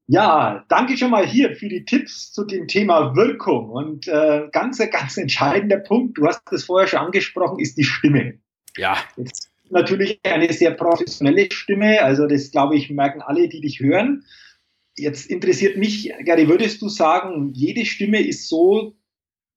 Ja, 0.07 0.65
danke 0.69 0.97
schon 0.97 1.11
mal 1.11 1.27
hier 1.27 1.57
für 1.57 1.69
die 1.69 1.85
Tipps 1.85 2.33
zu 2.33 2.45
dem 2.45 2.69
Thema 2.69 3.17
Wirkung. 3.17 3.71
Und 3.71 4.07
äh, 4.07 4.49
ganz, 4.53 4.79
ganz 4.91 5.17
entscheidender 5.17 5.79
Punkt, 5.79 6.19
du 6.19 6.27
hast 6.27 6.43
es 6.53 6.65
vorher 6.65 6.87
schon 6.87 7.01
angesprochen, 7.01 7.59
ist 7.59 7.77
die 7.79 7.85
Stimme. 7.85 8.39
Ja. 8.77 8.97
Jetzt 9.17 9.51
natürlich 9.75 10.21
eine 10.23 10.53
sehr 10.53 10.71
professionelle 10.71 11.49
Stimme, 11.51 12.03
also 12.03 12.27
das 12.27 12.51
glaube 12.51 12.77
ich 12.77 12.91
merken 12.91 13.21
alle, 13.23 13.49
die 13.49 13.61
dich 13.61 13.81
hören. 13.81 14.25
Jetzt 14.97 15.29
interessiert 15.29 15.77
mich, 15.77 16.13
Gary, 16.25 16.49
würdest 16.49 16.81
du 16.81 16.89
sagen, 16.89 17.51
jede 17.53 17.85
Stimme 17.85 18.21
ist 18.21 18.49
so 18.49 18.95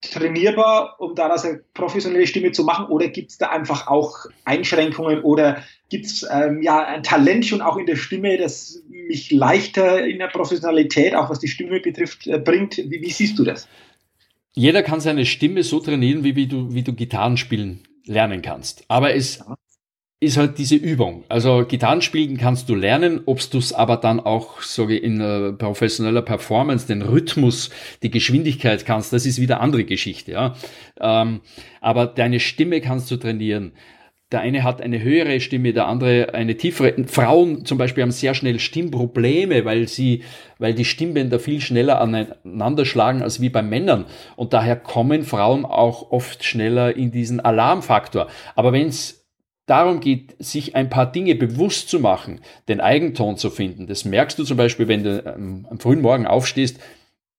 trainierbar, 0.01 0.95
um 0.99 1.15
daraus 1.15 1.43
eine 1.43 1.61
professionelle 1.73 2.27
Stimme 2.27 2.51
zu 2.51 2.63
machen? 2.63 2.87
Oder 2.87 3.07
gibt 3.07 3.31
es 3.31 3.37
da 3.37 3.49
einfach 3.49 3.87
auch 3.87 4.25
Einschränkungen 4.45 5.21
oder 5.23 5.63
gibt 5.89 6.05
es 6.05 6.25
ähm, 6.31 6.61
ja 6.61 6.85
ein 6.85 7.03
Talent 7.03 7.45
schon 7.45 7.61
auch 7.61 7.77
in 7.77 7.85
der 7.85 7.95
Stimme, 7.95 8.37
das 8.37 8.83
mich 8.89 9.31
leichter 9.31 10.05
in 10.05 10.19
der 10.19 10.27
Professionalität, 10.27 11.15
auch 11.15 11.29
was 11.29 11.39
die 11.39 11.47
Stimme 11.47 11.79
betrifft, 11.79 12.27
äh, 12.27 12.37
bringt? 12.37 12.77
Wie, 12.77 13.01
wie, 13.01 13.09
siehst 13.09 13.39
du 13.39 13.43
das? 13.43 13.67
Jeder 14.53 14.83
kann 14.83 14.99
seine 14.99 15.25
Stimme 15.25 15.63
so 15.63 15.79
trainieren, 15.79 16.23
wie, 16.23 16.35
wie, 16.35 16.47
du, 16.47 16.73
wie 16.73 16.83
du 16.83 16.93
Gitarren 16.93 17.37
spielen 17.37 17.83
lernen 18.05 18.41
kannst. 18.41 18.85
Aber 18.87 19.15
es 19.15 19.43
ist 20.19 20.37
halt 20.37 20.57
diese 20.57 20.75
Übung. 20.75 21.23
Also 21.29 21.63
Gitarren 21.67 22.01
spielen 22.01 22.37
kannst 22.37 22.69
du 22.69 22.75
lernen, 22.75 23.21
ob 23.27 23.39
du 23.51 23.59
es 23.59 23.71
aber 23.71 23.97
dann 23.97 24.19
auch 24.19 24.61
so 24.61 24.87
in 24.87 25.21
äh, 25.21 25.53
professioneller 25.53 26.23
Performance, 26.23 26.87
den 26.87 27.03
Rhythmus, 27.03 27.69
die 28.01 28.09
Geschwindigkeit 28.09 28.85
kannst, 28.85 29.13
das 29.13 29.27
ist 29.27 29.39
wieder 29.39 29.61
andere 29.61 29.83
Geschichte. 29.83 30.31
Ja. 30.31 30.55
Ähm, 30.99 31.41
aber 31.81 32.07
deine 32.07 32.39
Stimme 32.39 32.81
kannst 32.81 33.11
du 33.11 33.17
trainieren. 33.17 33.73
Der 34.31 34.41
eine 34.41 34.63
hat 34.63 34.81
eine 34.81 35.01
höhere 35.01 35.39
Stimme, 35.39 35.71
der 35.71 35.87
andere 35.87 36.33
eine 36.33 36.57
tiefere. 36.57 36.95
Frauen 37.05 37.63
zum 37.63 37.77
Beispiel 37.77 38.01
haben 38.03 38.11
sehr 38.11 38.33
schnell 38.33 38.59
Stimmprobleme, 38.59 39.63
weil 39.63 39.87
sie, 39.87 40.23
weil 40.57 40.73
die 40.73 40.83
Stimmbänder 40.83 41.39
viel 41.39 41.61
schneller 41.61 42.01
aneinander 42.01 42.85
schlagen 42.85 43.21
als 43.21 43.39
wie 43.39 43.49
bei 43.49 43.61
Männern. 43.61 44.05
Und 44.35 44.51
daher 44.51 44.75
kommen 44.75 45.23
Frauen 45.23 45.63
auch 45.63 46.11
oft 46.11 46.43
schneller 46.43 46.93
in 46.93 47.11
diesen 47.11 47.39
Alarmfaktor. 47.39 48.27
Aber 48.55 48.73
wenn 48.73 48.87
es 48.87 49.26
darum 49.67 49.99
geht, 49.99 50.35
sich 50.39 50.75
ein 50.75 50.89
paar 50.89 51.11
Dinge 51.11 51.35
bewusst 51.35 51.89
zu 51.89 51.99
machen, 51.99 52.41
den 52.67 52.81
Eigenton 52.81 53.37
zu 53.37 53.51
finden. 53.51 53.85
Das 53.85 54.05
merkst 54.05 54.39
du 54.39 54.43
zum 54.43 54.57
Beispiel, 54.57 54.87
wenn 54.87 55.03
du 55.03 55.25
am 55.69 55.79
frühen 55.79 56.01
Morgen 56.01 56.25
aufstehst, 56.25 56.79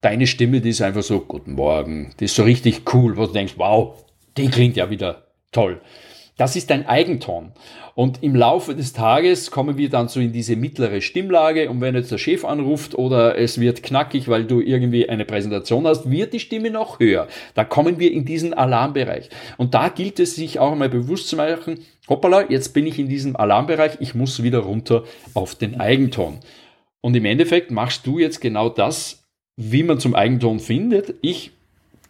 deine 0.00 0.28
Stimme, 0.28 0.60
die 0.60 0.70
ist 0.70 0.82
einfach 0.82 1.02
so, 1.02 1.20
guten 1.20 1.54
Morgen, 1.54 2.14
die 2.20 2.26
ist 2.26 2.36
so 2.36 2.44
richtig 2.44 2.82
cool, 2.94 3.16
wo 3.16 3.26
du 3.26 3.32
denkst, 3.32 3.54
wow, 3.56 4.04
die 4.36 4.48
klingt 4.48 4.76
ja 4.76 4.90
wieder 4.90 5.26
toll. 5.50 5.80
Das 6.38 6.54
ist 6.54 6.70
dein 6.70 6.86
Eigenton. 6.86 7.52
Und 7.96 8.22
im 8.22 8.36
Laufe 8.36 8.76
des 8.76 8.92
Tages 8.92 9.50
kommen 9.50 9.76
wir 9.76 9.90
dann 9.90 10.06
so 10.06 10.20
in 10.20 10.32
diese 10.32 10.54
mittlere 10.54 11.00
Stimmlage 11.00 11.68
und 11.68 11.80
wenn 11.80 11.96
jetzt 11.96 12.12
der 12.12 12.18
Chef 12.18 12.44
anruft 12.44 12.94
oder 12.94 13.36
es 13.36 13.60
wird 13.60 13.82
knackig, 13.82 14.28
weil 14.28 14.44
du 14.44 14.60
irgendwie 14.60 15.08
eine 15.08 15.24
Präsentation 15.24 15.84
hast, 15.84 16.08
wird 16.08 16.32
die 16.32 16.38
Stimme 16.38 16.70
noch 16.70 17.00
höher. 17.00 17.26
Da 17.54 17.64
kommen 17.64 17.98
wir 17.98 18.12
in 18.12 18.24
diesen 18.24 18.54
Alarmbereich. 18.54 19.30
Und 19.56 19.74
da 19.74 19.88
gilt 19.88 20.20
es 20.20 20.36
sich 20.36 20.60
auch 20.60 20.76
mal 20.76 20.88
bewusst 20.88 21.26
zu 21.26 21.34
machen, 21.34 21.80
hoppala, 22.08 22.48
jetzt 22.48 22.72
bin 22.72 22.86
ich 22.86 23.00
in 23.00 23.08
diesem 23.08 23.34
Alarmbereich, 23.34 23.96
ich 23.98 24.14
muss 24.14 24.44
wieder 24.44 24.60
runter 24.60 25.02
auf 25.34 25.56
den 25.56 25.80
Eigenton. 25.80 26.38
Und 27.00 27.16
im 27.16 27.24
Endeffekt 27.24 27.72
machst 27.72 28.06
du 28.06 28.20
jetzt 28.20 28.40
genau 28.40 28.68
das, 28.68 29.24
wie 29.56 29.82
man 29.82 29.98
zum 29.98 30.14
Eigenton 30.14 30.60
findet. 30.60 31.14
Ich 31.20 31.50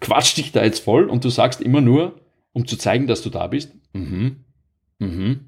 quatsch 0.00 0.36
dich 0.36 0.52
da 0.52 0.62
jetzt 0.62 0.80
voll 0.80 1.08
und 1.08 1.24
du 1.24 1.30
sagst 1.30 1.62
immer 1.62 1.80
nur, 1.80 2.12
um 2.52 2.66
zu 2.66 2.76
zeigen, 2.76 3.06
dass 3.06 3.22
du 3.22 3.30
da 3.30 3.46
bist. 3.46 3.77
Mhm. 3.98 4.36
Mhm. 4.98 5.40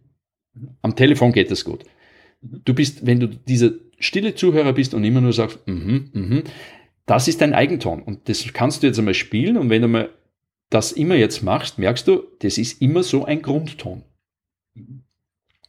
Am 0.82 0.96
Telefon 0.96 1.32
geht 1.32 1.50
das 1.50 1.64
gut. 1.64 1.84
Du 2.42 2.74
bist, 2.74 3.06
wenn 3.06 3.20
du 3.20 3.28
dieser 3.28 3.72
stille 3.98 4.34
Zuhörer 4.34 4.72
bist 4.72 4.94
und 4.94 5.04
immer 5.04 5.20
nur 5.20 5.32
sagst, 5.32 5.66
mhm, 5.66 6.10
mhm, 6.12 6.44
das 7.06 7.28
ist 7.28 7.40
dein 7.40 7.54
Eigenton. 7.54 8.02
Und 8.02 8.28
das 8.28 8.52
kannst 8.52 8.82
du 8.82 8.86
jetzt 8.86 8.98
einmal 8.98 9.14
spielen. 9.14 9.56
Und 9.56 9.70
wenn 9.70 9.82
du 9.82 9.88
mal 9.88 10.10
das 10.70 10.92
immer 10.92 11.16
jetzt 11.16 11.42
machst, 11.42 11.78
merkst 11.78 12.06
du, 12.06 12.22
das 12.40 12.56
ist 12.56 12.80
immer 12.80 13.02
so 13.02 13.24
ein 13.24 13.42
Grundton. 13.42 14.04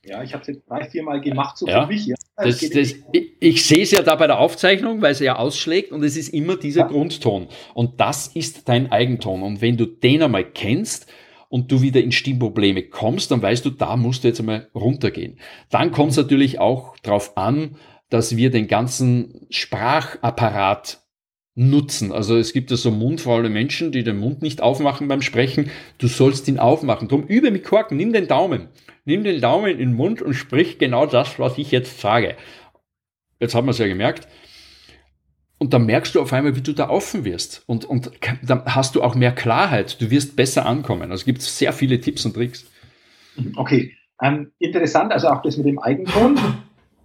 Ja, 0.04 0.24
ich 0.24 0.34
habe 0.34 0.41
es 0.41 0.48
jetzt 0.48 0.67
drei, 0.67 0.89
vier 0.89 1.04
Mal 1.04 1.22
gemacht, 1.22 1.58
so 1.58 1.67
ja. 1.67 1.84
für 1.84 1.94
mich. 1.94 2.08
Ja. 2.08 2.15
Das, 2.36 2.60
das, 2.60 2.96
ich, 3.12 3.32
ich 3.39 3.65
sehe 3.65 3.84
es 3.84 3.91
ja 3.91 4.02
da 4.02 4.15
bei 4.15 4.28
der 4.28 4.39
Aufzeichnung, 4.39 5.02
weil 5.02 5.12
es 5.12 5.20
ja 5.20 5.36
ausschlägt 5.36 5.91
und 5.91 6.04
es 6.04 6.17
ist 6.17 6.30
immer 6.30 6.58
dieser 6.58 6.82
ja. 6.82 6.88
Grundton. 6.88 7.48
Und 7.74 8.00
das 8.00 8.28
ist 8.28 8.67
dein 8.67 8.91
Eigenton. 8.91 9.44
Und 9.44 9.62
wenn 9.62 9.78
du 9.78 9.86
den 9.86 10.24
einmal 10.24 10.46
kennst, 10.46 11.08
und 11.52 11.70
du 11.70 11.82
wieder 11.82 12.02
in 12.02 12.14
Stimmprobleme 12.14 12.84
kommst, 12.84 13.30
dann 13.30 13.42
weißt 13.42 13.66
du, 13.66 13.72
da 13.72 13.98
musst 13.98 14.24
du 14.24 14.30
jetzt 14.30 14.40
einmal 14.40 14.70
runtergehen. 14.74 15.38
Dann 15.70 15.92
kommt 15.92 16.12
es 16.12 16.18
natürlich 16.18 16.60
auch 16.60 16.96
darauf 17.04 17.36
an, 17.38 17.76
dass 18.10 18.38
wir 18.38 18.52
den 18.52 18.68
ganzen 18.68 19.48
Sprachapparat 19.50 21.02
nutzen. 21.56 22.14
Also 22.14 22.38
es 22.38 22.54
gibt 22.54 22.72
ja 22.72 22.78
so 22.78 22.90
mundfaule 22.90 23.50
Menschen, 23.50 23.92
die 23.92 24.06
den 24.06 24.18
Mund 24.18 24.42
nicht 24.42 24.62
aufmachen 24.62 25.10
beim 25.10 25.22
Sprechen. 25.22 25.70
Du 25.98 26.08
sollst 26.08 26.48
ihn 26.48 26.58
aufmachen. 26.58 27.10
Drum 27.10 27.26
übe 27.28 27.52
mit 27.52 27.66
Korken. 27.66 27.98
Nimm 27.98 28.14
den 28.14 28.30
Daumen. 28.30 28.70
Nimm 29.04 29.26
den 29.26 29.42
Daumen 29.42 29.72
in 29.72 29.80
den 29.80 29.94
Mund 29.94 30.22
und 30.22 30.34
sprich 30.34 30.80
genau 30.80 31.06
das, 31.06 31.38
was 31.38 31.58
ich 31.58 31.72
jetzt 31.72 32.00
sage. 32.00 32.38
Jetzt 33.42 33.56
haben 33.56 33.68
wir 33.68 33.72
es 33.72 33.78
ja 33.78 33.88
gemerkt. 33.88 34.30
Und 35.62 35.74
dann 35.74 35.86
merkst 35.86 36.15
du 36.15 36.21
auf 36.21 36.34
einmal, 36.34 36.56
wie 36.56 36.62
du 36.62 36.74
da 36.74 36.89
offen 36.89 37.24
wirst. 37.24 37.62
Und, 37.67 37.86
und 37.86 38.10
dann 38.41 38.65
hast 38.65 38.95
du 38.95 39.04
auch 39.04 39.13
mehr 39.13 39.32
Klarheit. 39.32 40.02
Du 40.02 40.10
wirst 40.10 40.36
besser 40.36 40.65
ankommen. 40.65 41.04
Also 41.04 41.21
es 41.21 41.26
gibt 41.26 41.43
sehr 41.43 41.71
viele 41.71 42.02
Tipps 42.02 42.26
und 42.26 42.34
Tricks. 42.34 42.65
Okay. 43.56 43.95
Ähm, 44.24 44.54
interessant, 44.58 45.12
also 45.12 45.28
auch 45.28 45.43
das 45.43 45.58
mit 45.58 45.67
dem 45.67 45.78
Eigenton, 45.78 46.39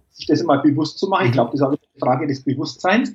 sich 0.09 0.25
das 0.25 0.41
immer 0.41 0.59
bewusst 0.59 0.97
zu 0.97 1.07
machen. 1.07 1.27
Ich 1.27 1.33
glaube, 1.33 1.51
das 1.51 1.59
ist 1.59 1.67
auch 1.67 1.69
eine 1.69 1.99
Frage 1.99 2.25
des 2.25 2.43
Bewusstseins. 2.43 3.13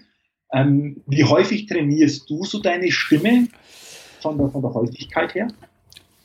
Ähm, 0.52 1.02
wie 1.09 1.24
häufig 1.24 1.66
trainierst 1.66 2.31
du 2.31 2.44
so 2.44 2.61
deine 2.61 2.92
Stimme 2.92 3.48
von 4.20 4.38
der, 4.38 4.48
von 4.48 4.62
der 4.62 4.72
Häufigkeit 4.72 5.35
her? 5.35 5.48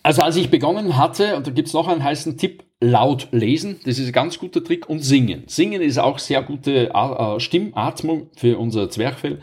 Also 0.03 0.21
als 0.21 0.35
ich 0.35 0.51
begonnen 0.51 0.95
hatte, 0.95 1.35
und 1.37 1.47
da 1.47 1.49
gibt 1.49 1.69
es 1.69 1.73
noch 1.73 1.87
einen 1.87 2.03
heißen 2.03 2.37
Tipp, 2.37 2.61
laut 2.79 3.29
lesen, 3.31 3.79
das 3.85 3.99
ist 3.99 4.07
ein 4.07 4.13
ganz 4.13 4.37
guter 4.37 4.63
Trick, 4.63 4.87
und 4.89 5.03
singen. 5.03 5.43
Singen 5.47 5.81
ist 5.81 5.97
auch 5.97 6.19
sehr 6.19 6.43
gute 6.43 6.91
äh, 6.93 7.39
Stimmatmung 7.39 8.29
für 8.35 8.57
unser 8.57 8.89
Zwerchfell. 8.89 9.39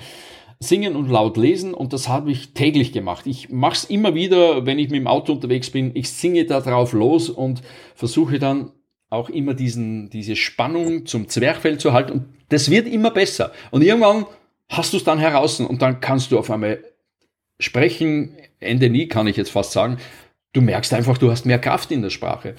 Singen 0.61 0.97
und 0.97 1.11
laut 1.11 1.37
lesen 1.37 1.75
und 1.75 1.93
das 1.93 2.09
habe 2.09 2.31
ich 2.31 2.55
täglich 2.55 2.93
gemacht. 2.93 3.27
Ich 3.27 3.51
mache 3.51 3.75
es 3.75 3.85
immer 3.85 4.15
wieder, 4.15 4.65
wenn 4.65 4.79
ich 4.79 4.89
mit 4.89 5.01
dem 5.01 5.07
Auto 5.07 5.33
unterwegs 5.33 5.71
bin. 5.71 5.91
Ich 5.95 6.11
singe 6.11 6.47
da 6.47 6.61
drauf 6.61 6.93
los 6.93 7.29
und 7.29 7.63
versuche 7.95 8.39
dann 8.39 8.71
auch 9.11 9.29
immer 9.29 9.55
diesen, 9.55 10.11
diese 10.11 10.37
Spannung 10.37 11.07
zum 11.07 11.29
Zwerchfell 11.29 11.79
zu 11.79 11.93
halten 11.93 12.13
und 12.13 12.25
das 12.49 12.71
wird 12.71 12.87
immer 12.87 13.11
besser. 13.11 13.53
Und 13.73 13.83
irgendwann 13.83 14.27
hast 14.69 14.93
du 14.93 14.97
es 14.97 15.05
dann 15.05 15.19
heraus 15.19 15.61
und 15.61 15.83
dann 15.83 16.01
kannst 16.01 16.33
du 16.33 16.39
auf 16.39 16.51
einmal 16.51 16.83
sprechen, 17.59 18.37
Ende 18.61 18.91
nie 18.91 19.09
kann 19.09 19.27
ich 19.27 19.37
jetzt 19.37 19.51
fast 19.51 19.73
sagen, 19.73 19.99
du 20.55 20.63
merkst 20.63 20.95
einfach, 20.95 21.19
du 21.19 21.31
hast 21.31 21.45
mehr 21.45 21.59
Kraft 21.59 21.91
in 21.91 22.01
der 22.01 22.11
Sprache. 22.11 22.55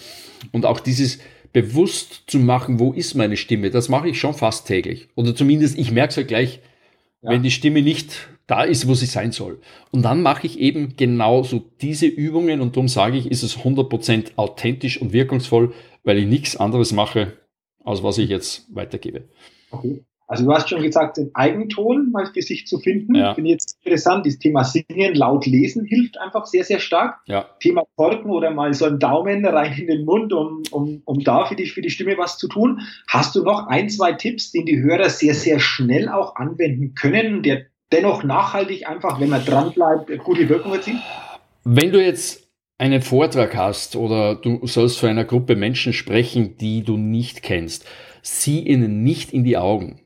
Und 0.52 0.66
auch 0.66 0.80
dieses 0.80 1.20
bewusst 1.52 2.24
zu 2.28 2.38
machen, 2.38 2.80
wo 2.80 2.94
ist 2.94 3.16
meine 3.16 3.38
Stimme, 3.38 3.72
das 3.72 3.90
mache 3.90 4.10
ich 4.10 4.20
schon 4.20 4.34
fast 4.34 4.68
täglich. 4.68 5.08
Oder 5.16 5.36
zumindest, 5.36 5.80
ich 5.80 5.92
merke 5.92 6.10
es 6.10 6.16
ja 6.18 6.24
gleich, 6.24 6.60
ja. 7.22 7.32
wenn 7.32 7.42
die 7.42 7.52
Stimme 7.52 7.82
nicht 7.82 8.30
da 8.46 8.64
ist, 8.64 8.88
wo 8.88 8.94
sie 8.94 9.06
sein 9.06 9.32
soll. 9.32 9.60
Und 9.90 10.04
dann 10.04 10.22
mache 10.22 10.46
ich 10.46 10.60
eben 10.60 10.96
genau 10.98 11.44
so 11.44 11.64
diese 11.82 12.06
Übungen 12.06 12.62
und 12.62 12.76
darum 12.76 12.90
sage 12.90 13.18
ich, 13.18 13.32
ist 13.32 13.42
es 13.42 13.58
100% 13.60 14.34
authentisch 14.36 15.02
und 15.02 15.14
wirkungsvoll, 15.14 15.74
weil 16.04 16.20
ich 16.20 16.28
nichts 16.28 16.58
anderes 16.58 16.92
mache, 16.92 17.34
als 17.84 18.04
was 18.04 18.18
ich 18.18 18.30
jetzt 18.30 18.76
weitergebe. 18.76 19.30
Okay. 19.72 20.04
Also 20.28 20.46
du 20.46 20.52
hast 20.52 20.70
schon 20.70 20.82
gesagt, 20.82 21.18
den 21.18 21.30
Eigenton 21.36 22.12
mal 22.12 22.26
für 22.26 22.42
sich 22.42 22.66
zu 22.66 22.80
finden. 22.80 23.14
Ja. 23.14 23.36
Finde 23.36 23.50
ich 23.50 23.54
jetzt 23.54 23.78
interessant. 23.84 24.26
Das 24.26 24.40
Thema 24.40 24.64
Singen, 24.64 25.14
laut 25.14 25.46
lesen 25.46 25.86
hilft 25.86 26.20
einfach 26.20 26.48
sehr, 26.48 26.64
sehr 26.64 26.80
stark. 26.80 27.20
Ja. 27.28 27.46
Thema 27.60 27.84
Korken 27.96 28.32
oder 28.32 28.50
mal 28.50 28.74
so 28.74 28.86
einen 28.86 29.00
Daumen 29.00 29.46
rein 29.46 29.74
in 29.78 29.88
den 29.88 30.06
Mund, 30.06 30.34
um, 30.34 30.64
um, 30.72 31.02
um 31.06 31.24
da 31.24 31.46
für, 31.46 31.56
dich, 31.56 31.74
für 31.74 31.82
die 31.82 31.92
Stimme 31.92 32.18
was 32.18 32.38
zu 32.38 32.48
tun. 32.48 32.82
Hast 33.08 33.36
du 33.36 33.44
noch 33.44 33.68
ein, 33.68 33.90
zwei 33.90 34.14
Tipps, 34.14 34.52
den 34.52 34.66
die 34.66 34.82
Hörer 34.82 35.10
sehr, 35.10 35.36
sehr 35.36 35.60
schnell 35.60 36.10
auch 36.10 36.36
anwenden 36.38 36.96
können, 36.96 37.44
der 37.44 37.66
dennoch 37.92 38.24
nachhaltig 38.24 38.88
einfach, 38.88 39.20
wenn 39.20 39.30
man 39.30 39.46
dranbleibt, 39.46 40.18
gute 40.24 40.50
Wirkung 40.50 40.74
erzielt? 40.74 40.98
Wenn 41.64 41.92
du 41.92 42.04
jetzt 42.04 42.50
einen 42.80 43.04
Vortrag 43.04 43.56
hast 43.56 43.96
oder 43.96 44.36
du 44.36 44.66
sollst 44.66 45.00
vor 45.00 45.08
einer 45.08 45.24
Gruppe 45.24 45.56
Menschen 45.56 45.94
sprechen, 45.94 46.58
die 46.58 46.84
du 46.84 46.98
nicht 46.98 47.44
kennst, 47.44 47.86
sieh 48.24 48.62
ihnen 48.62 49.04
nicht 49.04 49.32
in 49.32 49.44
die 49.44 49.58
Augen 49.58 50.02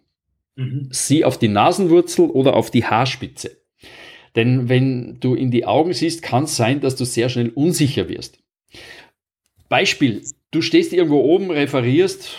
Mhm. 0.60 0.90
Sieh 0.92 1.24
auf 1.24 1.40
die 1.40 1.48
Nasenwurzel 1.48 2.26
oder 2.26 2.56
auf 2.56 2.70
die 2.70 2.84
Haarspitze. 2.84 3.62
Denn 4.36 4.68
wenn 4.68 5.20
du 5.22 5.34
in 5.34 5.52
die 5.52 5.66
Augen 5.66 5.94
siehst, 5.94 6.22
kann 6.22 6.44
es 6.44 6.58
sein, 6.58 6.82
dass 6.82 6.98
du 6.98 7.06
sehr 7.06 7.30
schnell 7.30 7.50
unsicher 7.50 8.10
wirst. 8.10 8.40
Beispiel, 9.70 10.22
du 10.52 10.62
stehst 10.62 10.92
irgendwo 10.92 11.22
oben, 11.22 11.50
referierst, 11.50 12.36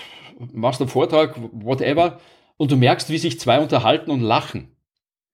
machst 0.52 0.82
einen 0.82 0.90
Vortrag, 0.90 1.36
whatever, 1.52 2.20
und 2.58 2.70
du 2.70 2.76
merkst, 2.76 3.08
wie 3.08 3.16
sich 3.16 3.40
zwei 3.40 3.58
unterhalten 3.58 4.10
und 4.10 4.20
lachen. 4.20 4.68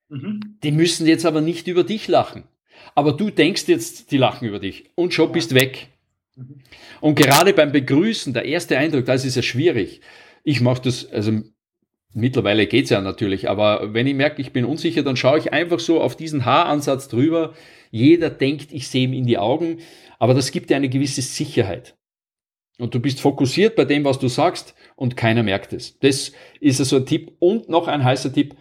Mhm. 0.08 0.58
Die 0.62 0.70
müssen 0.70 1.08
jetzt 1.08 1.26
aber 1.26 1.40
nicht 1.40 1.66
über 1.66 1.82
dich 1.82 2.06
lachen. 2.06 2.44
Aber 2.94 3.12
du 3.12 3.30
denkst 3.30 3.64
jetzt, 3.66 4.12
die 4.12 4.18
lachen 4.18 4.46
über 4.46 4.60
dich 4.60 4.90
und 4.94 5.12
schon 5.12 5.32
bist 5.32 5.54
weg. 5.54 5.88
Mhm. 6.36 6.60
Und 7.00 7.16
gerade 7.16 7.52
beim 7.52 7.72
Begrüßen, 7.72 8.32
der 8.32 8.44
erste 8.44 8.78
Eindruck, 8.78 9.06
das 9.06 9.24
ist 9.24 9.34
ja 9.34 9.42
schwierig. 9.42 10.02
Ich 10.44 10.60
mache 10.60 10.82
das, 10.82 11.10
also 11.10 11.42
Mittlerweile 12.18 12.66
geht's 12.66 12.88
ja 12.88 13.02
natürlich, 13.02 13.50
aber 13.50 13.92
wenn 13.92 14.06
ich 14.06 14.14
merke, 14.14 14.40
ich 14.40 14.50
bin 14.54 14.64
unsicher, 14.64 15.02
dann 15.02 15.18
schaue 15.18 15.38
ich 15.38 15.52
einfach 15.52 15.78
so 15.78 16.00
auf 16.00 16.16
diesen 16.16 16.46
Haaransatz 16.46 17.08
drüber. 17.08 17.52
Jeder 17.90 18.30
denkt, 18.30 18.72
ich 18.72 18.88
sehe 18.88 19.04
ihm 19.04 19.12
in 19.12 19.26
die 19.26 19.36
Augen, 19.36 19.80
aber 20.18 20.32
das 20.32 20.50
gibt 20.50 20.70
dir 20.70 20.76
eine 20.76 20.88
gewisse 20.88 21.20
Sicherheit. 21.20 21.94
Und 22.78 22.94
du 22.94 23.00
bist 23.00 23.20
fokussiert 23.20 23.76
bei 23.76 23.84
dem, 23.84 24.04
was 24.04 24.18
du 24.18 24.28
sagst 24.28 24.74
und 24.96 25.18
keiner 25.18 25.42
merkt 25.42 25.74
es. 25.74 25.98
Das 25.98 26.32
ist 26.58 26.80
also 26.80 26.96
ein 26.96 27.04
Tipp. 27.04 27.32
Und 27.38 27.68
noch 27.68 27.86
ein 27.86 28.02
heißer 28.02 28.32
Tipp, 28.32 28.56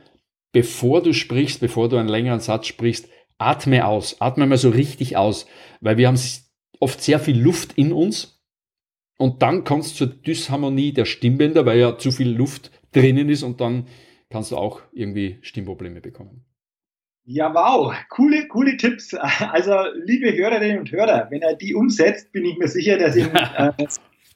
bevor 0.52 1.02
du 1.02 1.14
sprichst, 1.14 1.62
bevor 1.62 1.88
du 1.88 1.96
einen 1.96 2.10
längeren 2.10 2.42
Satz 2.42 2.68
sprichst, 2.68 3.08
atme 3.38 3.88
aus. 3.88 4.20
Atme 4.20 4.48
mal 4.48 4.58
so 4.58 4.70
richtig 4.70 5.16
aus, 5.16 5.46
weil 5.80 5.96
wir 5.96 6.10
haben 6.10 6.20
oft 6.82 7.02
sehr 7.02 7.22
viel 7.22 7.40
Luft 7.40 7.72
in 7.78 7.94
uns 7.94 8.36
und 9.18 9.42
dann 9.42 9.64
kommt 9.64 9.86
es 9.86 9.96
zur 9.96 10.08
Dysharmonie 10.08 10.92
der 10.92 11.06
Stimmbänder, 11.06 11.66
weil 11.66 11.80
ja 11.80 11.98
zu 11.98 12.12
viel 12.12 12.30
Luft 12.30 12.72
drinnen 12.96 13.30
ist 13.30 13.44
und 13.44 13.62
dann 13.62 13.88
kannst 14.30 14.52
du 14.52 14.58
auch 14.58 14.82
irgendwie 14.92 15.38
Stimmprobleme 15.42 16.02
bekommen. 16.02 16.46
Ja, 17.28 17.54
wow, 17.54 17.94
coole, 18.10 18.48
coole 18.48 18.78
Tipps. 18.78 19.14
Also, 19.16 19.74
liebe 20.04 20.36
Hörerinnen 20.36 20.80
und 20.80 20.92
Hörer, 20.92 21.28
wenn 21.32 21.42
er 21.42 21.56
die 21.56 21.74
umsetzt, 21.74 22.32
bin 22.32 22.46
ich 22.46 22.58
mir 22.58 22.68
sicher, 22.68 23.00
dass 23.00 23.16
in 23.16 23.34
äh, 23.58 23.72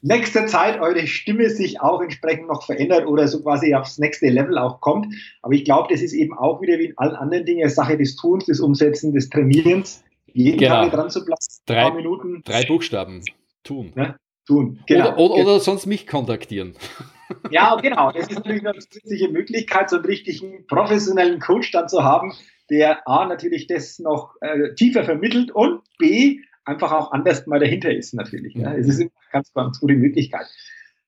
nächster 0.02 0.46
Zeit 0.46 0.80
eure 0.80 1.06
Stimme 1.06 1.50
sich 1.50 1.80
auch 1.80 2.00
entsprechend 2.00 2.48
noch 2.48 2.64
verändert 2.64 3.06
oder 3.06 3.28
so 3.28 3.42
quasi 3.42 3.74
aufs 3.74 3.98
nächste 3.98 4.28
Level 4.28 4.58
auch 4.58 4.80
kommt. 4.80 5.14
Aber 5.42 5.54
ich 5.54 5.64
glaube, 5.64 5.92
das 5.92 6.02
ist 6.02 6.14
eben 6.14 6.36
auch 6.36 6.60
wieder 6.60 6.78
wie 6.78 6.86
in 6.86 6.98
allen 6.98 7.14
anderen 7.14 7.44
Dingen 7.44 7.68
Sache 7.68 7.96
des 7.96 8.16
Tuns, 8.16 8.46
des 8.46 8.58
Umsetzens, 8.58 9.14
des 9.14 9.30
Trainierens. 9.30 10.02
Jeden 10.32 10.58
genau. 10.58 10.82
Tag 10.82 10.92
dran 10.92 11.10
zu 11.10 11.24
bleiben, 11.24 11.40
drei, 11.66 11.90
Minuten. 11.92 12.42
Drei 12.44 12.64
Buchstaben. 12.64 13.22
Tun. 13.62 13.92
Ja, 13.94 14.16
tun. 14.46 14.80
Genau. 14.86 15.12
Oder, 15.12 15.18
oder, 15.18 15.34
oder 15.34 15.60
sonst 15.60 15.86
mich 15.86 16.06
kontaktieren. 16.06 16.74
Ja, 17.50 17.76
genau. 17.76 18.12
Das 18.12 18.28
ist 18.28 18.36
natürlich 18.36 18.66
eine 18.66 18.78
zusätzliche 18.78 19.28
Möglichkeit, 19.28 19.90
so 19.90 19.96
einen 19.96 20.04
richtigen 20.04 20.66
professionellen 20.66 21.40
Coach 21.40 21.70
dann 21.72 21.88
zu 21.88 22.04
haben, 22.04 22.32
der 22.70 23.06
A 23.08 23.26
natürlich 23.26 23.66
das 23.66 23.98
noch 23.98 24.34
äh, 24.40 24.74
tiefer 24.74 25.04
vermittelt 25.04 25.50
und 25.50 25.82
B 25.98 26.38
einfach 26.64 26.92
auch 26.92 27.12
anders 27.12 27.46
mal 27.46 27.58
dahinter 27.58 27.90
ist 27.90 28.14
natürlich. 28.14 28.54
Ja. 28.54 28.74
Es 28.74 28.88
ist 28.88 29.00
eine 29.00 29.10
ganz, 29.32 29.52
ganz 29.52 29.80
gute 29.80 29.94
Möglichkeit. 29.94 30.46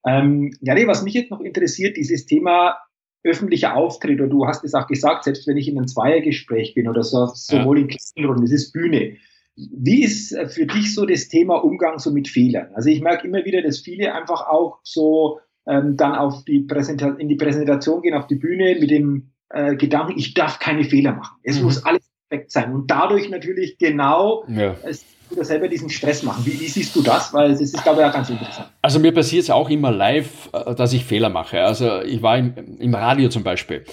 Ähm, 0.05 0.53
ja, 0.61 0.75
nee, 0.75 0.87
was 0.87 1.03
mich 1.03 1.15
jetzt 1.15 1.31
noch 1.31 1.41
interessiert, 1.41 1.97
dieses 1.97 2.27
Thema 2.27 2.79
öffentlicher 3.25 3.77
Auftritt, 3.77 4.21
oder 4.21 4.29
du 4.29 4.47
hast 4.47 4.65
es 4.65 4.75
auch 4.75 4.89
gesagt, 4.89 5.25
selbst 5.25 5.47
wenn 5.47 5.57
ich 5.57 5.69
in 5.69 5.79
einem 5.79 5.87
Zweiergespräch 5.87 6.75
bin 6.75 6.89
oder 6.89 7.05
so, 7.05 7.27
sowohl 7.35 7.79
ja. 7.79 7.83
in 7.83 7.89
Klassenrunden, 7.89 8.45
das 8.45 8.53
ist 8.53 8.73
Bühne. 8.73 9.17
Wie 9.55 10.03
ist 10.03 10.37
für 10.49 10.67
dich 10.67 10.95
so 10.95 11.07
das 11.07 11.29
Thema 11.29 11.63
Umgang 11.63 11.99
so 11.99 12.11
mit 12.11 12.27
Fehlern? 12.27 12.71
Also 12.75 12.89
ich 12.89 13.01
merke 13.01 13.29
immer 13.29 13.45
wieder, 13.45 13.63
dass 13.63 13.81
viele 13.81 14.15
einfach 14.15 14.49
auch 14.49 14.81
so 14.83 15.39
ähm, 15.67 15.97
dann 15.97 16.15
auf 16.15 16.45
die 16.45 16.61
Präsentation, 16.61 17.21
in 17.21 17.29
die 17.29 17.37
Präsentation 17.37 18.03
gehen, 18.03 18.15
auf 18.15 18.27
die 18.27 18.37
Bühne 18.37 18.77
mit 18.79 18.91
dem 18.91 19.33
äh, 19.51 19.77
Gedanken, 19.77 20.15
ich 20.17 20.35
darf 20.35 20.59
keine 20.59 20.85
Fehler 20.85 21.13
machen. 21.13 21.37
Es 21.43 21.59
mhm. 21.59 21.65
muss 21.65 21.85
alles 21.85 22.03
perfekt 22.29 22.51
sein. 22.51 22.73
Und 22.73 22.91
dadurch 22.91 23.29
natürlich 23.29 23.79
genau 23.79 24.45
ja. 24.49 24.75
es, 24.85 25.05
wieder 25.31 25.45
selber 25.45 25.69
diesen 25.69 25.91
Stress 25.91 26.23
machen. 26.23 26.45
Wie, 26.45 26.59
wie, 26.61 26.69
siehst 26.69 26.95
du 26.95 27.03
das? 27.03 27.33
Weil 27.33 27.51
es 27.53 27.61
ist, 27.61 27.83
glaube 27.83 28.01
ich, 28.01 28.07
auch 28.07 28.13
ganz 28.13 28.29
interessant. 28.31 28.69
Also 28.83 28.99
mir 28.99 29.13
passiert 29.13 29.45
es 29.45 29.51
auch 29.51 29.71
immer 29.71 29.91
live, 29.91 30.51
äh, 30.53 30.75
dass 30.75 30.93
ich 30.93 31.05
Fehler 31.05 31.29
mache. 31.29 31.63
Also 31.63 32.03
ich 32.03 32.23
war 32.23 32.39
im, 32.39 32.79
im 32.79 32.95
Radio 32.95 33.29
zum 33.29 33.43
Beispiel. 33.43 33.85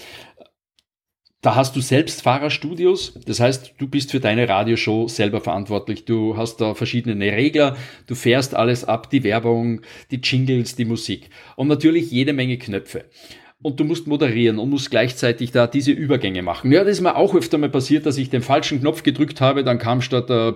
Da 1.42 1.54
hast 1.54 1.74
du 1.74 1.80
Selbstfahrerstudios, 1.80 3.14
das 3.24 3.40
heißt, 3.40 3.74
du 3.78 3.88
bist 3.88 4.10
für 4.10 4.20
deine 4.20 4.46
Radioshow 4.46 5.08
selber 5.08 5.40
verantwortlich. 5.40 6.04
Du 6.04 6.36
hast 6.36 6.60
da 6.60 6.74
verschiedene 6.74 7.32
Regler, 7.32 7.78
du 8.06 8.14
fährst 8.14 8.54
alles 8.54 8.84
ab, 8.84 9.08
die 9.08 9.24
Werbung, 9.24 9.80
die 10.10 10.20
Jingles, 10.22 10.76
die 10.76 10.84
Musik 10.84 11.30
und 11.56 11.68
natürlich 11.68 12.10
jede 12.10 12.34
Menge 12.34 12.58
Knöpfe 12.58 13.06
und 13.62 13.78
du 13.80 13.84
musst 13.84 14.06
moderieren 14.06 14.58
und 14.58 14.70
musst 14.70 14.90
gleichzeitig 14.90 15.50
da 15.50 15.66
diese 15.66 15.92
Übergänge 15.92 16.42
machen. 16.42 16.72
Ja, 16.72 16.84
das 16.84 16.92
ist 16.92 17.00
mir 17.00 17.16
auch 17.16 17.34
öfter 17.34 17.58
mal 17.58 17.68
passiert, 17.68 18.06
dass 18.06 18.18
ich 18.18 18.30
den 18.30 18.42
falschen 18.42 18.80
Knopf 18.80 19.02
gedrückt 19.02 19.40
habe, 19.40 19.64
dann 19.64 19.78
kam 19.78 20.02
statt, 20.02 20.30
äh, 20.30 20.52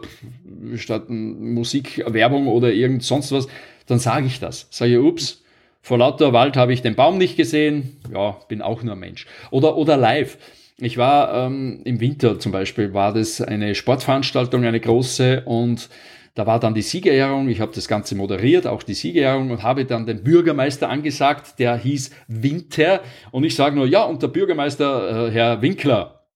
statt 0.77 1.09
Musik 1.09 2.03
Werbung 2.07 2.47
oder 2.47 2.73
irgend 2.73 3.03
sonst 3.03 3.33
was, 3.33 3.47
dann 3.87 3.99
sage 3.99 4.27
ich 4.27 4.41
das. 4.41 4.69
Sage 4.71 5.03
ups, 5.03 5.43
vor 5.83 5.99
lauter 5.99 6.33
Wald 6.33 6.57
habe 6.57 6.73
ich 6.73 6.81
den 6.81 6.95
Baum 6.95 7.19
nicht 7.19 7.37
gesehen. 7.37 7.97
Ja, 8.13 8.39
bin 8.49 8.63
auch 8.63 8.83
nur 8.83 8.95
ein 8.95 9.01
Mensch. 9.01 9.27
Oder, 9.51 9.77
oder 9.77 9.99
live. 9.99 10.39
Ich 10.79 10.99
war 10.99 11.47
ähm, 11.47 11.83
im 11.85 12.01
Winter 12.01 12.39
zum 12.41 12.51
Beispiel, 12.51 12.93
war 12.95 13.13
das 13.13 13.41
eine 13.41 13.75
Sportveranstaltung, 13.75 14.65
eine 14.65 14.81
große 14.81 15.45
und 15.47 15.89
da 16.35 16.49
war 16.49 16.59
dann 16.59 16.75
die 16.75 16.83
Siegerehrung, 16.83 17.49
ich 17.49 17.61
habe 17.61 17.73
das 17.73 17.87
Ganze 17.87 18.17
moderiert, 18.17 18.67
auch 18.67 18.83
die 18.83 18.95
Siegerehrung 18.95 19.53
und 19.53 19.63
habe 19.63 19.85
dann 19.85 20.05
den 20.05 20.25
Bürgermeister 20.25 20.89
angesagt, 20.89 21.61
der 21.61 21.77
hieß 21.77 22.11
Winter 22.27 23.03
und 23.31 23.45
ich 23.45 23.55
sage 23.55 23.77
nur, 23.77 23.87
ja, 23.87 24.03
und 24.03 24.21
der 24.21 24.29
Bürgermeister, 24.29 25.29
äh, 25.29 25.31
Herr 25.31 25.63
Winkler. 25.63 26.27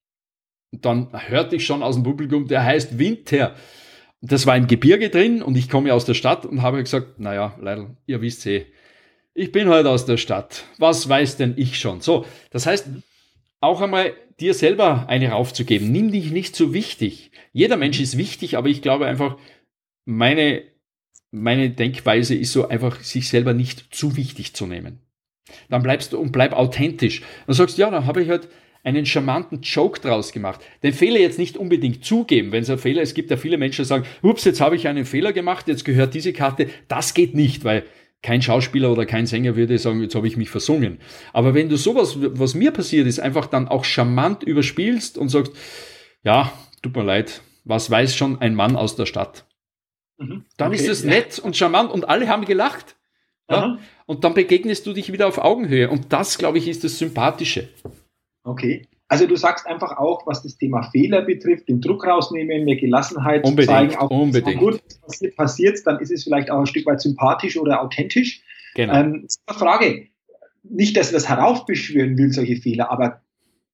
Und 0.70 0.84
dann 0.84 1.08
hörte 1.12 1.56
ich 1.56 1.66
schon 1.66 1.82
aus 1.82 1.96
dem 1.96 2.04
Publikum, 2.04 2.46
der 2.46 2.62
heißt 2.62 2.96
Winter. 2.96 3.56
Das 4.20 4.46
war 4.46 4.56
im 4.56 4.68
Gebirge 4.68 5.10
drin 5.10 5.42
und 5.42 5.56
ich 5.56 5.68
komme 5.68 5.92
aus 5.92 6.04
der 6.04 6.14
Stadt 6.14 6.46
und 6.46 6.62
habe 6.62 6.80
gesagt, 6.80 7.18
naja, 7.18 7.56
leider, 7.60 7.96
ihr 8.06 8.20
wisst 8.20 8.46
eh, 8.46 8.66
ich 9.34 9.50
bin 9.50 9.68
heute 9.68 9.90
aus 9.90 10.04
der 10.04 10.16
Stadt. 10.16 10.64
Was 10.78 11.08
weiß 11.08 11.38
denn 11.38 11.54
ich 11.56 11.78
schon? 11.78 12.00
So, 12.00 12.24
das 12.50 12.66
heißt, 12.66 12.88
auch 13.60 13.80
einmal 13.80 14.12
dir 14.40 14.54
selber 14.54 15.08
eine 15.08 15.30
raufzugeben. 15.30 15.90
Nimm 15.90 16.12
dich 16.12 16.30
nicht 16.30 16.54
so 16.54 16.72
wichtig. 16.72 17.30
Jeder 17.52 17.76
Mensch 17.76 18.00
ist 18.00 18.16
wichtig, 18.16 18.56
aber 18.56 18.68
ich 18.68 18.82
glaube 18.82 19.06
einfach, 19.06 19.36
meine, 20.04 20.62
meine 21.30 21.70
Denkweise 21.70 22.34
ist 22.34 22.52
so 22.52 22.68
einfach, 22.68 23.00
sich 23.00 23.28
selber 23.28 23.54
nicht 23.54 23.94
zu 23.94 24.16
wichtig 24.16 24.54
zu 24.54 24.66
nehmen. 24.66 25.00
Dann 25.68 25.82
bleibst 25.82 26.12
du 26.12 26.18
und 26.18 26.32
bleib 26.32 26.52
authentisch. 26.52 27.22
Dann 27.46 27.54
sagst 27.54 27.78
du, 27.78 27.82
ja, 27.82 27.90
dann 27.90 28.06
habe 28.06 28.22
ich 28.22 28.28
halt 28.28 28.48
einen 28.84 29.06
charmanten 29.06 29.60
Joke 29.62 30.00
draus 30.00 30.32
gemacht. 30.32 30.60
Den 30.82 30.92
Fehler 30.92 31.18
jetzt 31.18 31.38
nicht 31.38 31.56
unbedingt 31.56 32.04
zugeben, 32.04 32.52
wenn 32.52 32.62
es 32.62 32.70
ein 32.70 32.78
Fehler 32.78 33.02
ist. 33.02 33.10
Es 33.10 33.14
gibt 33.14 33.30
ja 33.30 33.36
viele 33.36 33.58
Menschen, 33.58 33.82
die 33.82 33.88
sagen, 33.88 34.06
ups, 34.22 34.44
jetzt 34.44 34.60
habe 34.60 34.76
ich 34.76 34.86
einen 34.86 35.04
Fehler 35.04 35.32
gemacht, 35.32 35.68
jetzt 35.68 35.84
gehört 35.84 36.14
diese 36.14 36.32
Karte. 36.32 36.68
Das 36.86 37.12
geht 37.12 37.34
nicht, 37.34 37.64
weil 37.64 37.84
kein 38.22 38.42
Schauspieler 38.42 38.90
oder 38.90 39.06
kein 39.06 39.26
Sänger 39.26 39.56
würde 39.56 39.78
sagen, 39.78 40.02
jetzt 40.02 40.14
habe 40.14 40.26
ich 40.26 40.36
mich 40.36 40.50
versungen. 40.50 40.98
Aber 41.32 41.54
wenn 41.54 41.68
du 41.68 41.76
sowas, 41.76 42.16
was 42.18 42.54
mir 42.54 42.72
passiert 42.72 43.06
ist, 43.06 43.20
einfach 43.20 43.46
dann 43.46 43.68
auch 43.68 43.84
charmant 43.84 44.42
überspielst 44.42 45.18
und 45.18 45.28
sagst, 45.28 45.52
ja, 46.24 46.52
tut 46.82 46.96
mir 46.96 47.04
leid, 47.04 47.42
was 47.64 47.90
weiß 47.90 48.16
schon 48.16 48.40
ein 48.40 48.54
Mann 48.54 48.76
aus 48.76 48.96
der 48.96 49.06
Stadt? 49.06 49.46
Mhm. 50.18 50.44
Dann 50.56 50.72
okay. 50.72 50.80
ist 50.80 50.88
es 50.88 51.04
nett 51.04 51.38
und 51.38 51.56
charmant 51.56 51.92
und 51.92 52.08
alle 52.08 52.28
haben 52.28 52.44
gelacht. 52.44 52.96
Ja? 53.50 53.78
Und 54.06 54.24
dann 54.24 54.34
begegnest 54.34 54.86
du 54.86 54.92
dich 54.92 55.12
wieder 55.12 55.26
auf 55.26 55.38
Augenhöhe. 55.38 55.88
Und 55.88 56.12
das, 56.12 56.38
glaube 56.38 56.58
ich, 56.58 56.68
ist 56.68 56.84
das 56.84 56.98
Sympathische. 56.98 57.68
Okay. 58.42 58.86
Also 59.08 59.26
du 59.26 59.36
sagst 59.36 59.66
einfach 59.66 59.96
auch, 59.96 60.26
was 60.26 60.42
das 60.42 60.58
Thema 60.58 60.82
Fehler 60.90 61.22
betrifft, 61.22 61.68
den 61.68 61.80
Druck 61.80 62.06
rausnehmen, 62.06 62.64
mehr 62.64 62.76
Gelassenheit 62.76 63.44
unbedingt, 63.44 63.70
zeigen, 63.70 63.96
auch 63.96 64.10
unbedingt. 64.10 64.58
gut 64.58 64.82
passiert, 65.00 65.36
passiert, 65.36 65.78
dann 65.86 65.98
ist 65.98 66.12
es 66.12 66.24
vielleicht 66.24 66.50
auch 66.50 66.60
ein 66.60 66.66
Stück 66.66 66.84
weit 66.84 67.00
sympathisch 67.00 67.56
oder 67.56 67.82
authentisch. 67.82 68.42
Genau. 68.74 68.94
Ähm, 68.94 69.26
Frage, 69.48 70.08
nicht, 70.62 70.96
dass 70.96 71.08
ich 71.08 71.14
das 71.14 71.28
heraufbeschwören 71.28 72.18
will, 72.18 72.32
solche 72.32 72.56
Fehler, 72.56 72.90
aber 72.90 73.22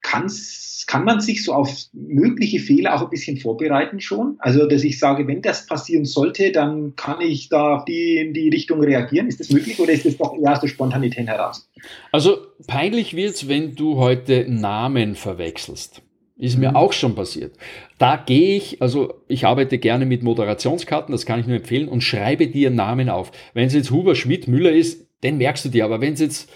kann's, 0.04 0.84
kann 0.86 1.04
man 1.04 1.20
sich 1.20 1.42
so 1.42 1.52
auf 1.52 1.70
mögliche 1.92 2.60
Fehler 2.60 2.94
auch 2.94 3.02
ein 3.02 3.10
bisschen 3.10 3.38
vorbereiten 3.38 4.00
schon? 4.00 4.36
Also, 4.38 4.68
dass 4.68 4.84
ich 4.84 5.00
sage, 5.00 5.26
wenn 5.26 5.42
das 5.42 5.66
passieren 5.66 6.04
sollte, 6.04 6.52
dann 6.52 6.94
kann 6.94 7.20
ich 7.20 7.48
da 7.48 7.78
auf 7.78 7.84
die, 7.86 8.18
in 8.18 8.34
die 8.34 8.50
Richtung 8.50 8.80
reagieren. 8.80 9.26
Ist 9.26 9.40
das 9.40 9.50
möglich 9.50 9.80
oder 9.80 9.92
ist 9.92 10.04
das 10.04 10.16
doch 10.16 10.38
eher 10.38 10.52
aus 10.52 10.60
der 10.60 10.68
Spontanität 10.68 11.26
heraus? 11.26 11.68
Also, 12.12 12.38
peinlich 12.68 13.16
wird's, 13.16 13.48
wenn 13.48 13.74
du 13.74 13.96
heute 13.96 14.46
Namen 14.48 15.16
verwechselst. 15.16 16.02
Ist 16.36 16.58
mir 16.58 16.70
mhm. 16.70 16.76
auch 16.76 16.92
schon 16.92 17.14
passiert. 17.14 17.56
Da 17.98 18.16
gehe 18.16 18.56
ich, 18.56 18.82
also 18.82 19.14
ich 19.28 19.46
arbeite 19.46 19.78
gerne 19.78 20.04
mit 20.04 20.24
Moderationskarten, 20.24 21.12
das 21.12 21.26
kann 21.26 21.38
ich 21.40 21.46
nur 21.46 21.56
empfehlen, 21.56 21.88
und 21.88 22.02
schreibe 22.02 22.48
dir 22.48 22.70
Namen 22.70 23.08
auf. 23.08 23.30
Wenn 23.54 23.68
es 23.68 23.74
jetzt 23.74 23.92
Huber 23.92 24.16
Schmidt 24.16 24.48
Müller 24.48 24.72
ist, 24.72 25.06
den 25.22 25.38
merkst 25.38 25.64
du 25.64 25.68
dir, 25.68 25.84
aber 25.84 26.00
wenn 26.00 26.14
es 26.14 26.20
jetzt 26.20 26.50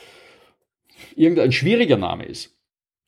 irgendein 1.15 1.53
schwieriger 1.53 1.97
Name 1.97 2.25
ist, 2.25 2.58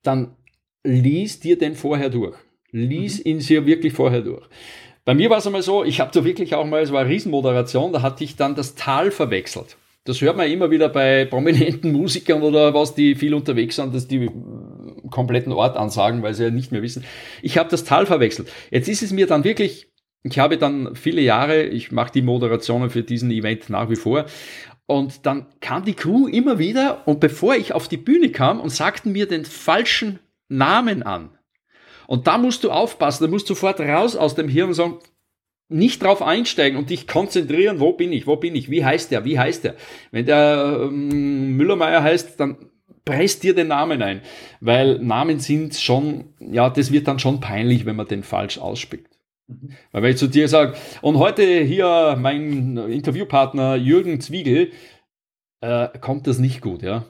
dann 0.03 0.37
lies 0.85 1.41
dir 1.41 1.59
den 1.59 1.75
vorher 1.75 2.11
durch. 2.11 2.37
Lies 2.73 3.19
mhm. 3.19 3.31
ihn 3.31 3.39
dir 3.41 3.67
wirklich 3.67 3.93
vorher 3.93 4.23
durch. 4.23 4.47
Bei 5.05 5.15
mir 5.15 5.31
war 5.31 5.39
es 5.39 5.47
einmal 5.47 5.63
so, 5.63 5.85
ich 5.85 6.01
habe 6.01 6.11
da 6.13 6.25
wirklich 6.25 6.55
auch 6.55 6.67
mal, 6.67 6.83
es 6.83 6.93
war 6.93 7.01
eine 7.01 7.11
Riesenmoderation, 7.11 7.93
da 7.93 8.03
hatte 8.03 8.23
ich 8.23 8.37
dann 8.37 8.55
das 8.55 8.75
Tal 8.75 9.11
verwechselt. 9.11 9.77
Das 10.05 10.21
hört 10.21 10.37
man 10.37 10.51
immer 10.51 10.71
wieder 10.71 10.89
bei 10.89 11.25
prominenten 11.25 11.93
Musikern 11.93 12.43
oder 12.43 12.73
was, 12.75 12.95
die 12.95 13.15
viel 13.15 13.35
unterwegs 13.35 13.77
sind, 13.77 13.95
dass 13.95 14.09
die 14.09 14.31
kompletten 15.11 15.53
Ort 15.53 15.77
ansagen, 15.77 16.23
weil 16.23 16.35
sie 16.35 16.45
ja 16.45 16.51
nicht 16.51 16.73
mehr 16.73 16.83
wissen. 16.83 17.05
Ich 17.43 17.59
habe 17.59 17.69
das 17.69 17.85
Tal 17.85 18.07
verwechselt. 18.07 18.51
Jetzt 18.71 18.89
ist 18.89 19.03
es 19.03 19.13
mir 19.13 19.27
dann 19.27 19.45
wirklich, 19.45 19.89
ich 20.23 20.39
habe 20.39 20.57
dann 20.59 20.95
viele 20.95 21.21
Jahre, 21.21 21.65
ich 21.65 21.93
mache 21.93 22.13
die 22.13 22.23
Moderationen 22.23 22.91
für 22.91 23.03
diesen 23.03 23.31
Event 23.31 23.69
nach 23.69 23.91
wie 23.91 23.97
vor, 23.97 24.27
und 24.91 25.25
dann 25.25 25.47
kam 25.61 25.85
die 25.85 25.95
Crew 25.95 26.27
immer 26.27 26.59
wieder 26.59 27.07
und 27.07 27.21
bevor 27.21 27.55
ich 27.55 27.73
auf 27.73 27.87
die 27.87 27.97
Bühne 27.97 28.31
kam 28.31 28.59
und 28.59 28.71
sagten 28.71 29.13
mir 29.13 29.29
den 29.29 29.45
falschen 29.45 30.19
Namen 30.49 31.05
an. 31.05 31.31
Und 32.09 32.27
da 32.27 32.39
musst 32.39 32.65
du 32.65 32.73
aufpassen, 32.73 33.23
da 33.23 33.31
musst 33.31 33.49
du 33.49 33.55
sofort 33.55 33.79
raus 33.79 34.17
aus 34.17 34.35
dem 34.35 34.49
Hirn 34.49 34.71
und 34.71 34.75
sagen, 34.75 34.99
nicht 35.69 36.03
drauf 36.03 36.23
einsteigen 36.23 36.77
und 36.77 36.91
dich 36.91 37.07
konzentrieren, 37.07 37.79
wo 37.79 37.93
bin 37.93 38.13
ich, 38.13 38.27
wo 38.27 38.35
bin 38.35 38.57
ich, 38.57 38.69
wie 38.69 38.85
heißt 38.85 39.13
der, 39.13 39.25
wie 39.25 39.39
heißt 39.39 39.63
der. 39.63 39.77
Wenn 40.11 40.27
der 40.27 40.81
ähm, 40.83 41.57
Müllermeier 41.57 42.03
heißt, 42.03 42.41
dann 42.41 42.57
presst 43.05 43.45
dir 43.45 43.55
den 43.55 43.69
Namen 43.69 44.03
ein, 44.03 44.23
weil 44.61 44.99
Namen 44.99 45.39
sind 45.39 45.77
schon, 45.77 46.35
ja, 46.41 46.69
das 46.69 46.91
wird 46.91 47.07
dann 47.07 47.21
schon 47.21 47.39
peinlich, 47.39 47.87
wenn 47.87 47.95
man 47.95 48.09
den 48.09 48.25
falsch 48.25 48.59
ausspricht. 48.59 49.10
Mhm. 49.51 49.71
Weil 49.93 50.03
wenn 50.03 50.11
ich 50.11 50.17
zu 50.17 50.29
dir 50.29 50.49
sage, 50.49 50.75
und 51.03 51.19
heute 51.19 51.43
hier 51.43 52.17
mein 52.19 52.77
Interviewpartner 52.77 53.77
Jürgen 53.77 54.21
Zwiegel, 54.21 54.71
äh, 55.61 55.89
kommt 56.01 56.27
das 56.27 56.39
nicht 56.39 56.61
gut, 56.61 56.83
ja. 56.83 57.05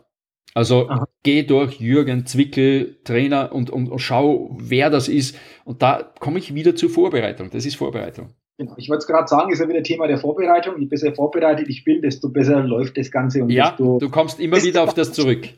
Also 0.55 0.89
Aha. 0.89 1.07
geh 1.23 1.45
durch 1.45 1.81
Jürgen 1.81 2.27
Zwickel, 2.27 2.99
Trainer, 3.05 3.53
und, 3.53 3.71
und, 3.71 3.89
und 3.89 3.99
schau, 4.01 4.57
wer 4.59 4.91
das 4.91 5.09
ist. 5.09 5.37
Und 5.65 5.81
da 5.83 6.13
komme 6.19 6.39
ich 6.41 6.55
wieder 6.55 6.75
zur 6.75 6.91
Vorbereitung. 6.91 7.51
Das 7.51 7.65
ist 7.65 7.77
Vorbereitung. 7.77 8.31
Genau. 8.59 8.75
Ich 8.77 8.89
wollte 8.89 9.03
es 9.03 9.07
gerade 9.07 9.29
sagen, 9.29 9.53
ist 9.53 9.61
ja 9.61 9.69
wieder 9.69 9.83
Thema 9.83 10.09
der 10.09 10.19
Vorbereitung. 10.19 10.79
Je 10.79 10.87
besser 10.87 11.15
vorbereitet 11.15 11.69
ich 11.69 11.85
bin, 11.85 12.03
desto 12.03 12.31
besser 12.31 12.63
läuft 12.63 12.99
das 12.99 13.11
Ganze. 13.11 13.45
Und 13.45 13.51
ja, 13.51 13.77
du 13.79 14.11
kommst 14.11 14.41
immer 14.41 14.63
wieder 14.63 14.83
auf 14.83 14.93
das 14.93 15.13
zurück. 15.15 15.49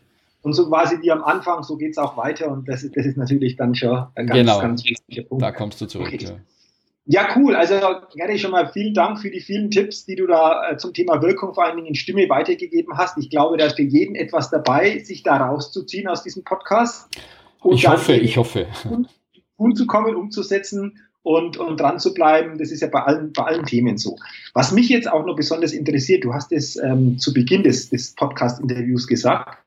Und 0.42 0.52
so 0.54 0.68
quasi 0.68 1.00
wie 1.00 1.10
am 1.10 1.22
Anfang, 1.22 1.62
so 1.62 1.76
geht 1.76 1.92
es 1.92 1.98
auch 1.98 2.16
weiter. 2.16 2.50
Und 2.50 2.68
das 2.68 2.82
ist, 2.82 2.96
das 2.96 3.06
ist 3.06 3.16
natürlich 3.16 3.56
dann 3.56 3.74
schon 3.74 4.06
ein 4.14 4.26
ganz, 4.26 4.38
genau. 4.38 4.60
ganz 4.60 4.84
wichtiger 4.84 5.22
Punkt. 5.22 5.42
Da 5.42 5.52
kommst 5.52 5.80
du 5.80 5.86
zurück. 5.86 6.08
Okay. 6.08 6.24
Ja. 6.24 6.36
Ja, 7.04 7.28
cool. 7.36 7.56
Also 7.56 7.74
Gary, 8.14 8.38
schon 8.38 8.52
mal 8.52 8.70
vielen 8.72 8.94
Dank 8.94 9.20
für 9.20 9.30
die 9.30 9.40
vielen 9.40 9.70
Tipps, 9.70 10.04
die 10.04 10.14
du 10.14 10.26
da 10.26 10.70
äh, 10.70 10.76
zum 10.76 10.94
Thema 10.94 11.20
Wirkung 11.20 11.52
vor 11.52 11.64
allen 11.64 11.76
Dingen 11.76 11.88
in 11.88 11.94
Stimme 11.96 12.28
weitergegeben 12.28 12.96
hast. 12.96 13.18
Ich 13.18 13.28
glaube, 13.28 13.56
da 13.56 13.66
ist 13.66 13.76
für 13.76 13.82
jeden 13.82 14.14
etwas 14.14 14.50
dabei, 14.50 15.00
sich 15.00 15.24
da 15.24 15.36
rauszuziehen 15.36 16.06
aus 16.06 16.22
diesem 16.22 16.44
Podcast. 16.44 17.08
Ich 17.70 17.88
hoffe, 17.88 18.14
ich 18.14 18.36
hoffe. 18.36 18.66
Umzukommen, 19.56 20.14
umzusetzen 20.14 20.98
und, 21.22 21.56
und 21.56 21.80
dran 21.80 21.98
zu 21.98 22.14
bleiben. 22.14 22.58
Das 22.58 22.70
ist 22.70 22.82
ja 22.82 22.88
bei 22.88 23.02
allen, 23.02 23.32
bei 23.32 23.44
allen 23.44 23.66
Themen 23.66 23.98
so. 23.98 24.16
Was 24.54 24.72
mich 24.72 24.88
jetzt 24.88 25.10
auch 25.10 25.24
noch 25.26 25.36
besonders 25.36 25.72
interessiert, 25.72 26.24
du 26.24 26.32
hast 26.32 26.52
es 26.52 26.76
ähm, 26.76 27.18
zu 27.18 27.32
Beginn 27.32 27.64
des, 27.64 27.90
des 27.90 28.14
Podcast-Interviews 28.14 29.06
gesagt, 29.08 29.58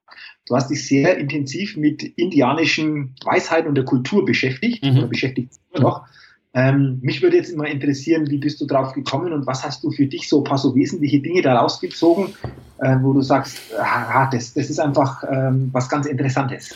du 0.48 0.56
hast 0.56 0.70
dich 0.70 0.88
sehr 0.88 1.18
intensiv 1.18 1.76
mit 1.76 2.04
indianischen 2.04 3.16
Weisheiten 3.26 3.68
und 3.68 3.76
der 3.76 3.86
Kultur 3.86 4.26
beschäftigt 4.26 4.84
mhm. 4.84 5.00
oder 5.00 5.08
beschäftigt 5.08 5.54
immer 5.74 5.84
noch. 5.84 6.08
Ähm, 6.56 7.00
mich 7.02 7.22
würde 7.22 7.36
jetzt 7.36 7.50
immer 7.50 7.68
interessieren, 7.68 8.30
wie 8.30 8.38
bist 8.38 8.62
du 8.62 8.66
drauf 8.66 8.94
gekommen 8.94 9.34
und 9.34 9.46
was 9.46 9.66
hast 9.66 9.84
du 9.84 9.92
für 9.92 10.06
dich 10.06 10.30
so 10.30 10.40
ein 10.40 10.44
paar 10.46 10.58
so 10.58 10.74
wesentliche 10.74 11.20
Dinge 11.20 11.42
daraus 11.42 11.82
gezogen, 11.82 12.34
äh, 12.80 12.96
wo 13.02 13.12
du 13.12 13.22
sagst, 13.22 13.60
ah, 13.78 14.30
das, 14.32 14.54
das 14.54 14.70
ist 14.70 14.80
einfach 14.80 15.24
ähm, 15.30 15.70
was 15.74 15.90
ganz 15.90 16.06
Interessantes. 16.06 16.74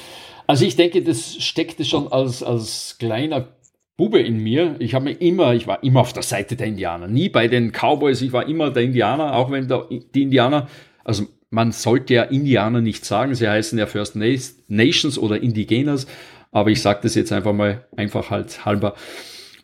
Also 0.48 0.66
ich 0.66 0.76
denke, 0.76 1.02
das 1.02 1.36
steckte 1.36 1.86
schon 1.86 2.12
als, 2.12 2.44
als 2.44 2.98
kleiner 3.00 3.48
Bube 3.96 4.20
in 4.20 4.44
mir. 4.44 4.76
Ich 4.80 4.96
habe 4.96 5.06
mir 5.06 5.12
immer, 5.12 5.54
ich 5.54 5.66
war 5.66 5.82
immer 5.82 6.02
auf 6.02 6.12
der 6.12 6.24
Seite 6.24 6.58
der 6.58 6.68
Indianer, 6.68 7.08
nie 7.08 7.30
bei 7.30 7.48
den 7.48 7.72
Cowboys, 7.72 8.22
ich 8.22 8.34
war 8.34 8.48
immer 8.50 8.72
der 8.72 8.84
Indianer, 8.84 9.36
auch 9.36 9.50
wenn 9.50 9.70
der, 9.70 9.86
die 10.14 10.24
Indianer, 10.24 10.68
also 11.06 11.26
man 11.52 11.72
sollte 11.72 12.14
ja 12.16 12.24
Indianer 12.24 12.82
nicht 12.82 13.06
sagen, 13.06 13.34
sie 13.34 13.48
heißen 13.48 13.80
ja 13.80 13.86
First 13.86 14.18
Nations 14.18 15.18
oder 15.18 15.42
Indigenous, 15.42 16.06
aber 16.52 16.70
ich 16.70 16.82
sage 16.82 17.00
das 17.04 17.16
jetzt 17.16 17.32
einfach 17.32 17.54
mal 17.54 17.86
einfach 17.96 18.30
halt 18.30 18.66
halber. 18.66 18.96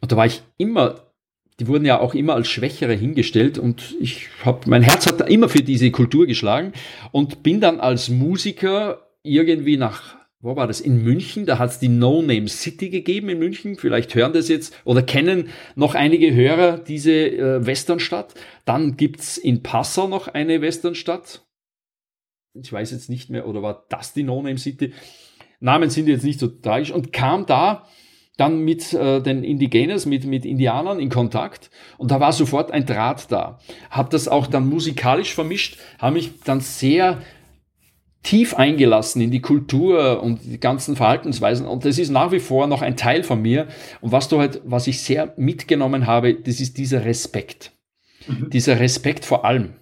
Und 0.06 0.12
da 0.12 0.18
war 0.18 0.28
ich 0.28 0.44
immer, 0.58 1.12
die 1.60 1.66
wurden 1.66 1.84
ja 1.84 2.00
auch 2.00 2.14
immer 2.14 2.36
als 2.36 2.48
Schwächere 2.48 2.94
hingestellt 2.94 3.58
und 3.58 3.96
ich 4.00 4.28
habe, 4.44 4.70
mein 4.70 4.84
Herz 4.84 5.08
hat 5.08 5.28
immer 5.28 5.50
für 5.50 5.64
diese 5.64 5.90
Kultur 5.90 6.28
geschlagen 6.28 6.74
und 7.12 7.42
bin 7.42 7.60
dann 7.60 7.80
als 7.80 8.10
Musiker 8.10 9.10
irgendwie 9.24 9.78
nach, 9.78 10.16
wo 10.42 10.56
war 10.56 10.68
das, 10.68 10.80
in 10.80 11.04
München, 11.04 11.48
da 11.48 11.58
hat 11.58 11.72
es 11.72 11.80
die 11.80 11.88
No 11.88 12.22
Name 12.22 12.48
City 12.50 12.92
gegeben 12.92 13.30
in 13.30 13.40
München, 13.40 13.78
vielleicht 13.78 14.14
hören 14.14 14.34
das 14.34 14.48
jetzt 14.48 14.80
oder 14.84 15.02
kennen 15.02 15.50
noch 15.74 15.96
einige 15.96 16.32
Hörer 16.36 16.78
diese 16.78 17.12
äh, 17.12 17.66
Westernstadt. 17.66 18.36
Dann 18.66 18.98
gibt's 18.98 19.40
in 19.40 19.64
Passau 19.64 20.08
noch 20.08 20.28
eine 20.28 20.62
Westernstadt. 20.62 21.48
Ich 22.54 22.72
weiß 22.72 22.92
jetzt 22.92 23.10
nicht 23.10 23.32
mehr, 23.32 23.48
oder 23.48 23.64
war 23.64 23.88
das 23.90 24.14
die 24.14 24.22
No 24.22 24.40
Name 24.44 24.60
City? 24.60 24.94
Namen 25.60 25.90
sind 25.90 26.08
jetzt 26.08 26.24
nicht 26.24 26.40
so 26.40 26.46
tragisch 26.48 26.92
und 26.92 27.12
kam 27.12 27.48
da 27.48 27.88
dann 28.38 28.60
mit 28.60 28.94
äh, 28.94 29.22
den 29.22 29.44
Indigenes, 29.44 30.06
mit, 30.06 30.26
mit 30.26 30.46
Indianern 30.46 31.00
in 31.00 31.10
Kontakt 31.10 31.70
und 31.98 32.12
da 32.12 32.20
war 32.20 32.34
sofort 32.34 32.72
ein 32.72 32.86
Draht 32.86 33.32
da. 33.32 33.60
Hab 33.90 34.10
das 34.10 34.28
auch 34.28 34.48
dann 34.48 34.68
musikalisch 34.68 35.34
vermischt, 35.34 35.78
habe 36.00 36.16
mich 36.16 36.42
dann 36.44 36.60
sehr 36.60 37.22
tief 38.24 38.56
eingelassen 38.56 39.22
in 39.22 39.30
die 39.30 39.42
Kultur 39.42 40.22
und 40.24 40.40
die 40.44 40.60
ganzen 40.60 40.96
Verhaltensweisen 40.96 41.68
und 41.68 41.86
das 41.86 42.00
ist 42.00 42.10
nach 42.10 42.32
wie 42.32 42.40
vor 42.40 42.68
noch 42.68 42.82
ein 42.82 42.98
Teil 42.98 43.24
von 43.24 43.42
mir 43.42 43.68
und 44.02 44.12
was 44.12 44.28
du 44.28 44.40
halt, 44.40 44.62
was 44.66 44.88
ich 44.88 45.02
sehr 45.02 45.34
mitgenommen 45.38 46.08
habe, 46.08 46.34
das 46.34 46.60
ist 46.60 46.78
dieser 46.78 47.06
Respekt. 47.06 47.72
Mhm. 48.28 48.50
Dieser 48.50 48.80
Respekt 48.80 49.26
vor 49.26 49.46
allem. 49.46 49.76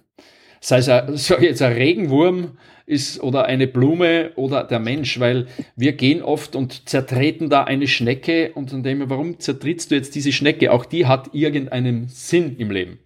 Sei 0.60 0.78
es, 0.78 0.88
ein, 0.88 1.14
jetzt, 1.40 1.62
ein 1.62 1.72
Regenwurm, 1.72 2.58
ist 2.86 3.22
oder 3.22 3.46
eine 3.46 3.66
Blume 3.66 4.32
oder 4.36 4.64
der 4.64 4.78
Mensch, 4.78 5.18
weil 5.18 5.46
wir 5.76 5.92
gehen 5.92 6.22
oft 6.22 6.54
und 6.54 6.88
zertreten 6.88 7.48
da 7.48 7.64
eine 7.64 7.86
Schnecke 7.86 8.52
und 8.54 8.72
dann 8.72 8.82
denken 8.82 9.04
wir, 9.04 9.10
warum 9.10 9.38
zertrittst 9.38 9.90
du 9.90 9.94
jetzt 9.94 10.14
diese 10.14 10.32
Schnecke? 10.32 10.70
Auch 10.70 10.84
die 10.84 11.06
hat 11.06 11.34
irgendeinen 11.34 12.08
Sinn 12.08 12.56
im 12.58 12.70
Leben. 12.70 12.98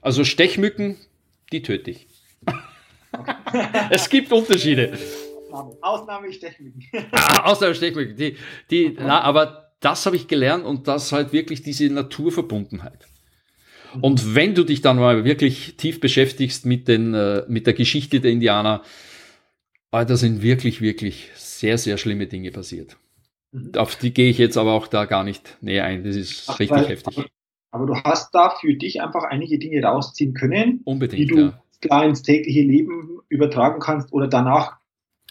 Also 0.00 0.24
Stechmücken, 0.24 0.96
die 1.50 1.62
töte 1.62 1.92
ich. 1.92 2.06
es 3.90 4.08
gibt 4.10 4.30
Unterschiede. 4.32 4.98
Ausnahme 5.80 6.32
Stechmücken. 6.32 6.84
ah, 7.12 7.50
Ausnahme 7.50 7.74
Stechmücken. 7.74 8.16
Die, 8.16 8.36
die, 8.70 8.96
na, 8.98 9.20
aber 9.20 9.72
das 9.80 10.04
habe 10.04 10.16
ich 10.16 10.28
gelernt 10.28 10.64
und 10.64 10.88
das 10.88 11.12
halt 11.12 11.32
wirklich 11.32 11.62
diese 11.62 11.88
Naturverbundenheit. 11.90 13.06
Und 14.00 14.34
wenn 14.34 14.54
du 14.54 14.64
dich 14.64 14.80
dann 14.80 14.96
mal 14.96 15.24
wirklich 15.24 15.76
tief 15.76 16.00
beschäftigst 16.00 16.66
mit, 16.66 16.88
den, 16.88 17.14
äh, 17.14 17.44
mit 17.48 17.66
der 17.66 17.74
Geschichte 17.74 18.20
der 18.20 18.30
Indianer, 18.30 18.82
äh, 19.92 20.04
da 20.04 20.16
sind 20.16 20.42
wirklich, 20.42 20.80
wirklich 20.80 21.30
sehr, 21.34 21.78
sehr 21.78 21.98
schlimme 21.98 22.26
Dinge 22.26 22.50
passiert. 22.50 22.96
Mhm. 23.52 23.72
Auf 23.76 23.96
die 23.96 24.12
gehe 24.12 24.30
ich 24.30 24.38
jetzt 24.38 24.56
aber 24.56 24.72
auch 24.72 24.86
da 24.86 25.04
gar 25.04 25.24
nicht 25.24 25.56
näher 25.60 25.84
ein. 25.84 26.04
Das 26.04 26.16
ist 26.16 26.44
Ach, 26.48 26.58
richtig 26.58 26.76
weil, 26.76 26.88
heftig. 26.88 27.18
Aber, 27.18 27.26
aber, 27.70 27.86
du 27.86 27.94
hast 27.96 28.34
da 28.34 28.50
für 28.60 28.74
dich 28.74 29.00
einfach 29.00 29.24
einige 29.24 29.58
Dinge 29.58 29.82
rausziehen 29.82 30.34
können, 30.34 30.80
Unbedingt, 30.84 31.20
die 31.20 31.26
du 31.26 31.38
ja. 31.38 31.62
klar 31.80 32.04
ins 32.04 32.22
tägliche 32.22 32.62
Leben 32.62 33.20
übertragen 33.28 33.80
kannst 33.80 34.12
oder 34.12 34.26
danach 34.26 34.78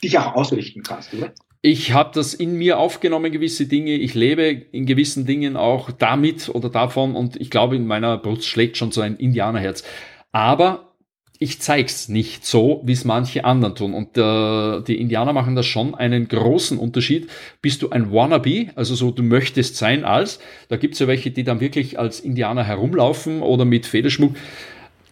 dich 0.03 0.17
auch 0.17 0.35
ausrichten 0.35 0.83
kannst, 0.83 1.13
oder? 1.13 1.33
Ich 1.65 1.93
habe 1.93 2.11
das 2.13 2.33
in 2.33 2.57
mir 2.57 2.77
aufgenommen, 2.77 3.31
gewisse 3.31 3.67
Dinge. 3.67 3.93
Ich 3.93 4.15
lebe 4.15 4.43
in 4.43 4.85
gewissen 4.85 5.25
Dingen 5.25 5.55
auch 5.55 5.91
damit 5.91 6.49
oder 6.49 6.67
davon 6.67 7.15
und 7.15 7.39
ich 7.39 7.49
glaube, 7.49 7.77
in 7.77 7.87
meiner 7.87 8.17
Brust 8.17 8.45
schlägt 8.45 8.75
schon 8.75 8.91
so 8.91 8.99
ein 8.99 9.15
Indianerherz. 9.15 9.85
Aber 10.33 10.93
ich 11.39 11.61
zeig's 11.61 12.09
nicht 12.09 12.45
so, 12.45 12.81
wie 12.83 12.91
es 12.91 13.05
manche 13.05 13.45
anderen 13.45 13.75
tun. 13.75 13.93
Und 13.93 14.17
äh, 14.17 14.83
die 14.83 14.99
Indianer 14.99 15.31
machen 15.31 15.55
da 15.55 15.63
schon 15.63 15.95
einen 15.95 16.27
großen 16.27 16.77
Unterschied. 16.77 17.29
Bist 17.61 17.81
du 17.81 17.91
ein 17.91 18.11
Wannabe, 18.11 18.67
also 18.75 18.93
so 18.93 19.11
du 19.11 19.23
möchtest 19.23 19.77
sein 19.77 20.03
als, 20.03 20.39
da 20.67 20.75
gibt's 20.75 20.99
ja 20.99 21.07
welche, 21.07 21.31
die 21.31 21.45
dann 21.45 21.61
wirklich 21.61 21.97
als 21.97 22.19
Indianer 22.19 22.65
herumlaufen 22.65 23.41
oder 23.41 23.63
mit 23.63 23.85
Federschmuck. 23.85 24.35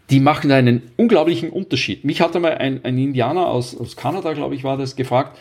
Die 0.09 0.19
machen 0.19 0.49
da 0.49 0.57
einen 0.57 0.81
unglaublichen 0.97 1.49
Unterschied. 1.49 2.03
Mich 2.03 2.19
hat 2.19 2.35
einmal 2.35 2.57
ein, 2.57 2.83
ein 2.83 2.97
Indianer 2.97 3.47
aus, 3.47 3.73
aus 3.73 3.95
Kanada, 3.95 4.33
glaube 4.33 4.55
ich, 4.55 4.65
war 4.65 4.75
das, 4.77 4.97
gefragt, 4.97 5.37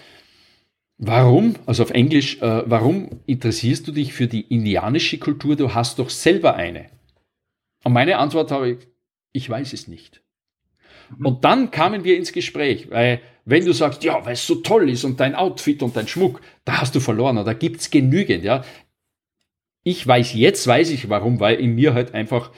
Warum, 1.02 1.54
also 1.64 1.82
auf 1.82 1.92
Englisch, 1.92 2.42
äh, 2.42 2.62
warum 2.66 3.22
interessierst 3.24 3.88
du 3.88 3.92
dich 3.92 4.12
für 4.12 4.26
die 4.26 4.42
indianische 4.42 5.16
Kultur? 5.16 5.56
Du 5.56 5.72
hast 5.72 5.98
doch 5.98 6.10
selber 6.10 6.56
eine. 6.56 6.90
Und 7.84 7.94
meine 7.94 8.18
Antwort 8.18 8.50
habe 8.50 8.72
ich, 8.72 8.78
ich 9.32 9.48
weiß 9.48 9.72
es 9.72 9.88
nicht. 9.88 10.22
Mhm. 11.16 11.26
Und 11.26 11.44
dann 11.46 11.70
kamen 11.70 12.04
wir 12.04 12.18
ins 12.18 12.32
Gespräch, 12.32 12.90
weil 12.90 13.22
wenn 13.46 13.64
du 13.64 13.72
sagst, 13.72 14.04
ja, 14.04 14.26
weil 14.26 14.34
es 14.34 14.46
so 14.46 14.56
toll 14.56 14.90
ist 14.90 15.04
und 15.04 15.20
dein 15.20 15.34
Outfit 15.34 15.82
und 15.82 15.96
dein 15.96 16.06
Schmuck, 16.06 16.42
da 16.66 16.82
hast 16.82 16.94
du 16.94 17.00
verloren 17.00 17.38
und 17.38 17.46
da 17.46 17.54
gibt's 17.54 17.90
genügend, 17.90 18.44
ja. 18.44 18.62
Ich 19.82 20.06
weiß, 20.06 20.34
jetzt 20.34 20.66
weiß 20.66 20.90
ich 20.90 21.08
warum, 21.08 21.40
weil 21.40 21.58
in 21.60 21.76
mir 21.76 21.94
halt 21.94 22.12
einfach 22.12 22.50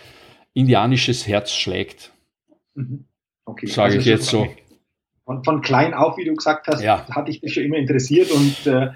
indianisches 0.52 1.28
Herz 1.28 1.52
schlägt. 1.52 2.12
Mhm. 2.74 3.04
Okay. 3.44 3.66
Sage 3.66 3.94
also 3.94 3.98
ich 3.98 4.06
jetzt 4.06 4.26
so 4.26 4.52
von, 5.24 5.44
von 5.44 5.62
klein 5.62 5.94
auf, 5.94 6.16
wie 6.16 6.24
du 6.24 6.34
gesagt 6.34 6.66
hast, 6.68 6.82
ja. 6.82 7.06
hatte 7.10 7.30
ich 7.30 7.40
dich 7.40 7.54
schon 7.54 7.64
immer 7.64 7.76
interessiert 7.76 8.30
und 8.30 8.66
äh, 8.66 8.90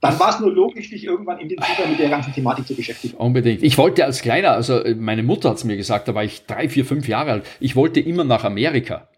dann 0.00 0.20
war 0.20 0.30
es 0.30 0.40
nur 0.40 0.52
logisch, 0.52 0.90
dich 0.90 1.04
irgendwann 1.04 1.38
intensiver 1.38 1.88
mit 1.88 1.98
der 1.98 2.10
ganzen 2.10 2.34
Thematik 2.34 2.66
zu 2.66 2.74
beschäftigen. 2.74 3.16
Unbedingt. 3.16 3.62
Ich 3.62 3.78
wollte 3.78 4.04
als 4.04 4.20
Kleiner, 4.20 4.50
also 4.50 4.78
äh, 4.80 4.94
meine 4.94 5.22
Mutter 5.22 5.48
hat 5.48 5.56
es 5.56 5.64
mir 5.64 5.76
gesagt, 5.76 6.08
da 6.08 6.14
war 6.14 6.24
ich 6.24 6.44
drei, 6.44 6.68
vier, 6.68 6.84
fünf 6.84 7.08
Jahre 7.08 7.32
alt, 7.32 7.44
ich 7.60 7.74
wollte 7.74 8.00
immer 8.00 8.24
nach 8.24 8.44
Amerika. 8.44 9.08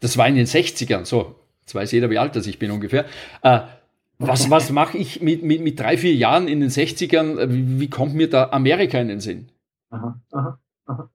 Das 0.00 0.16
war 0.16 0.28
in 0.28 0.36
den 0.36 0.46
60ern, 0.46 1.04
so, 1.04 1.34
jetzt 1.62 1.74
weiß 1.74 1.90
jeder, 1.92 2.10
wie 2.10 2.18
alt 2.18 2.36
das 2.36 2.46
ich 2.46 2.58
bin 2.58 2.70
ungefähr. 2.70 3.06
Äh, 3.42 3.60
was, 4.18 4.48
was 4.48 4.70
mache 4.70 4.96
ich 4.96 5.20
mit, 5.20 5.42
mit, 5.42 5.60
mit 5.60 5.78
drei, 5.78 5.98
vier 5.98 6.14
Jahren 6.14 6.48
in 6.48 6.60
den 6.60 6.70
60ern? 6.70 7.52
Wie, 7.52 7.80
wie 7.80 7.90
kommt 7.90 8.14
mir 8.14 8.30
da 8.30 8.50
Amerika 8.50 8.98
in 8.98 9.08
den 9.08 9.20
Sinn? 9.20 9.48
Aha, 9.90 10.20
aha, 10.30 10.58
aha. 10.86 11.10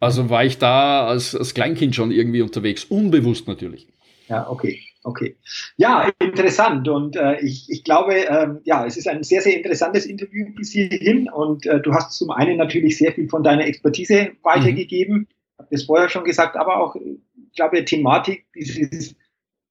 Also 0.00 0.30
war 0.30 0.44
ich 0.44 0.58
da 0.58 1.06
als, 1.06 1.36
als 1.36 1.54
Kleinkind 1.54 1.94
schon 1.94 2.10
irgendwie 2.10 2.42
unterwegs, 2.42 2.84
unbewusst 2.84 3.46
natürlich. 3.46 3.86
Ja, 4.32 4.48
okay, 4.48 4.80
okay. 5.02 5.36
Ja, 5.76 6.10
interessant. 6.18 6.88
Und 6.88 7.16
äh, 7.16 7.38
ich, 7.40 7.66
ich 7.68 7.84
glaube, 7.84 8.14
ähm, 8.14 8.60
ja, 8.64 8.86
es 8.86 8.96
ist 8.96 9.06
ein 9.06 9.22
sehr, 9.22 9.42
sehr 9.42 9.54
interessantes 9.54 10.06
Interview 10.06 10.46
bis 10.56 10.72
hierhin. 10.72 11.28
Und 11.28 11.66
äh, 11.66 11.82
du 11.82 11.92
hast 11.92 12.12
zum 12.14 12.30
einen 12.30 12.56
natürlich 12.56 12.96
sehr 12.96 13.12
viel 13.12 13.28
von 13.28 13.42
deiner 13.42 13.66
Expertise 13.66 14.30
weitergegeben. 14.42 15.16
Mhm. 15.18 15.26
habe 15.58 15.68
das 15.70 15.82
vorher 15.82 16.08
schon 16.08 16.24
gesagt, 16.24 16.56
aber 16.56 16.78
auch, 16.80 16.96
ich 16.96 17.54
glaube, 17.54 17.84
Thematik, 17.84 18.46
dieses 18.54 19.14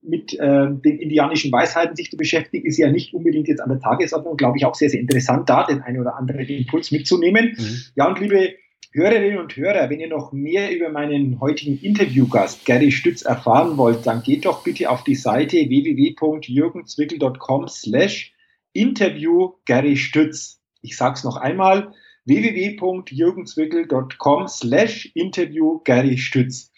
mit 0.04 0.34
äh, 0.40 0.68
den 0.70 1.00
indianischen 1.00 1.52
Weisheiten 1.52 1.96
sich 1.96 2.12
zu 2.12 2.18
beschäftigen, 2.18 2.68
ist 2.68 2.78
ja 2.78 2.92
nicht 2.92 3.16
unbedingt 3.16 3.48
jetzt 3.48 3.62
an 3.62 3.70
der 3.70 3.80
Tagesordnung, 3.80 4.38
glaube 4.38 4.60
ich, 4.60 4.66
auch 4.66 4.76
sehr, 4.76 4.90
sehr 4.90 5.00
interessant, 5.00 5.50
da 5.50 5.66
den 5.66 5.82
einen 5.82 6.02
oder 6.02 6.18
anderen 6.18 6.46
Impuls 6.46 6.92
mitzunehmen. 6.92 7.56
Mhm. 7.58 7.82
Ja, 7.96 8.08
und 8.08 8.20
liebe 8.20 8.54
Hörerinnen 8.94 9.40
und 9.40 9.56
Hörer, 9.56 9.90
wenn 9.90 10.02
ihr 10.02 10.10
noch 10.10 10.34
mehr 10.34 10.76
über 10.76 10.90
meinen 10.90 11.40
heutigen 11.40 11.80
Interviewgast 11.82 12.66
Gary 12.66 12.92
Stütz 12.92 13.22
erfahren 13.22 13.78
wollt, 13.78 14.06
dann 14.06 14.22
geht 14.22 14.44
doch 14.44 14.66
bitte 14.66 14.90
auf 14.90 15.06
die 15.06 15.16
Seite 15.16 15.56
www.jürgenzwickel.com 15.56 17.70
slash 17.70 18.34
interview 18.74 19.54
Gary 19.64 19.96
Stütz. 19.96 20.60
Ich 20.82 20.98
sage 20.98 21.16
es 21.16 21.24
noch 21.24 21.38
einmal, 21.38 21.94
www.jürgenzwickel.com 22.26 24.50
slash 24.50 25.10
interview 25.16 25.80
Gary 25.86 26.18
Stütz. 26.18 26.71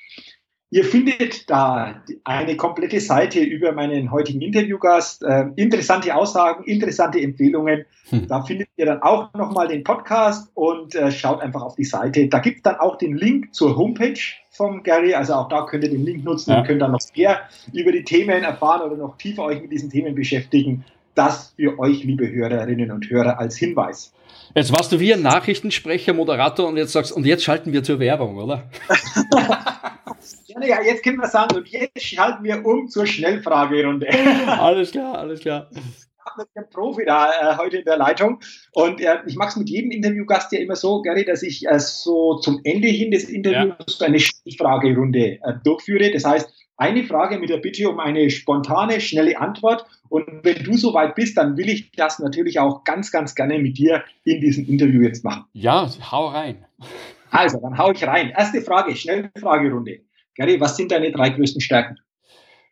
Ihr 0.73 0.85
findet 0.85 1.51
da 1.51 2.01
eine 2.23 2.57
komplette 2.57 2.99
Seite 2.99 3.39
über 3.41 3.73
meinen 3.73 4.09
heutigen 4.09 4.41
Interviewgast, 4.41 5.21
äh, 5.21 5.45
interessante 5.55 6.15
Aussagen, 6.15 6.63
interessante 6.63 7.21
Empfehlungen. 7.21 7.85
Hm. 8.09 8.27
Da 8.27 8.41
findet 8.41 8.69
ihr 8.75 8.87
dann 8.87 9.03
auch 9.03 9.31
nochmal 9.35 9.67
den 9.67 9.83
Podcast 9.83 10.49
und 10.55 10.95
äh, 10.95 11.11
schaut 11.11 11.41
einfach 11.41 11.61
auf 11.61 11.75
die 11.75 11.83
Seite. 11.83 12.27
Da 12.27 12.39
gibt 12.39 12.57
es 12.57 12.63
dann 12.63 12.77
auch 12.77 12.97
den 12.97 13.15
Link 13.15 13.53
zur 13.53 13.77
Homepage 13.77 14.19
vom 14.49 14.81
Gary. 14.81 15.13
Also 15.13 15.35
auch 15.35 15.47
da 15.47 15.61
könnt 15.67 15.83
ihr 15.83 15.91
den 15.91 16.05
Link 16.05 16.23
nutzen 16.23 16.49
ja. 16.49 16.61
und 16.61 16.65
könnt 16.65 16.81
dann 16.81 16.93
noch 16.93 17.01
mehr 17.15 17.41
über 17.71 17.91
die 17.91 18.03
Themen 18.03 18.41
erfahren 18.41 18.81
oder 18.81 18.97
noch 18.97 19.15
tiefer 19.17 19.43
euch 19.43 19.61
mit 19.61 19.71
diesen 19.71 19.91
Themen 19.91 20.15
beschäftigen. 20.15 20.83
Das 21.13 21.53
für 21.55 21.77
euch, 21.77 22.03
liebe 22.03 22.27
Hörerinnen 22.27 22.89
und 22.89 23.07
Hörer, 23.11 23.37
als 23.37 23.57
Hinweis. 23.57 24.11
Jetzt 24.55 24.71
warst 24.71 24.91
du 24.91 24.99
wie 24.99 25.13
ein 25.13 25.21
Nachrichtensprecher, 25.21 26.13
Moderator 26.13 26.67
und 26.67 26.77
jetzt 26.77 26.93
sagst, 26.93 27.11
und 27.11 27.27
jetzt 27.27 27.43
schalten 27.43 27.73
wir 27.73 27.83
zur 27.83 27.99
Werbung, 27.99 28.37
oder? 28.37 28.63
ja, 30.45 30.63
ja, 30.63 30.81
jetzt 30.81 31.03
können 31.03 31.17
wir 31.17 31.27
sagen, 31.27 31.55
und 31.55 31.67
jetzt 31.69 32.01
schalten 32.01 32.43
wir 32.43 32.65
um 32.65 32.87
zur 32.87 33.05
Schnellfragerunde. 33.05 34.07
alles 34.47 34.91
klar, 34.91 35.17
alles 35.17 35.39
klar. 35.39 35.69
Ich 35.71 35.81
habe 36.25 36.47
einen 36.55 36.69
Profi 36.69 37.05
da 37.05 37.31
äh, 37.31 37.57
heute 37.57 37.77
in 37.77 37.85
der 37.85 37.97
Leitung 37.97 38.39
und 38.73 39.01
äh, 39.01 39.17
ich 39.25 39.35
mache 39.35 39.49
es 39.49 39.55
mit 39.57 39.69
jedem 39.69 39.91
Interviewgast 39.91 40.51
ja 40.51 40.59
immer 40.59 40.75
so, 40.75 41.01
Gary, 41.01 41.25
dass 41.25 41.43
ich 41.43 41.67
äh, 41.67 41.79
so 41.79 42.35
zum 42.37 42.61
Ende 42.63 42.87
hin 42.87 43.11
des 43.11 43.25
Interviews 43.25 43.99
ja. 43.99 44.07
eine 44.07 44.19
Schnellfragerunde 44.19 45.19
äh, 45.19 45.39
durchführe. 45.63 46.11
Das 46.11 46.23
heißt, 46.25 46.49
eine 46.77 47.03
Frage 47.03 47.37
mit 47.39 47.49
der 47.49 47.57
Bitte 47.57 47.89
um 47.89 47.99
eine 47.99 48.29
spontane, 48.29 48.99
schnelle 48.99 49.39
Antwort. 49.39 49.85
Und 50.09 50.25
wenn 50.43 50.63
du 50.63 50.73
soweit 50.75 51.15
bist, 51.15 51.37
dann 51.37 51.57
will 51.57 51.69
ich 51.69 51.91
das 51.91 52.19
natürlich 52.19 52.59
auch 52.59 52.83
ganz, 52.83 53.11
ganz 53.11 53.35
gerne 53.35 53.59
mit 53.59 53.77
dir 53.77 54.03
in 54.23 54.41
diesem 54.41 54.65
Interview 54.67 55.01
jetzt 55.01 55.23
machen. 55.23 55.45
Ja, 55.53 55.89
hau 56.11 56.27
rein. 56.27 56.65
Also, 57.31 57.59
dann 57.59 57.77
hau 57.77 57.91
ich 57.91 58.05
rein. 58.05 58.29
Erste 58.29 58.61
Frage, 58.61 58.95
schnelle 58.95 59.31
Fragerunde. 59.39 60.01
Gary, 60.35 60.59
was 60.59 60.77
sind 60.77 60.91
deine 60.91 61.11
drei 61.11 61.29
größten 61.29 61.61
Stärken? 61.61 61.97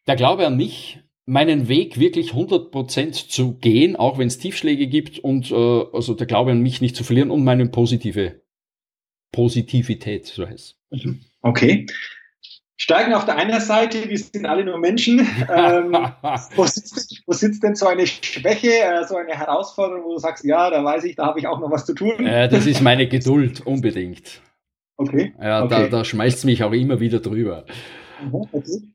Der 0.07 0.15
Glaube 0.15 0.47
an 0.47 0.57
mich, 0.57 0.99
meinen 1.25 1.67
Weg 1.67 1.99
wirklich 1.99 2.31
100% 2.31 3.29
zu 3.29 3.53
gehen, 3.53 3.95
auch 3.95 4.17
wenn 4.17 4.27
es 4.27 4.39
Tiefschläge 4.39 4.87
gibt 4.87 5.19
und 5.19 5.51
äh, 5.51 5.55
also 5.55 6.13
der 6.13 6.27
Glaube 6.27 6.51
an 6.51 6.61
mich 6.61 6.81
nicht 6.81 6.95
zu 6.95 7.03
verlieren 7.03 7.31
und 7.31 7.43
meine 7.43 7.67
positive 7.67 8.41
Positivität, 9.31 10.25
so 10.25 10.47
heißt 10.47 10.77
mhm. 10.89 11.21
Okay. 11.41 11.85
Steigen 12.75 13.13
auf 13.13 13.25
der 13.25 13.37
einen 13.37 13.61
Seite, 13.61 14.09
wir 14.09 14.17
sind 14.17 14.47
alle 14.47 14.65
nur 14.65 14.79
Menschen. 14.79 15.19
Ähm, 15.53 15.95
wo, 16.55 16.65
sitzt, 16.65 17.21
wo, 17.27 17.33
sitzt, 17.33 17.61
denn 17.61 17.75
so 17.75 17.85
eine 17.85 18.07
Schwäche, 18.07 18.71
äh, 18.71 19.05
so 19.05 19.17
eine 19.17 19.37
Herausforderung, 19.37 20.03
wo 20.05 20.13
du 20.13 20.17
sagst, 20.17 20.43
ja, 20.43 20.69
da 20.69 20.83
weiß 20.83 21.03
ich, 21.03 21.15
da 21.15 21.27
habe 21.27 21.39
ich 21.39 21.45
auch 21.45 21.59
noch 21.59 21.69
was 21.69 21.85
zu 21.85 21.93
tun? 21.93 22.25
Äh, 22.25 22.49
das 22.49 22.65
ist 22.65 22.81
meine 22.81 23.07
Geduld, 23.07 23.61
unbedingt. 23.65 24.41
Okay. 24.97 25.33
Ja, 25.41 25.63
okay. 25.63 25.83
da, 25.83 25.87
da 25.87 26.05
schmeißt 26.05 26.39
es 26.39 26.43
mich 26.43 26.63
auch 26.63 26.71
immer 26.71 26.99
wieder 26.99 27.19
drüber. 27.19 27.65
Okay. 28.31 28.93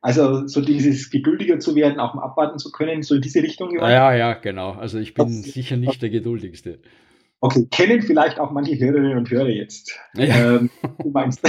Also 0.00 0.46
so 0.46 0.60
dieses 0.60 1.10
geduldiger 1.10 1.58
zu 1.58 1.74
werden, 1.74 1.98
auch 1.98 2.14
abwarten 2.14 2.58
zu 2.58 2.70
können, 2.70 3.02
so 3.02 3.16
in 3.16 3.22
diese 3.22 3.42
Richtung. 3.42 3.74
Ja, 3.74 4.14
ja, 4.14 4.34
genau. 4.34 4.72
Also 4.72 4.98
ich 4.98 5.14
bin 5.14 5.24
okay. 5.24 5.32
sicher 5.32 5.76
nicht 5.76 6.00
der 6.00 6.10
geduldigste. 6.10 6.80
Okay, 7.40 7.66
kennen 7.70 8.02
vielleicht 8.02 8.38
auch 8.38 8.50
manche 8.50 8.78
Hörerinnen 8.78 9.18
und 9.18 9.30
Hörer 9.30 9.48
jetzt. 9.48 9.98
Ja. 10.14 10.56
Ähm, 10.56 10.70
du 11.02 11.10
meinst. 11.10 11.42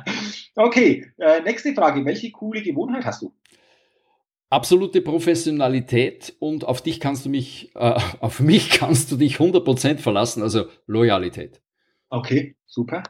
okay, 0.54 1.06
äh, 1.18 1.42
nächste 1.42 1.74
Frage. 1.74 2.04
Welche 2.04 2.30
coole 2.30 2.62
Gewohnheit 2.62 3.04
hast 3.04 3.22
du? 3.22 3.34
Absolute 4.48 5.02
Professionalität 5.02 6.36
und 6.38 6.64
auf 6.64 6.80
dich 6.80 7.00
kannst 7.00 7.26
du 7.26 7.28
mich, 7.28 7.72
äh, 7.74 7.98
auf 8.20 8.40
mich 8.40 8.70
kannst 8.70 9.10
du 9.12 9.16
dich 9.16 9.36
100% 9.36 9.98
verlassen, 9.98 10.42
also 10.42 10.66
Loyalität. 10.86 11.60
Okay, 12.08 12.56
super. 12.66 13.02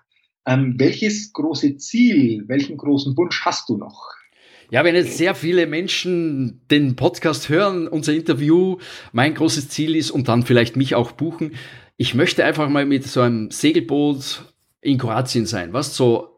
Ähm, 0.47 0.75
welches 0.79 1.33
große 1.33 1.77
Ziel, 1.77 2.45
welchen 2.47 2.77
großen 2.77 3.17
Wunsch 3.17 3.45
hast 3.45 3.69
du 3.69 3.77
noch? 3.77 4.15
Ja, 4.71 4.85
wenn 4.85 4.95
jetzt 4.95 5.17
sehr 5.17 5.35
viele 5.35 5.67
Menschen 5.67 6.61
den 6.71 6.97
Podcast 6.97 7.49
hören, 7.49 7.87
unser 7.87 8.15
Interview, 8.15 8.79
mein 9.13 9.35
großes 9.35 9.69
Ziel 9.69 9.95
ist 9.95 10.11
und 10.11 10.29
dann 10.29 10.43
vielleicht 10.43 10.77
mich 10.77 10.95
auch 10.95 11.13
buchen, 11.13 11.55
ich 11.97 12.15
möchte 12.15 12.45
einfach 12.45 12.69
mal 12.69 12.85
mit 12.85 13.05
so 13.05 13.21
einem 13.21 13.51
Segelboot 13.51 14.45
in 14.81 14.99
Kroatien 14.99 15.47
sein, 15.47 15.73
was 15.73 15.97
so 15.97 16.37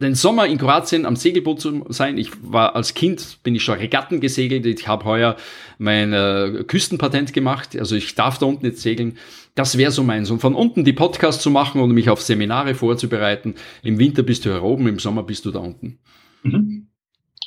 den 0.00 0.14
Sommer 0.14 0.46
in 0.46 0.58
Kroatien 0.58 1.04
am 1.04 1.16
Segelboot 1.16 1.60
zu 1.60 1.84
sein. 1.88 2.16
Ich 2.16 2.30
war 2.42 2.76
als 2.76 2.94
Kind, 2.94 3.42
bin 3.42 3.54
ich 3.56 3.64
schon 3.64 3.78
Regatten 3.78 4.20
gesegelt. 4.20 4.66
Ich 4.66 4.86
habe 4.86 5.04
heuer 5.04 5.36
mein 5.78 6.12
äh, 6.12 6.64
Küstenpatent 6.66 7.32
gemacht. 7.32 7.76
Also 7.76 7.96
ich 7.96 8.14
darf 8.14 8.38
da 8.38 8.46
unten 8.46 8.66
jetzt 8.66 8.82
segeln. 8.82 9.18
Das 9.54 9.78
wäre 9.78 9.90
so 9.90 10.02
meins. 10.02 10.30
Und 10.30 10.40
von 10.40 10.54
unten 10.54 10.84
die 10.84 10.92
Podcasts 10.92 11.42
zu 11.42 11.50
machen 11.50 11.80
und 11.80 11.92
mich 11.92 12.10
auf 12.10 12.20
Seminare 12.20 12.74
vorzubereiten. 12.74 13.54
Im 13.82 13.98
Winter 13.98 14.22
bist 14.22 14.44
du 14.44 14.50
hier 14.50 14.62
oben, 14.62 14.88
im 14.88 14.98
Sommer 14.98 15.22
bist 15.22 15.44
du 15.44 15.50
da 15.50 15.60
unten. 15.60 15.98
Mhm. 16.42 16.88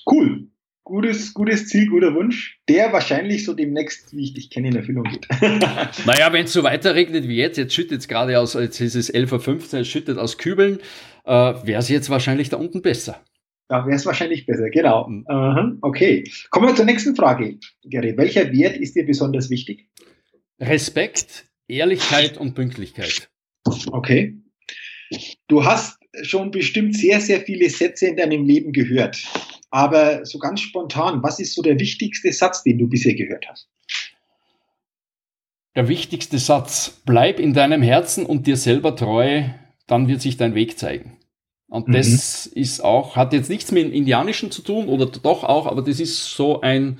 Cool 0.09 0.47
gutes, 0.87 1.33
gutes 1.33 1.67
Ziel, 1.67 1.89
guter 1.89 2.15
Wunsch, 2.15 2.59
der 2.69 2.93
wahrscheinlich 2.93 3.43
so 3.43 3.53
demnächst, 3.53 4.15
wie 4.15 4.23
ich 4.23 4.33
dich 4.33 4.49
kenne, 4.49 4.69
in 4.69 4.75
Erfüllung 4.77 5.03
geht. 5.03 5.27
naja, 6.05 6.31
wenn 6.31 6.45
es 6.45 6.53
so 6.53 6.63
weiter 6.63 6.95
regnet 6.95 7.27
wie 7.27 7.35
jetzt, 7.35 7.57
jetzt 7.57 7.73
schüttet 7.73 7.99
es 7.99 8.07
gerade 8.07 8.39
aus, 8.39 8.53
jetzt 8.53 8.79
ist 8.79 8.95
es 8.95 9.13
11.15 9.13 9.73
Uhr, 9.73 9.79
es 9.81 9.87
schüttet 9.87 10.17
aus 10.17 10.37
Kübeln, 10.37 10.79
äh, 11.25 11.31
wäre 11.31 11.79
es 11.79 11.89
jetzt 11.89 12.09
wahrscheinlich 12.09 12.49
da 12.49 12.57
unten 12.57 12.81
besser. 12.81 13.21
Da 13.67 13.85
wäre 13.85 13.97
es 13.97 14.05
wahrscheinlich 14.05 14.45
besser, 14.45 14.69
genau. 14.69 15.09
Mhm. 15.09 15.79
Okay. 15.81 16.23
Kommen 16.51 16.67
wir 16.67 16.75
zur 16.75 16.85
nächsten 16.85 17.17
Frage, 17.17 17.57
Gary. 17.83 18.15
Welcher 18.15 18.53
Wert 18.53 18.77
ist 18.77 18.95
dir 18.95 19.05
besonders 19.05 19.49
wichtig? 19.49 19.89
Respekt, 20.57 21.46
Ehrlichkeit 21.67 22.37
und 22.37 22.53
Pünktlichkeit. 22.53 23.29
Okay. 23.91 24.35
Du 25.47 25.65
hast 25.65 25.99
schon 26.23 26.51
bestimmt 26.51 26.95
sehr, 26.95 27.19
sehr 27.21 27.41
viele 27.41 27.69
Sätze 27.69 28.07
in 28.07 28.17
deinem 28.17 28.45
Leben 28.45 28.71
gehört. 28.71 29.23
Aber 29.69 30.25
so 30.25 30.39
ganz 30.39 30.61
spontan, 30.61 31.21
was 31.23 31.39
ist 31.39 31.53
so 31.53 31.61
der 31.61 31.79
wichtigste 31.79 32.31
Satz, 32.31 32.63
den 32.63 32.77
du 32.77 32.87
bisher 32.87 33.13
gehört 33.13 33.45
hast? 33.49 33.67
Der 35.75 35.87
wichtigste 35.87 36.39
Satz, 36.39 37.01
bleib 37.05 37.39
in 37.39 37.53
deinem 37.53 37.81
Herzen 37.81 38.25
und 38.25 38.47
dir 38.47 38.57
selber 38.57 38.95
treu, 38.95 39.43
dann 39.85 40.07
wird 40.07 40.21
sich 40.21 40.37
dein 40.37 40.55
Weg 40.55 40.79
zeigen. 40.79 41.17
Und 41.67 41.89
mhm. 41.89 41.93
das 41.93 42.47
ist 42.47 42.79
auch, 42.79 43.15
hat 43.15 43.33
jetzt 43.33 43.49
nichts 43.49 43.71
mit 43.71 43.83
dem 43.83 43.91
Indianischen 43.91 44.51
zu 44.51 44.61
tun, 44.61 44.87
oder 44.87 45.05
doch 45.05 45.43
auch, 45.43 45.67
aber 45.67 45.81
das 45.81 45.99
ist 45.99 46.33
so 46.33 46.61
ein, 46.61 46.97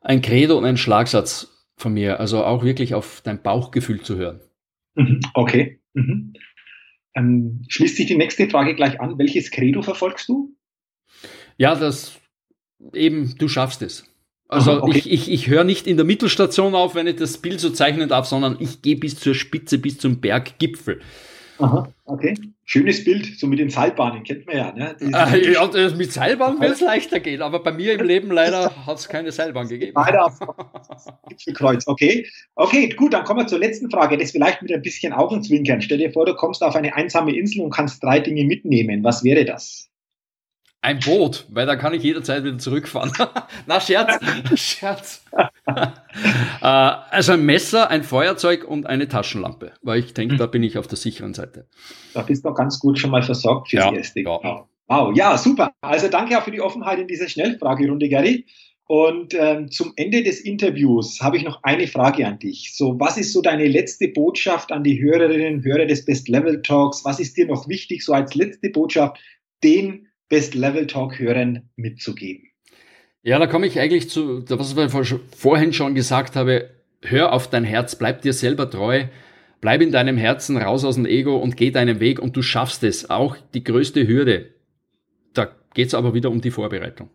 ein 0.00 0.22
Credo 0.22 0.56
und 0.56 0.64
ein 0.64 0.78
Schlagsatz 0.78 1.55
von 1.76 1.94
mir. 1.94 2.20
Also 2.20 2.44
auch 2.44 2.64
wirklich 2.64 2.94
auf 2.94 3.20
dein 3.22 3.42
Bauchgefühl 3.42 4.00
zu 4.00 4.16
hören. 4.16 4.40
Mhm. 4.94 5.20
Okay. 5.34 5.80
Mhm. 5.94 6.32
Ähm, 7.14 7.64
schließt 7.68 7.96
sich 7.96 8.06
die 8.06 8.16
nächste 8.16 8.48
Frage 8.48 8.74
gleich 8.74 9.00
an. 9.00 9.18
Welches 9.18 9.50
Credo 9.50 9.82
verfolgst 9.82 10.28
du? 10.28 10.54
Ja, 11.56 11.74
das 11.74 12.20
eben, 12.92 13.34
du 13.38 13.48
schaffst 13.48 13.82
es. 13.82 14.04
Also 14.48 14.72
Aha, 14.72 14.82
okay. 14.82 14.98
ich, 14.98 15.10
ich, 15.10 15.30
ich 15.30 15.48
höre 15.48 15.64
nicht 15.64 15.86
in 15.86 15.96
der 15.96 16.06
Mittelstation 16.06 16.74
auf, 16.74 16.94
wenn 16.94 17.06
ich 17.06 17.16
das 17.16 17.38
Bild 17.38 17.58
so 17.58 17.70
zeichnen 17.70 18.08
darf, 18.08 18.26
sondern 18.26 18.56
ich 18.60 18.80
gehe 18.80 18.96
bis 18.96 19.18
zur 19.18 19.34
Spitze, 19.34 19.78
bis 19.78 19.98
zum 19.98 20.20
Berggipfel. 20.20 21.00
Aha, 21.58 21.88
okay. 22.04 22.34
Schönes 22.64 23.04
Bild, 23.04 23.38
so 23.38 23.46
mit 23.46 23.58
den 23.58 23.70
Seilbahnen, 23.70 24.24
kennt 24.24 24.46
man 24.46 24.56
ja. 24.56 24.72
Ne? 24.72 24.96
Äh, 25.00 25.52
ja 25.52 25.90
mit 25.96 26.12
Seilbahn 26.12 26.60
wird 26.60 26.72
es 26.72 26.80
leichter 26.80 27.20
gehen, 27.20 27.40
aber 27.40 27.62
bei 27.62 27.72
mir 27.72 27.94
im 27.94 28.04
Leben 28.04 28.30
leider 28.30 28.72
hat 28.86 28.98
es 28.98 29.08
keine 29.08 29.30
Seilbahn 29.32 29.68
gegeben. 29.68 29.92
Leider 29.94 30.26
auf 30.26 30.38
Gipfelkreuz, 31.28 31.86
okay. 31.86 32.26
Okay, 32.56 32.88
gut, 32.90 33.14
dann 33.14 33.24
kommen 33.24 33.40
wir 33.40 33.46
zur 33.46 33.60
letzten 33.60 33.90
Frage. 33.90 34.18
Das 34.18 34.32
vielleicht 34.32 34.62
mit 34.62 34.72
ein 34.72 34.82
bisschen 34.82 35.12
Augenzwinkern. 35.12 35.80
Stell 35.80 35.98
dir 35.98 36.12
vor, 36.12 36.26
du 36.26 36.34
kommst 36.34 36.62
auf 36.62 36.74
eine 36.74 36.94
einsame 36.94 37.36
Insel 37.36 37.62
und 37.62 37.70
kannst 37.70 38.02
drei 38.02 38.18
Dinge 38.20 38.44
mitnehmen. 38.44 39.04
Was 39.04 39.22
wäre 39.24 39.44
das? 39.44 39.88
Ein 40.82 41.00
Boot, 41.00 41.46
weil 41.48 41.66
da 41.66 41.74
kann 41.74 41.94
ich 41.94 42.02
jederzeit 42.02 42.44
wieder 42.44 42.58
zurückfahren. 42.58 43.12
Na, 43.66 43.80
Scherz, 43.80 44.18
Scherz. 44.54 45.24
äh, 45.66 45.82
also 46.60 47.32
ein 47.32 47.44
Messer, 47.44 47.90
ein 47.90 48.04
Feuerzeug 48.04 48.64
und 48.64 48.86
eine 48.86 49.08
Taschenlampe, 49.08 49.72
weil 49.82 50.00
ich 50.00 50.14
denke, 50.14 50.34
hm. 50.34 50.38
da 50.38 50.46
bin 50.46 50.62
ich 50.62 50.78
auf 50.78 50.86
der 50.86 50.96
sicheren 50.96 51.34
Seite. 51.34 51.66
Da 52.14 52.22
bist 52.22 52.44
du 52.44 52.52
ganz 52.54 52.78
gut 52.78 52.98
schon 52.98 53.10
mal 53.10 53.22
versorgt 53.22 53.70
fürs 53.70 53.84
ja, 53.84 53.92
Erste. 53.92 54.20
Ja. 54.20 54.68
Wow, 54.88 55.16
ja, 55.16 55.36
super. 55.36 55.72
Also 55.80 56.08
danke 56.08 56.38
auch 56.38 56.44
für 56.44 56.52
die 56.52 56.60
Offenheit 56.60 57.00
in 57.00 57.08
dieser 57.08 57.28
Schnellfragerunde, 57.28 58.08
Gary. 58.08 58.46
Und 58.88 59.34
ähm, 59.34 59.68
zum 59.72 59.92
Ende 59.96 60.22
des 60.22 60.40
Interviews 60.40 61.20
habe 61.20 61.36
ich 61.36 61.42
noch 61.42 61.64
eine 61.64 61.88
Frage 61.88 62.24
an 62.24 62.38
dich. 62.38 62.72
So, 62.76 63.00
was 63.00 63.18
ist 63.18 63.32
so 63.32 63.42
deine 63.42 63.66
letzte 63.66 64.06
Botschaft 64.08 64.70
an 64.70 64.84
die 64.84 65.02
Hörerinnen 65.02 65.56
und 65.56 65.64
Hörer 65.64 65.86
des 65.86 66.04
Best 66.04 66.28
Level 66.28 66.62
Talks? 66.62 67.04
Was 67.04 67.18
ist 67.18 67.36
dir 67.36 67.46
noch 67.46 67.68
wichtig, 67.68 68.04
so 68.04 68.12
als 68.12 68.36
letzte 68.36 68.70
Botschaft 68.70 69.18
den 69.64 70.06
Best 70.28 70.54
Level 70.54 70.86
Talk 70.86 71.18
Hörern 71.18 71.68
mitzugeben? 71.76 72.48
Ja, 73.22 73.38
da 73.38 73.46
komme 73.46 73.66
ich 73.66 73.78
eigentlich 73.80 74.08
zu, 74.08 74.48
was 74.48 74.76
ich 74.76 75.14
vorhin 75.36 75.72
schon 75.72 75.94
gesagt 75.94 76.36
habe, 76.36 76.70
hör 77.02 77.32
auf 77.32 77.50
dein 77.50 77.64
Herz, 77.64 77.96
bleib 77.96 78.22
dir 78.22 78.32
selber 78.32 78.70
treu, 78.70 79.04
bleib 79.60 79.80
in 79.80 79.92
deinem 79.92 80.16
Herzen, 80.16 80.56
raus 80.56 80.84
aus 80.84 80.94
dem 80.94 81.06
Ego 81.06 81.36
und 81.36 81.56
geh 81.56 81.70
deinen 81.70 82.00
Weg 82.00 82.20
und 82.20 82.36
du 82.36 82.42
schaffst 82.42 82.84
es. 82.84 83.10
Auch 83.10 83.36
die 83.54 83.64
größte 83.64 84.06
Hürde, 84.06 84.54
da 85.34 85.54
geht 85.74 85.88
es 85.88 85.94
aber 85.94 86.14
wieder 86.14 86.30
um 86.30 86.40
die 86.40 86.50
Vorbereitung. 86.50 87.10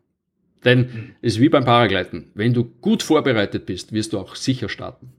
Denn 0.64 0.80
mhm. 0.80 1.16
es 1.22 1.34
ist 1.34 1.41
wie 1.41 1.49
beim 1.49 1.66
Paragleiten. 1.66 2.32
Wenn 2.34 2.53
du 2.53 2.66
gut 2.66 3.03
vorbereitet 3.03 3.66
bist, 3.66 3.93
wirst 3.93 4.14
du 4.14 4.20
auch 4.20 4.36
sicher 4.36 4.70
starten. 4.70 5.14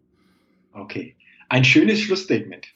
Okay. 0.73 1.17
Ein 1.49 1.65
schönes 1.65 2.01
Schlussstatement. 2.01 2.69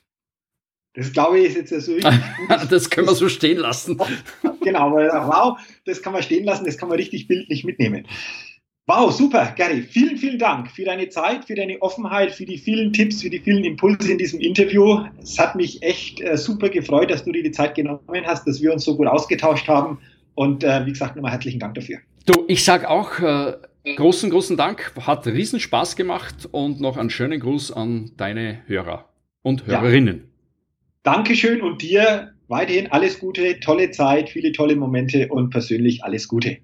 Das 0.96 1.12
glaube 1.12 1.38
ich 1.38 1.54
ist 1.54 1.70
jetzt 1.70 1.84
so 1.84 1.92
richtig 1.92 2.10
gut. 2.48 2.72
das 2.72 2.90
können 2.90 3.06
wir 3.06 3.14
so 3.14 3.28
stehen 3.28 3.58
lassen. 3.58 3.98
genau, 4.62 4.92
weil 4.94 5.08
wow, 5.08 5.58
das 5.84 6.02
kann 6.02 6.14
man 6.14 6.22
stehen 6.22 6.44
lassen, 6.44 6.64
das 6.64 6.78
kann 6.78 6.88
man 6.88 6.96
richtig 6.96 7.28
bildlich 7.28 7.64
mitnehmen. 7.64 8.06
Wow, 8.88 9.10
super, 9.10 9.52
Gary. 9.56 9.82
Vielen, 9.82 10.16
vielen 10.16 10.38
Dank 10.38 10.70
für 10.70 10.84
deine 10.84 11.08
Zeit, 11.08 11.44
für 11.44 11.56
deine 11.56 11.82
Offenheit, 11.82 12.32
für 12.32 12.46
die 12.46 12.56
vielen 12.56 12.92
Tipps, 12.92 13.20
für 13.20 13.28
die 13.28 13.40
vielen 13.40 13.64
Impulse 13.64 14.12
in 14.12 14.18
diesem 14.18 14.38
Interview. 14.38 15.04
Es 15.20 15.38
hat 15.40 15.56
mich 15.56 15.82
echt 15.82 16.20
äh, 16.20 16.36
super 16.36 16.68
gefreut, 16.68 17.10
dass 17.10 17.24
du 17.24 17.32
dir 17.32 17.42
die 17.42 17.50
Zeit 17.50 17.74
genommen 17.74 18.24
hast, 18.24 18.46
dass 18.46 18.62
wir 18.62 18.72
uns 18.72 18.84
so 18.84 18.96
gut 18.96 19.08
ausgetauscht 19.08 19.66
haben. 19.66 19.98
Und 20.36 20.62
äh, 20.62 20.86
wie 20.86 20.92
gesagt, 20.92 21.16
nochmal 21.16 21.32
herzlichen 21.32 21.58
Dank 21.58 21.74
dafür. 21.74 21.98
Du, 22.26 22.44
ich 22.46 22.62
sage 22.64 22.88
auch 22.88 23.18
äh, 23.18 23.54
großen, 23.96 24.30
großen 24.30 24.56
Dank. 24.56 24.92
Hat 25.00 25.26
riesen 25.26 25.58
Spaß 25.58 25.96
gemacht 25.96 26.48
und 26.52 26.80
noch 26.80 26.96
einen 26.96 27.10
schönen 27.10 27.40
Gruß 27.40 27.72
an 27.72 28.12
deine 28.16 28.60
Hörer 28.66 29.08
und 29.42 29.66
Hörerinnen. 29.66 30.16
Ja. 30.18 30.35
Dankeschön 31.06 31.62
und 31.62 31.82
dir 31.82 32.32
weiterhin 32.48 32.88
alles 32.90 33.20
Gute, 33.20 33.60
tolle 33.60 33.92
Zeit, 33.92 34.28
viele 34.28 34.50
tolle 34.50 34.74
Momente 34.74 35.28
und 35.28 35.50
persönlich 35.50 36.02
alles 36.02 36.26
Gute. 36.26 36.58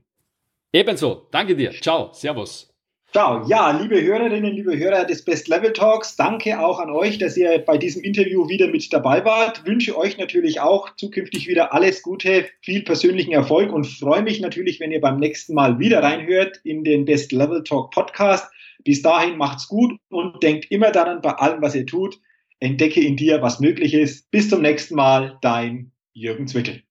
Ebenso, 0.73 1.29
danke 1.31 1.55
dir. 1.55 1.71
Ciao, 1.81 2.13
Servus. 2.13 2.69
Ciao. 3.13 3.47
Ja, 3.47 3.71
liebe 3.71 4.03
Hörerinnen, 4.03 4.53
liebe 4.53 4.77
Hörer 4.77 5.05
des 5.05 5.25
Best 5.25 5.47
Level 5.47 5.73
Talks, 5.73 6.17
danke 6.17 6.59
auch 6.59 6.81
an 6.81 6.91
euch, 6.91 7.19
dass 7.19 7.37
ihr 7.37 7.57
bei 7.61 7.79
diesem 7.79 8.03
Interview 8.03 8.49
wieder 8.49 8.67
mit 8.67 8.93
dabei 8.93 9.25
wart. 9.25 9.65
Wünsche 9.65 9.97
euch 9.97 10.19
natürlich 10.19 10.59
auch 10.59 10.97
zukünftig 10.97 11.47
wieder 11.47 11.73
alles 11.73 12.03
Gute, 12.03 12.47
viel 12.63 12.83
persönlichen 12.83 13.31
Erfolg 13.31 13.73
und 13.73 13.87
freue 13.87 14.23
mich 14.23 14.41
natürlich, 14.41 14.81
wenn 14.81 14.91
ihr 14.91 15.01
beim 15.01 15.21
nächsten 15.21 15.55
Mal 15.55 15.79
wieder 15.79 16.03
reinhört 16.03 16.61
in 16.65 16.83
den 16.83 17.05
Best 17.05 17.31
Level 17.31 17.63
Talk 17.63 17.93
Podcast. 17.93 18.51
Bis 18.83 19.03
dahin 19.03 19.37
macht's 19.37 19.69
gut 19.69 19.93
und 20.11 20.43
denkt 20.43 20.69
immer 20.73 20.91
daran 20.91 21.21
bei 21.23 21.31
allem, 21.31 21.63
was 21.63 21.77
ihr 21.77 21.87
tut, 21.87 22.19
Entdecke 22.63 23.01
in 23.01 23.17
dir, 23.17 23.43
was 23.43 23.59
möglich 23.59 23.93
ist. 23.93 24.31
Bis 24.31 24.49
zum 24.49 24.63
nächsten 24.63 24.95
Mal, 24.95 25.39
dein 25.43 25.91
Jürgen 26.13 26.47
Zwickel. 26.47 26.83